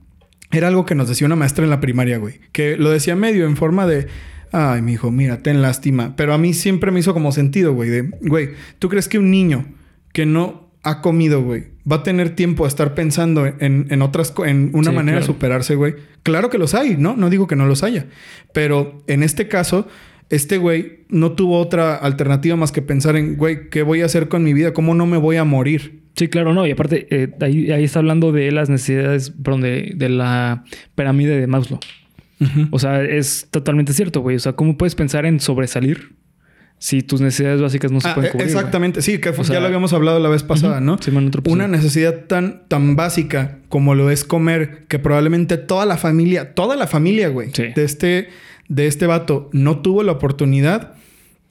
Era 0.51 0.67
algo 0.67 0.85
que 0.85 0.95
nos 0.95 1.07
decía 1.07 1.27
una 1.27 1.35
maestra 1.35 1.63
en 1.63 1.69
la 1.69 1.79
primaria, 1.79 2.17
güey. 2.17 2.39
Que 2.51 2.77
lo 2.77 2.89
decía 2.89 3.15
medio 3.15 3.45
en 3.45 3.55
forma 3.57 3.87
de. 3.87 4.07
Ay, 4.51 4.81
mi 4.81 4.93
hijo, 4.93 5.11
mira, 5.11 5.41
ten 5.41 5.61
lástima. 5.61 6.15
Pero 6.17 6.33
a 6.33 6.37
mí 6.37 6.53
siempre 6.53 6.91
me 6.91 6.99
hizo 6.99 7.13
como 7.13 7.31
sentido, 7.31 7.73
güey. 7.73 7.89
De, 7.89 8.01
güey, 8.21 8.49
¿tú 8.79 8.89
crees 8.89 9.07
que 9.07 9.17
un 9.17 9.31
niño 9.31 9.65
que 10.11 10.25
no 10.25 10.69
ha 10.83 11.01
comido, 11.01 11.41
güey, 11.43 11.67
va 11.89 11.97
a 11.97 12.03
tener 12.03 12.31
tiempo 12.35 12.65
a 12.65 12.67
estar 12.67 12.93
pensando 12.95 13.45
en, 13.45 13.87
en 13.89 14.01
otras, 14.01 14.33
en 14.45 14.71
una 14.73 14.89
Sí, 14.89 14.95
manera 14.95 15.19
de 15.19 15.25
superarse, 15.25 15.75
güey? 15.75 15.95
Claro 16.23 16.49
que 16.49 16.57
los 16.57 16.73
hay, 16.73 16.97
¿no? 16.97 17.15
No 17.15 17.29
digo 17.29 17.47
que 17.47 17.55
no 17.55 17.65
los 17.65 17.83
haya. 17.83 18.07
Pero 18.51 19.03
en 19.07 19.23
este 19.23 19.47
caso, 19.47 19.87
este 20.31 20.57
güey 20.57 21.01
no 21.09 21.33
tuvo 21.33 21.59
otra 21.59 21.95
alternativa 21.95 22.55
más 22.55 22.71
que 22.71 22.81
pensar 22.81 23.15
en, 23.15 23.35
güey, 23.37 23.69
¿qué 23.69 23.83
voy 23.83 24.01
a 24.01 24.05
hacer 24.05 24.27
con 24.29 24.43
mi 24.43 24.53
vida? 24.53 24.73
¿Cómo 24.73 24.95
no 24.95 25.05
me 25.05 25.17
voy 25.17 25.35
a 25.37 25.43
morir? 25.43 26.01
Sí, 26.15 26.27
claro, 26.27 26.53
no. 26.53 26.65
Y 26.65 26.71
aparte, 26.71 27.07
eh, 27.09 27.29
ahí, 27.41 27.71
ahí 27.71 27.83
está 27.83 27.99
hablando 27.99 28.31
de 28.31 28.51
las 28.51 28.69
necesidades, 28.69 29.29
perdón, 29.31 29.61
de, 29.61 29.93
de 29.95 30.09
la 30.09 30.63
pirámide 30.95 31.39
de 31.39 31.47
Maslow. 31.47 31.79
O 32.71 32.79
sea, 32.79 33.03
es 33.03 33.47
totalmente 33.51 33.93
cierto, 33.93 34.21
güey. 34.21 34.35
O 34.35 34.39
sea, 34.39 34.53
¿cómo 34.53 34.75
puedes 34.75 34.95
pensar 34.95 35.27
en 35.27 35.39
sobresalir 35.39 36.15
si 36.79 37.03
tus 37.03 37.21
necesidades 37.21 37.61
básicas 37.61 37.91
no 37.91 38.01
se 38.01 38.07
Ah, 38.09 38.15
pueden 38.15 38.29
eh, 38.29 38.31
cubrir? 38.31 38.47
güey? 38.47 38.57
exactamente, 38.57 39.03
sí, 39.03 39.19
que 39.19 39.31
fue- 39.31 39.41
O 39.43 39.45
sea, 39.45 39.53
ya 39.55 39.59
lo 39.59 39.67
habíamos 39.67 39.93
hablado 39.93 40.19
la 40.19 40.27
vez 40.29 40.41
pasada, 40.41 40.81
¿no? 40.81 40.97
Sí, 40.99 41.11
man, 41.11 41.27
otro 41.27 41.43
Una 41.45 41.67
necesidad 41.67 42.25
tan, 42.25 42.63
tan 42.67 42.95
básica 42.95 43.59
como 43.69 43.93
lo 43.93 44.09
es 44.09 44.23
comer, 44.23 44.85
que 44.87 44.97
probablemente 44.97 45.57
toda 45.57 45.85
la 45.85 45.97
familia, 45.97 46.55
toda 46.55 46.75
la 46.75 46.87
familia, 46.87 47.27
güey, 47.29 47.49
Sí. 47.53 47.65
de, 47.75 47.83
este, 47.83 48.29
de 48.71 48.87
este 48.87 49.05
vato 49.05 49.49
no 49.51 49.79
tuvo 49.81 50.01
la 50.01 50.13
oportunidad. 50.13 50.93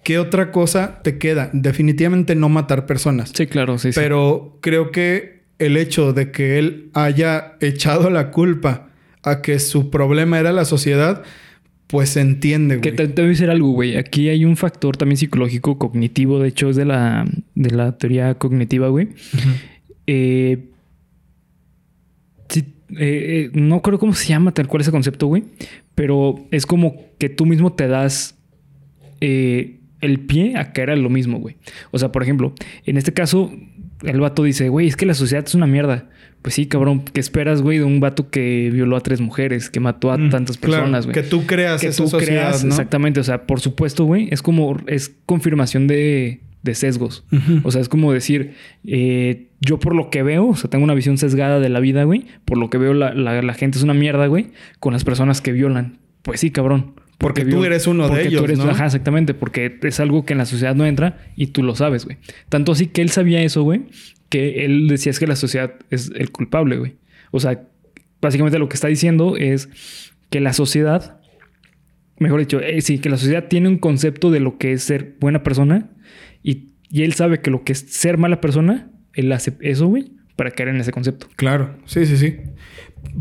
¿Qué 0.03 0.19
otra 0.19 0.51
cosa 0.53 1.01
te 1.05 1.19
queda? 1.19 1.51
Definitivamente 1.53 2.35
no 2.35 2.49
matar 2.49 2.87
personas. 2.87 3.33
Sí, 3.35 3.47
claro, 3.47 3.77
sí, 3.79 3.93
sí. 3.93 4.01
Pero 4.01 4.57
creo 4.63 4.91
que 4.91 5.43
el 5.59 5.77
hecho 5.77 6.15
de 6.15 6.31
que 6.31 6.59
él 6.59 6.89
haya 6.95 7.57
echado 7.61 8.09
la 8.09 8.31
culpa 8.31 8.89
a 9.23 9.43
que 9.43 9.59
su 9.59 9.91
problema 9.91 10.41
era 10.41 10.53
la 10.53 10.65
sociedad, 10.65 11.23
pues 11.87 12.09
se 12.09 12.23
entiende, 12.23 12.81
Que 12.81 12.93
güey. 12.93 12.97
te, 12.97 13.09
te 13.09 13.21
voy 13.21 13.27
a 13.29 13.33
decir 13.33 13.51
algo, 13.51 13.73
güey. 13.73 13.99
Aquí 13.99 14.31
hay 14.31 14.47
un 14.47 14.57
factor 14.57 14.97
también 14.97 15.19
psicológico, 15.19 15.77
cognitivo. 15.77 16.39
De 16.39 16.49
hecho, 16.49 16.71
es 16.71 16.77
de 16.77 16.87
la, 16.87 17.27
de 17.55 17.71
la 17.71 17.99
teoría 17.99 18.35
cognitiva, 18.37 18.89
güey. 18.89 19.09
Eh, 20.07 20.65
eh, 22.99 23.51
no 23.53 23.83
creo 23.83 23.99
cómo 23.99 24.15
se 24.15 24.29
llama 24.29 24.53
tal 24.53 24.67
cual 24.69 24.83
ese 24.83 24.91
concepto, 24.91 25.27
güey. 25.27 25.45
Pero 25.95 26.47
es 26.51 26.67
como 26.67 26.97
que 27.19 27.29
tú 27.29 27.47
mismo 27.47 27.73
te 27.73 27.89
das 27.89 28.39
eh, 29.21 29.81
el 30.01 30.21
pie 30.21 30.57
a 30.57 30.73
caer 30.73 30.91
a 30.91 30.97
lo 30.97 31.11
mismo, 31.11 31.39
güey. 31.39 31.57
O 31.91 31.99
sea, 31.99 32.11
por 32.13 32.23
ejemplo, 32.23 32.55
en 32.87 32.97
este 32.97 33.13
caso, 33.13 33.53
el 34.03 34.21
vato 34.21 34.43
dice, 34.45 34.69
güey, 34.69 34.87
es 34.87 34.97
que 34.97 35.07
la 35.07 35.15
sociedad 35.15 35.45
es 35.47 35.55
una 35.55 35.67
mierda. 35.67 36.09
Pues 36.43 36.55
sí, 36.55 36.67
cabrón, 36.67 37.05
¿qué 37.05 37.21
esperas, 37.21 37.61
güey, 37.61 37.79
de 37.79 37.85
un 37.85 38.01
vato 38.01 38.31
que 38.31 38.71
violó 38.73 38.97
a 38.97 39.01
tres 39.03 39.21
mujeres, 39.21 39.69
que 39.69 39.79
mató 39.79 40.11
a 40.11 40.17
Mm, 40.17 40.31
tantas 40.31 40.57
claro, 40.57 40.85
personas, 40.85 41.05
güey? 41.05 41.15
Que 41.15 41.23
tú 41.23 41.45
creas 41.45 41.83
que 41.83 41.89
esa 41.89 42.03
tú 42.03 42.09
sociedad, 42.09 42.49
creas, 42.49 42.65
¿no? 42.65 42.71
exactamente. 42.71 43.21
O 43.21 43.25
sea, 43.25 43.47
por 43.47 43.61
supuesto, 43.61 44.05
güey, 44.05 44.29
es 44.31 44.41
como, 44.41 44.79
es 44.87 45.15
confirmación 45.27 45.87
de, 45.87 46.41
de 46.63 46.75
sesgos. 46.75 47.25
O 47.65 47.71
sea, 47.71 47.81
es 47.81 47.89
como 47.89 48.13
decir, 48.13 48.53
eh, 48.85 49.49
yo 49.61 49.79
por 49.79 49.95
lo 49.95 50.11
que 50.11 50.23
veo, 50.23 50.49
o 50.49 50.57
sea, 50.57 50.69
tengo 50.71 50.85
una 50.85 50.95
visión 50.95 51.17
sesgada 51.19 51.59
de 51.61 51.69
la 51.69 51.81
vida, 51.81 52.05
güey. 52.05 52.27
Por 52.45 52.59
lo 52.59 52.69
que 52.71 52.79
veo, 52.79 52.93
la, 52.95 53.15
la- 53.15 53.41
la 53.43 53.55
gente 53.55 53.79
es 53.79 53.85
una 53.85 53.95
mierda, 53.95 54.27
güey, 54.27 54.51
con 54.79 54.93
las 54.93 55.05
personas 55.05 55.41
que 55.41 55.53
violan. 55.53 55.99
Pues 56.23 56.41
sí, 56.41 56.51
cabrón. 56.51 56.95
Porque 57.19 57.45
tú 57.45 57.65
eres 57.65 57.87
uno 57.87 58.09
de 58.09 58.23
ellos, 58.29 58.41
tú 58.41 58.45
eres, 58.47 58.59
¿no? 58.59 58.71
Ajá, 58.71 58.87
exactamente. 58.87 59.35
Porque 59.35 59.79
es 59.83 60.01
algo 60.01 60.25
que 60.25 60.33
en 60.33 60.39
la 60.39 60.47
sociedad 60.47 60.75
no 60.75 60.87
entra 60.87 61.19
y 61.37 61.49
tú 61.49 61.63
lo 61.63 61.75
sabes, 61.77 62.05
güey. 62.07 62.17
Tanto 62.49 62.73
así 62.73 62.87
que 62.87 63.03
él 63.03 63.11
sabía 63.11 63.43
eso, 63.43 63.63
güey, 63.63 63.83
que 64.31 64.65
él 64.65 64.89
decía 64.89 65.11
es 65.11 65.19
que 65.19 65.27
la 65.27 65.37
sociedad 65.37 65.75
es 65.91 66.11
el 66.15 66.31
culpable, 66.31 66.79
güey. 66.79 66.95
O 67.31 67.39
sea, 67.41 67.63
básicamente 68.23 68.59
lo 68.59 68.69
que 68.71 68.75
está 68.75 68.89
diciendo 68.89 69.37
es 69.37 69.69
que 70.31 70.41
la 70.41 70.55
sociedad, 70.55 71.21
mejor 72.19 72.41
dicho, 72.41 72.61
eh, 72.61 72.81
sí, 72.81 72.99
que 72.99 73.11
la 73.11 73.19
sociedad 73.19 73.49
tiene 73.49 73.69
un 73.69 73.77
concepto 73.79 74.31
de 74.31 74.41
lo 74.41 74.57
que 74.59 74.73
es 74.73 74.83
ser 74.83 75.17
buena 75.21 75.43
persona 75.43 75.91
y, 76.91 77.03
él 77.03 77.13
sabe 77.15 77.41
que 77.41 77.51
lo 77.51 77.63
que 77.65 77.73
es 77.73 77.81
ser 77.89 78.19
mala 78.19 78.41
persona, 78.41 78.91
él 79.15 79.31
hace 79.33 79.55
eso, 79.61 79.87
güey, 79.87 80.13
para 80.37 80.51
caer 80.51 80.69
en 80.71 80.77
ese 80.81 80.93
concepto. 80.93 81.27
Claro, 81.37 81.77
sí, 81.87 82.07
sí, 82.07 82.17
sí. 82.17 82.37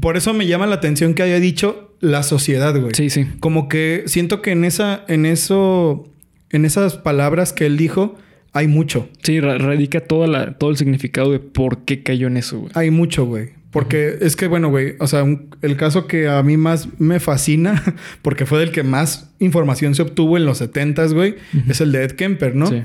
Por 0.02 0.18
eso 0.18 0.34
me 0.34 0.48
llama 0.48 0.68
la 0.68 0.76
atención 0.76 1.14
que 1.14 1.24
haya 1.24 1.40
dicho 1.40 1.96
la 2.00 2.24
sociedad, 2.24 2.78
güey. 2.80 2.94
Sí, 2.96 3.10
sí. 3.10 3.26
Como 3.40 3.68
que 3.70 4.04
siento 4.08 4.42
que 4.42 4.52
en 4.52 4.66
esa, 4.66 5.04
en 5.08 5.26
eso, 5.26 6.12
en 6.50 6.66
esas 6.66 6.96
palabras 6.98 7.54
que 7.54 7.66
él 7.66 7.78
dijo, 7.78 8.16
hay 8.52 8.68
mucho. 8.68 9.10
Sí, 9.24 9.40
ra- 9.40 9.58
radica 9.58 10.02
toda 10.02 10.28
la, 10.28 10.54
todo 10.58 10.70
el 10.72 10.78
significado 10.78 11.32
de 11.32 11.40
por 11.40 11.86
qué 11.86 12.04
cayó 12.04 12.28
en 12.28 12.38
eso, 12.38 12.60
güey. 12.60 12.72
Hay 12.76 12.92
mucho, 12.92 13.26
güey. 13.26 13.50
Porque 13.72 14.18
es 14.22 14.36
que, 14.36 14.48
bueno, 14.48 14.70
güey, 14.70 14.96
o 15.00 15.06
sea, 15.08 15.24
un- 15.24 15.56
el 15.62 15.78
caso 15.78 16.08
que 16.08 16.28
a 16.28 16.42
mí 16.42 16.58
más 16.58 16.88
me 17.00 17.20
fascina, 17.20 17.84
porque 18.24 18.46
fue 18.46 18.60
del 18.60 18.72
que 18.72 18.82
más 18.84 19.30
información 19.40 19.94
se 19.94 20.02
obtuvo 20.02 20.38
en 20.38 20.46
los 20.46 20.60
70s, 20.62 21.14
güey, 21.14 21.36
es 21.70 21.80
el 21.82 21.92
de 21.92 22.04
Ed 22.06 22.12
Kemper, 22.14 22.56
¿no? 22.56 22.66
Sí. 22.68 22.82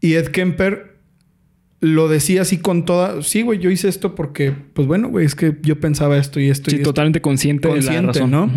Y 0.00 0.14
Ed 0.14 0.28
Kemper 0.28 0.96
lo 1.80 2.08
decía 2.08 2.42
así 2.42 2.58
con 2.58 2.84
toda... 2.84 3.22
Sí, 3.22 3.42
güey, 3.42 3.58
yo 3.58 3.70
hice 3.70 3.88
esto 3.88 4.14
porque, 4.14 4.52
pues 4.74 4.86
bueno, 4.86 5.08
güey, 5.08 5.24
es 5.24 5.34
que 5.34 5.56
yo 5.62 5.80
pensaba 5.80 6.18
esto 6.18 6.38
y 6.40 6.48
esto 6.50 6.70
Sí, 6.70 6.76
y 6.76 6.80
esto. 6.80 6.90
totalmente 6.90 7.20
consciente, 7.20 7.68
de 7.68 7.74
la 7.74 7.80
Consciente, 7.80 8.06
razón. 8.06 8.30
¿no? 8.30 8.50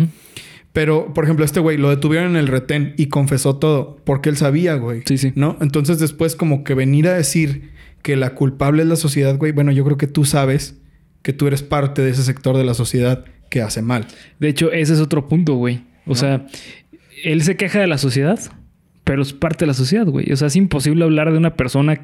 Pero, 0.72 1.14
por 1.14 1.24
ejemplo, 1.24 1.44
este 1.44 1.60
güey 1.60 1.78
lo 1.78 1.88
detuvieron 1.88 2.30
en 2.30 2.36
el 2.36 2.48
retén 2.48 2.94
y 2.96 3.06
confesó 3.06 3.56
todo 3.56 4.00
porque 4.04 4.28
él 4.28 4.36
sabía, 4.36 4.74
güey. 4.74 5.02
Sí, 5.06 5.18
sí. 5.18 5.32
¿No? 5.36 5.56
Entonces, 5.60 5.98
después, 5.98 6.34
como 6.36 6.64
que 6.64 6.74
venir 6.74 7.06
a 7.06 7.14
decir 7.14 7.70
que 8.02 8.16
la 8.16 8.34
culpable 8.34 8.82
es 8.82 8.88
la 8.88 8.96
sociedad, 8.96 9.38
güey. 9.38 9.52
Bueno, 9.52 9.72
yo 9.72 9.84
creo 9.84 9.96
que 9.96 10.08
tú 10.08 10.24
sabes 10.24 10.80
que 11.22 11.32
tú 11.32 11.46
eres 11.46 11.62
parte 11.62 12.02
de 12.02 12.10
ese 12.10 12.22
sector 12.24 12.56
de 12.56 12.64
la 12.64 12.74
sociedad 12.74 13.24
que 13.50 13.62
hace 13.62 13.80
mal. 13.82 14.06
De 14.40 14.48
hecho, 14.48 14.72
ese 14.72 14.92
es 14.94 15.00
otro 15.00 15.28
punto, 15.28 15.54
güey. 15.54 15.84
O 16.06 16.14
sea, 16.14 16.46
él 17.22 17.42
se 17.42 17.56
queja 17.56 17.80
de 17.80 17.86
la 17.86 17.96
sociedad, 17.96 18.38
pero 19.04 19.22
es 19.22 19.32
parte 19.32 19.60
de 19.64 19.66
la 19.68 19.74
sociedad, 19.74 20.06
güey. 20.06 20.32
O 20.32 20.36
sea, 20.36 20.48
es 20.48 20.56
imposible 20.56 21.04
hablar 21.04 21.30
de 21.32 21.38
una 21.38 21.54
persona 21.56 22.00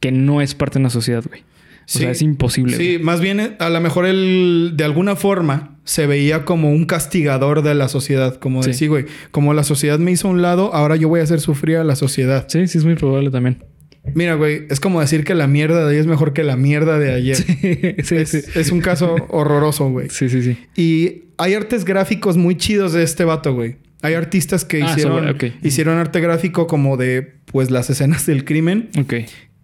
que 0.00 0.12
no 0.12 0.40
es 0.40 0.54
parte 0.54 0.74
de 0.74 0.80
una 0.80 0.90
sociedad, 0.90 1.24
güey. 1.26 1.40
O 1.40 1.44
Sí. 1.88 2.00
sea, 2.00 2.10
es 2.10 2.20
imposible. 2.20 2.76
Sí, 2.76 2.94
güey. 2.94 2.98
más 3.04 3.20
bien, 3.20 3.38
eh, 3.38 3.52
a 3.60 3.70
lo 3.70 3.80
mejor 3.80 4.06
él, 4.06 4.72
de 4.74 4.82
alguna 4.84 5.14
forma, 5.14 5.76
se 5.84 6.06
veía 6.08 6.44
como 6.44 6.72
un 6.72 6.84
castigador 6.84 7.62
de 7.62 7.76
la 7.76 7.88
sociedad. 7.88 8.34
Como 8.40 8.62
Sí. 8.64 8.70
decir, 8.70 8.88
güey, 8.88 9.04
como 9.30 9.54
la 9.54 9.62
sociedad 9.62 10.00
me 10.00 10.10
hizo 10.10 10.26
a 10.26 10.32
un 10.32 10.42
lado, 10.42 10.74
ahora 10.74 10.96
yo 10.96 11.08
voy 11.08 11.20
a 11.20 11.22
hacer 11.22 11.40
sufrir 11.40 11.76
a 11.76 11.84
la 11.84 11.94
sociedad. 11.94 12.46
Sí, 12.48 12.66
sí, 12.66 12.78
es 12.78 12.84
muy 12.84 12.96
probable 12.96 13.30
también. 13.30 13.62
Mira, 14.14 14.34
güey, 14.34 14.66
es 14.68 14.78
como 14.80 15.00
decir 15.00 15.24
que 15.24 15.34
la 15.34 15.46
mierda 15.46 15.80
de 15.80 15.94
hoy 15.94 15.96
es 15.96 16.06
mejor 16.06 16.32
que 16.32 16.42
la 16.44 16.56
mierda 16.56 16.98
de 16.98 17.12
ayer. 17.12 17.36
sí, 18.04 18.16
es, 18.16 18.28
sí. 18.30 18.40
es 18.56 18.70
un 18.72 18.80
caso 18.80 19.14
horroroso, 19.28 19.88
güey. 19.90 20.10
Sí, 20.10 20.28
sí, 20.28 20.42
sí. 20.42 20.56
Y 20.76 21.24
hay 21.38 21.54
artes 21.54 21.84
gráficos 21.84 22.36
muy 22.36 22.56
chidos 22.56 22.92
de 22.92 23.02
este 23.04 23.24
vato, 23.24 23.54
güey. 23.54 23.76
Hay 24.06 24.14
artistas 24.14 24.64
que 24.64 24.82
Ah, 24.82 24.90
hicieron, 24.90 25.26
sobre- 25.26 25.48
ok. 25.50 25.54
hicieron 25.62 25.98
arte 25.98 26.20
gráfico 26.20 26.66
como 26.66 26.96
de, 26.96 27.34
pues, 27.46 27.70
las 27.70 27.90
escenas 27.90 28.24
del 28.26 28.44
crimen. 28.44 28.88
Ok. 28.98 29.14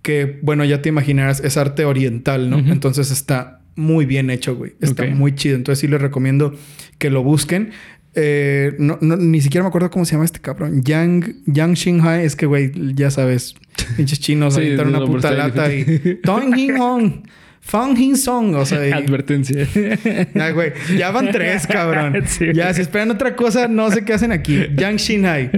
Que, 0.02 0.38
bueno, 0.42 0.64
ya 0.64 0.82
te 0.82 0.88
imaginarás, 0.88 1.40
es 1.40 1.56
arte 1.56 1.84
oriental, 1.84 2.50
¿no? 2.50 2.58
Entonces 2.58 3.10
está 3.10 3.60
muy 3.76 4.04
bien 4.04 4.30
hecho, 4.30 4.56
güey. 4.56 4.72
Está 4.80 5.06
muy 5.06 5.34
chido. 5.34 5.56
Entonces 5.56 5.80
sí 5.80 5.86
les 5.88 6.00
recomiendo 6.02 6.54
que 6.98 7.08
lo 7.10 7.22
busquen. 7.22 7.70
Eh, 8.14 8.74
no, 8.78 8.98
no- 9.00 9.16
ni 9.16 9.40
siquiera 9.40 9.62
me 9.64 9.68
acuerdo 9.68 9.90
cómo 9.90 10.04
se 10.04 10.12
llama 10.12 10.24
este 10.24 10.40
cabrón. 10.40 10.82
Yang, 10.82 11.36
Yang 11.46 11.76
Xinghai. 11.76 12.24
Es 12.26 12.36
que, 12.36 12.46
güey, 12.46 12.70
ya 12.94 13.10
sabes, 13.10 13.54
pinches 13.96 14.20
chinos 14.20 14.54
Sí, 14.56 14.60
avientan 14.60 14.88
una 14.88 15.04
puta 15.06 15.30
lata 15.30 15.72
y... 15.72 16.18
Tong 16.22 16.52
Hong. 16.78 17.12
Fang 17.64 17.96
Hin 17.96 18.16
Song. 18.16 18.54
O 18.56 18.66
sea, 18.66 18.86
y- 18.86 18.92
Advertencia. 18.92 19.66
Ay, 20.34 20.52
güey, 20.52 20.72
ya 20.98 21.10
van 21.12 21.30
tres, 21.30 21.66
cabrón. 21.66 22.22
Sí, 22.26 22.46
ya, 22.52 22.74
si 22.74 22.82
esperan 22.82 23.10
otra 23.12 23.34
cosa, 23.36 23.68
no 23.68 23.90
sé 23.90 24.04
qué 24.04 24.12
hacen 24.14 24.32
aquí. 24.32 24.66
Yang 24.76 24.96
Shinai. 24.96 25.50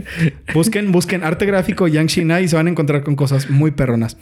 Busquen, 0.52 0.92
busquen 0.92 1.24
arte 1.24 1.46
gráfico 1.46 1.88
Yang 1.88 2.06
Shinai 2.08 2.44
y 2.44 2.48
se 2.48 2.56
van 2.56 2.66
a 2.66 2.70
encontrar 2.70 3.02
con 3.02 3.16
cosas 3.16 3.48
muy 3.50 3.70
perronas. 3.72 4.16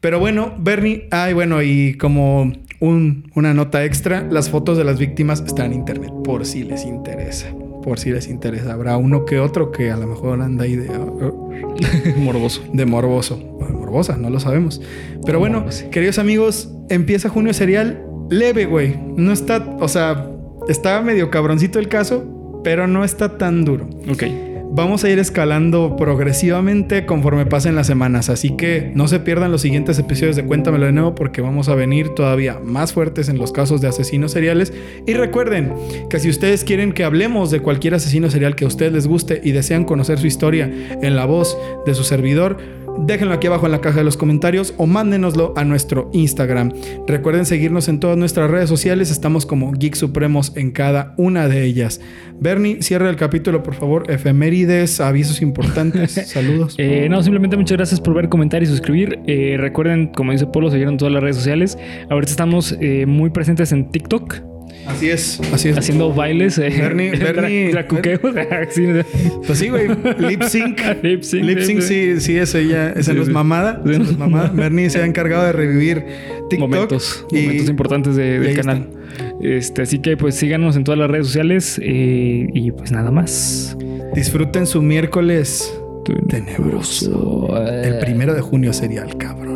Pero 0.00 0.18
bueno, 0.20 0.54
Bernie, 0.58 1.08
ay, 1.10 1.32
bueno, 1.34 1.62
y 1.62 1.94
como 1.94 2.52
un- 2.80 3.30
una 3.34 3.52
nota 3.52 3.84
extra, 3.84 4.22
las 4.30 4.48
fotos 4.50 4.78
de 4.78 4.84
las 4.84 4.98
víctimas 4.98 5.42
están 5.46 5.66
en 5.66 5.74
internet, 5.74 6.10
por 6.24 6.46
si 6.46 6.62
les 6.62 6.84
interesa. 6.84 7.48
Por 7.84 7.98
si 7.98 8.10
les 8.10 8.28
interesa. 8.28 8.72
Habrá 8.72 8.96
uno 8.96 9.26
que 9.26 9.38
otro 9.38 9.70
que 9.70 9.90
a 9.90 9.96
lo 9.96 10.06
mejor 10.06 10.40
anda 10.40 10.64
ahí 10.64 10.74
de, 10.74 10.88
Morboso. 12.16 12.62
de 12.72 12.86
morboso. 12.86 13.36
Bueno, 13.36 13.78
morbosa, 13.78 14.16
no 14.16 14.30
lo 14.30 14.40
sabemos. 14.40 14.80
Pero 15.26 15.38
bueno, 15.38 15.66
queridos 15.92 16.18
amigos, 16.18 16.70
empieza 16.88 17.28
junio 17.28 17.52
serial 17.52 18.02
leve, 18.30 18.64
güey. 18.64 18.96
No 19.16 19.32
está, 19.32 19.76
o 19.80 19.88
sea, 19.88 20.30
está 20.66 21.02
medio 21.02 21.30
cabroncito 21.30 21.78
el 21.78 21.88
caso, 21.88 22.60
pero 22.64 22.86
no 22.86 23.04
está 23.04 23.36
tan 23.36 23.66
duro. 23.66 23.88
Ok. 24.10 24.24
Vamos 24.76 25.04
a 25.04 25.08
ir 25.08 25.20
escalando 25.20 25.94
progresivamente 25.96 27.06
conforme 27.06 27.46
pasen 27.46 27.76
las 27.76 27.86
semanas, 27.86 28.28
así 28.28 28.56
que 28.56 28.90
no 28.96 29.06
se 29.06 29.20
pierdan 29.20 29.52
los 29.52 29.60
siguientes 29.60 30.00
episodios 30.00 30.34
de 30.34 30.44
Cuéntamelo 30.44 30.86
de 30.86 30.90
nuevo 30.90 31.14
porque 31.14 31.40
vamos 31.40 31.68
a 31.68 31.76
venir 31.76 32.08
todavía 32.08 32.58
más 32.58 32.92
fuertes 32.92 33.28
en 33.28 33.38
los 33.38 33.52
casos 33.52 33.80
de 33.80 33.86
asesinos 33.86 34.32
seriales. 34.32 34.72
Y 35.06 35.14
recuerden 35.14 35.72
que 36.10 36.18
si 36.18 36.28
ustedes 36.28 36.64
quieren 36.64 36.92
que 36.92 37.04
hablemos 37.04 37.52
de 37.52 37.60
cualquier 37.60 37.94
asesino 37.94 38.28
serial 38.30 38.56
que 38.56 38.64
a 38.64 38.66
ustedes 38.66 38.92
les 38.92 39.06
guste 39.06 39.40
y 39.44 39.52
desean 39.52 39.84
conocer 39.84 40.18
su 40.18 40.26
historia 40.26 40.68
en 41.00 41.14
la 41.14 41.24
voz 41.24 41.56
de 41.86 41.94
su 41.94 42.02
servidor, 42.02 42.58
déjenlo 42.98 43.34
aquí 43.34 43.46
abajo 43.46 43.66
en 43.66 43.72
la 43.72 43.80
caja 43.80 43.98
de 43.98 44.04
los 44.04 44.16
comentarios 44.16 44.74
o 44.76 44.86
mándenoslo 44.86 45.52
a 45.56 45.64
nuestro 45.64 46.10
Instagram. 46.12 46.72
Recuerden 47.06 47.46
seguirnos 47.46 47.88
en 47.88 48.00
todas 48.00 48.16
nuestras 48.16 48.50
redes 48.50 48.68
sociales, 48.68 49.10
estamos 49.10 49.46
como 49.46 49.72
Geek 49.72 49.94
Supremos 49.94 50.52
en 50.56 50.70
cada 50.70 51.14
una 51.16 51.48
de 51.48 51.64
ellas. 51.64 52.00
Bernie, 52.40 52.82
cierra 52.82 53.10
el 53.10 53.16
capítulo, 53.16 53.62
por 53.62 53.74
favor. 53.74 54.10
Efemérides, 54.10 55.00
avisos 55.00 55.42
importantes, 55.42 56.12
saludos. 56.26 56.74
Eh, 56.78 57.08
no, 57.08 57.22
simplemente 57.22 57.56
muchas 57.56 57.76
gracias 57.76 58.00
por 58.00 58.14
ver, 58.14 58.28
comentar 58.28 58.62
y 58.62 58.66
suscribir. 58.66 59.18
Eh, 59.26 59.56
recuerden, 59.58 60.08
como 60.08 60.32
dice 60.32 60.46
Polo, 60.46 60.70
seguir 60.70 60.88
en 60.88 60.96
todas 60.96 61.12
las 61.12 61.22
redes 61.22 61.36
sociales. 61.36 61.78
Ahorita 62.10 62.30
estamos 62.30 62.76
eh, 62.80 63.06
muy 63.06 63.30
presentes 63.30 63.72
en 63.72 63.90
TikTok, 63.90 64.53
Así 64.86 65.08
es, 65.08 65.40
así 65.52 65.68
es. 65.70 65.78
haciendo 65.78 66.12
bailes. 66.12 66.58
eh, 66.58 66.68
Bernie- 66.70 67.12
Bernie- 67.18 67.70
tracuqueos. 67.70 68.20
Sí, 68.70 68.86
Pues 69.46 69.58
sí, 69.58 69.68
güey. 69.68 69.88
Lip 70.18 70.42
sync. 70.42 70.78
Lip 71.02 71.22
sync, 71.22 71.42
Lip 71.44 71.60
sync, 71.60 71.80
sí, 71.80 72.20
sí, 72.20 72.36
eso 72.36 72.60
ya. 72.60 72.90
Esa 72.90 73.12
Sí, 73.12 73.16
no 73.16 73.22
es 73.22 73.28
mamada. 73.30 73.80
Sí. 73.84 73.90
esa 73.92 73.98
no 74.00 74.04
es 74.10 74.18
mamada. 74.18 74.50
Bernie 74.54 74.90
se 74.90 74.98
ha 75.00 75.06
encargado 75.06 75.44
de 75.44 75.52
revivir 75.52 76.04
TikTok. 76.50 76.68
momentos, 76.70 77.26
y- 77.30 77.42
momentos 77.42 77.68
importantes 77.70 78.16
de- 78.16 78.40
del 78.40 78.56
canal. 78.56 78.88
Este, 79.40 79.82
así 79.82 79.98
que 80.00 80.16
pues 80.16 80.34
síganos 80.34 80.76
en 80.76 80.84
todas 80.84 80.98
las 80.98 81.10
redes 81.10 81.26
sociales 81.26 81.80
eh, 81.82 82.46
y 82.52 82.70
pues 82.72 82.92
nada 82.92 83.10
más. 83.10 83.76
Disfruten 84.14 84.66
su 84.66 84.80
miércoles 84.82 85.72
tenebroso. 86.28 87.48
Eh. 87.66 87.82
El 87.86 87.98
primero 87.98 88.34
de 88.34 88.40
junio 88.40 88.72
sería 88.72 89.02
el 89.02 89.16
cabrón. 89.16 89.53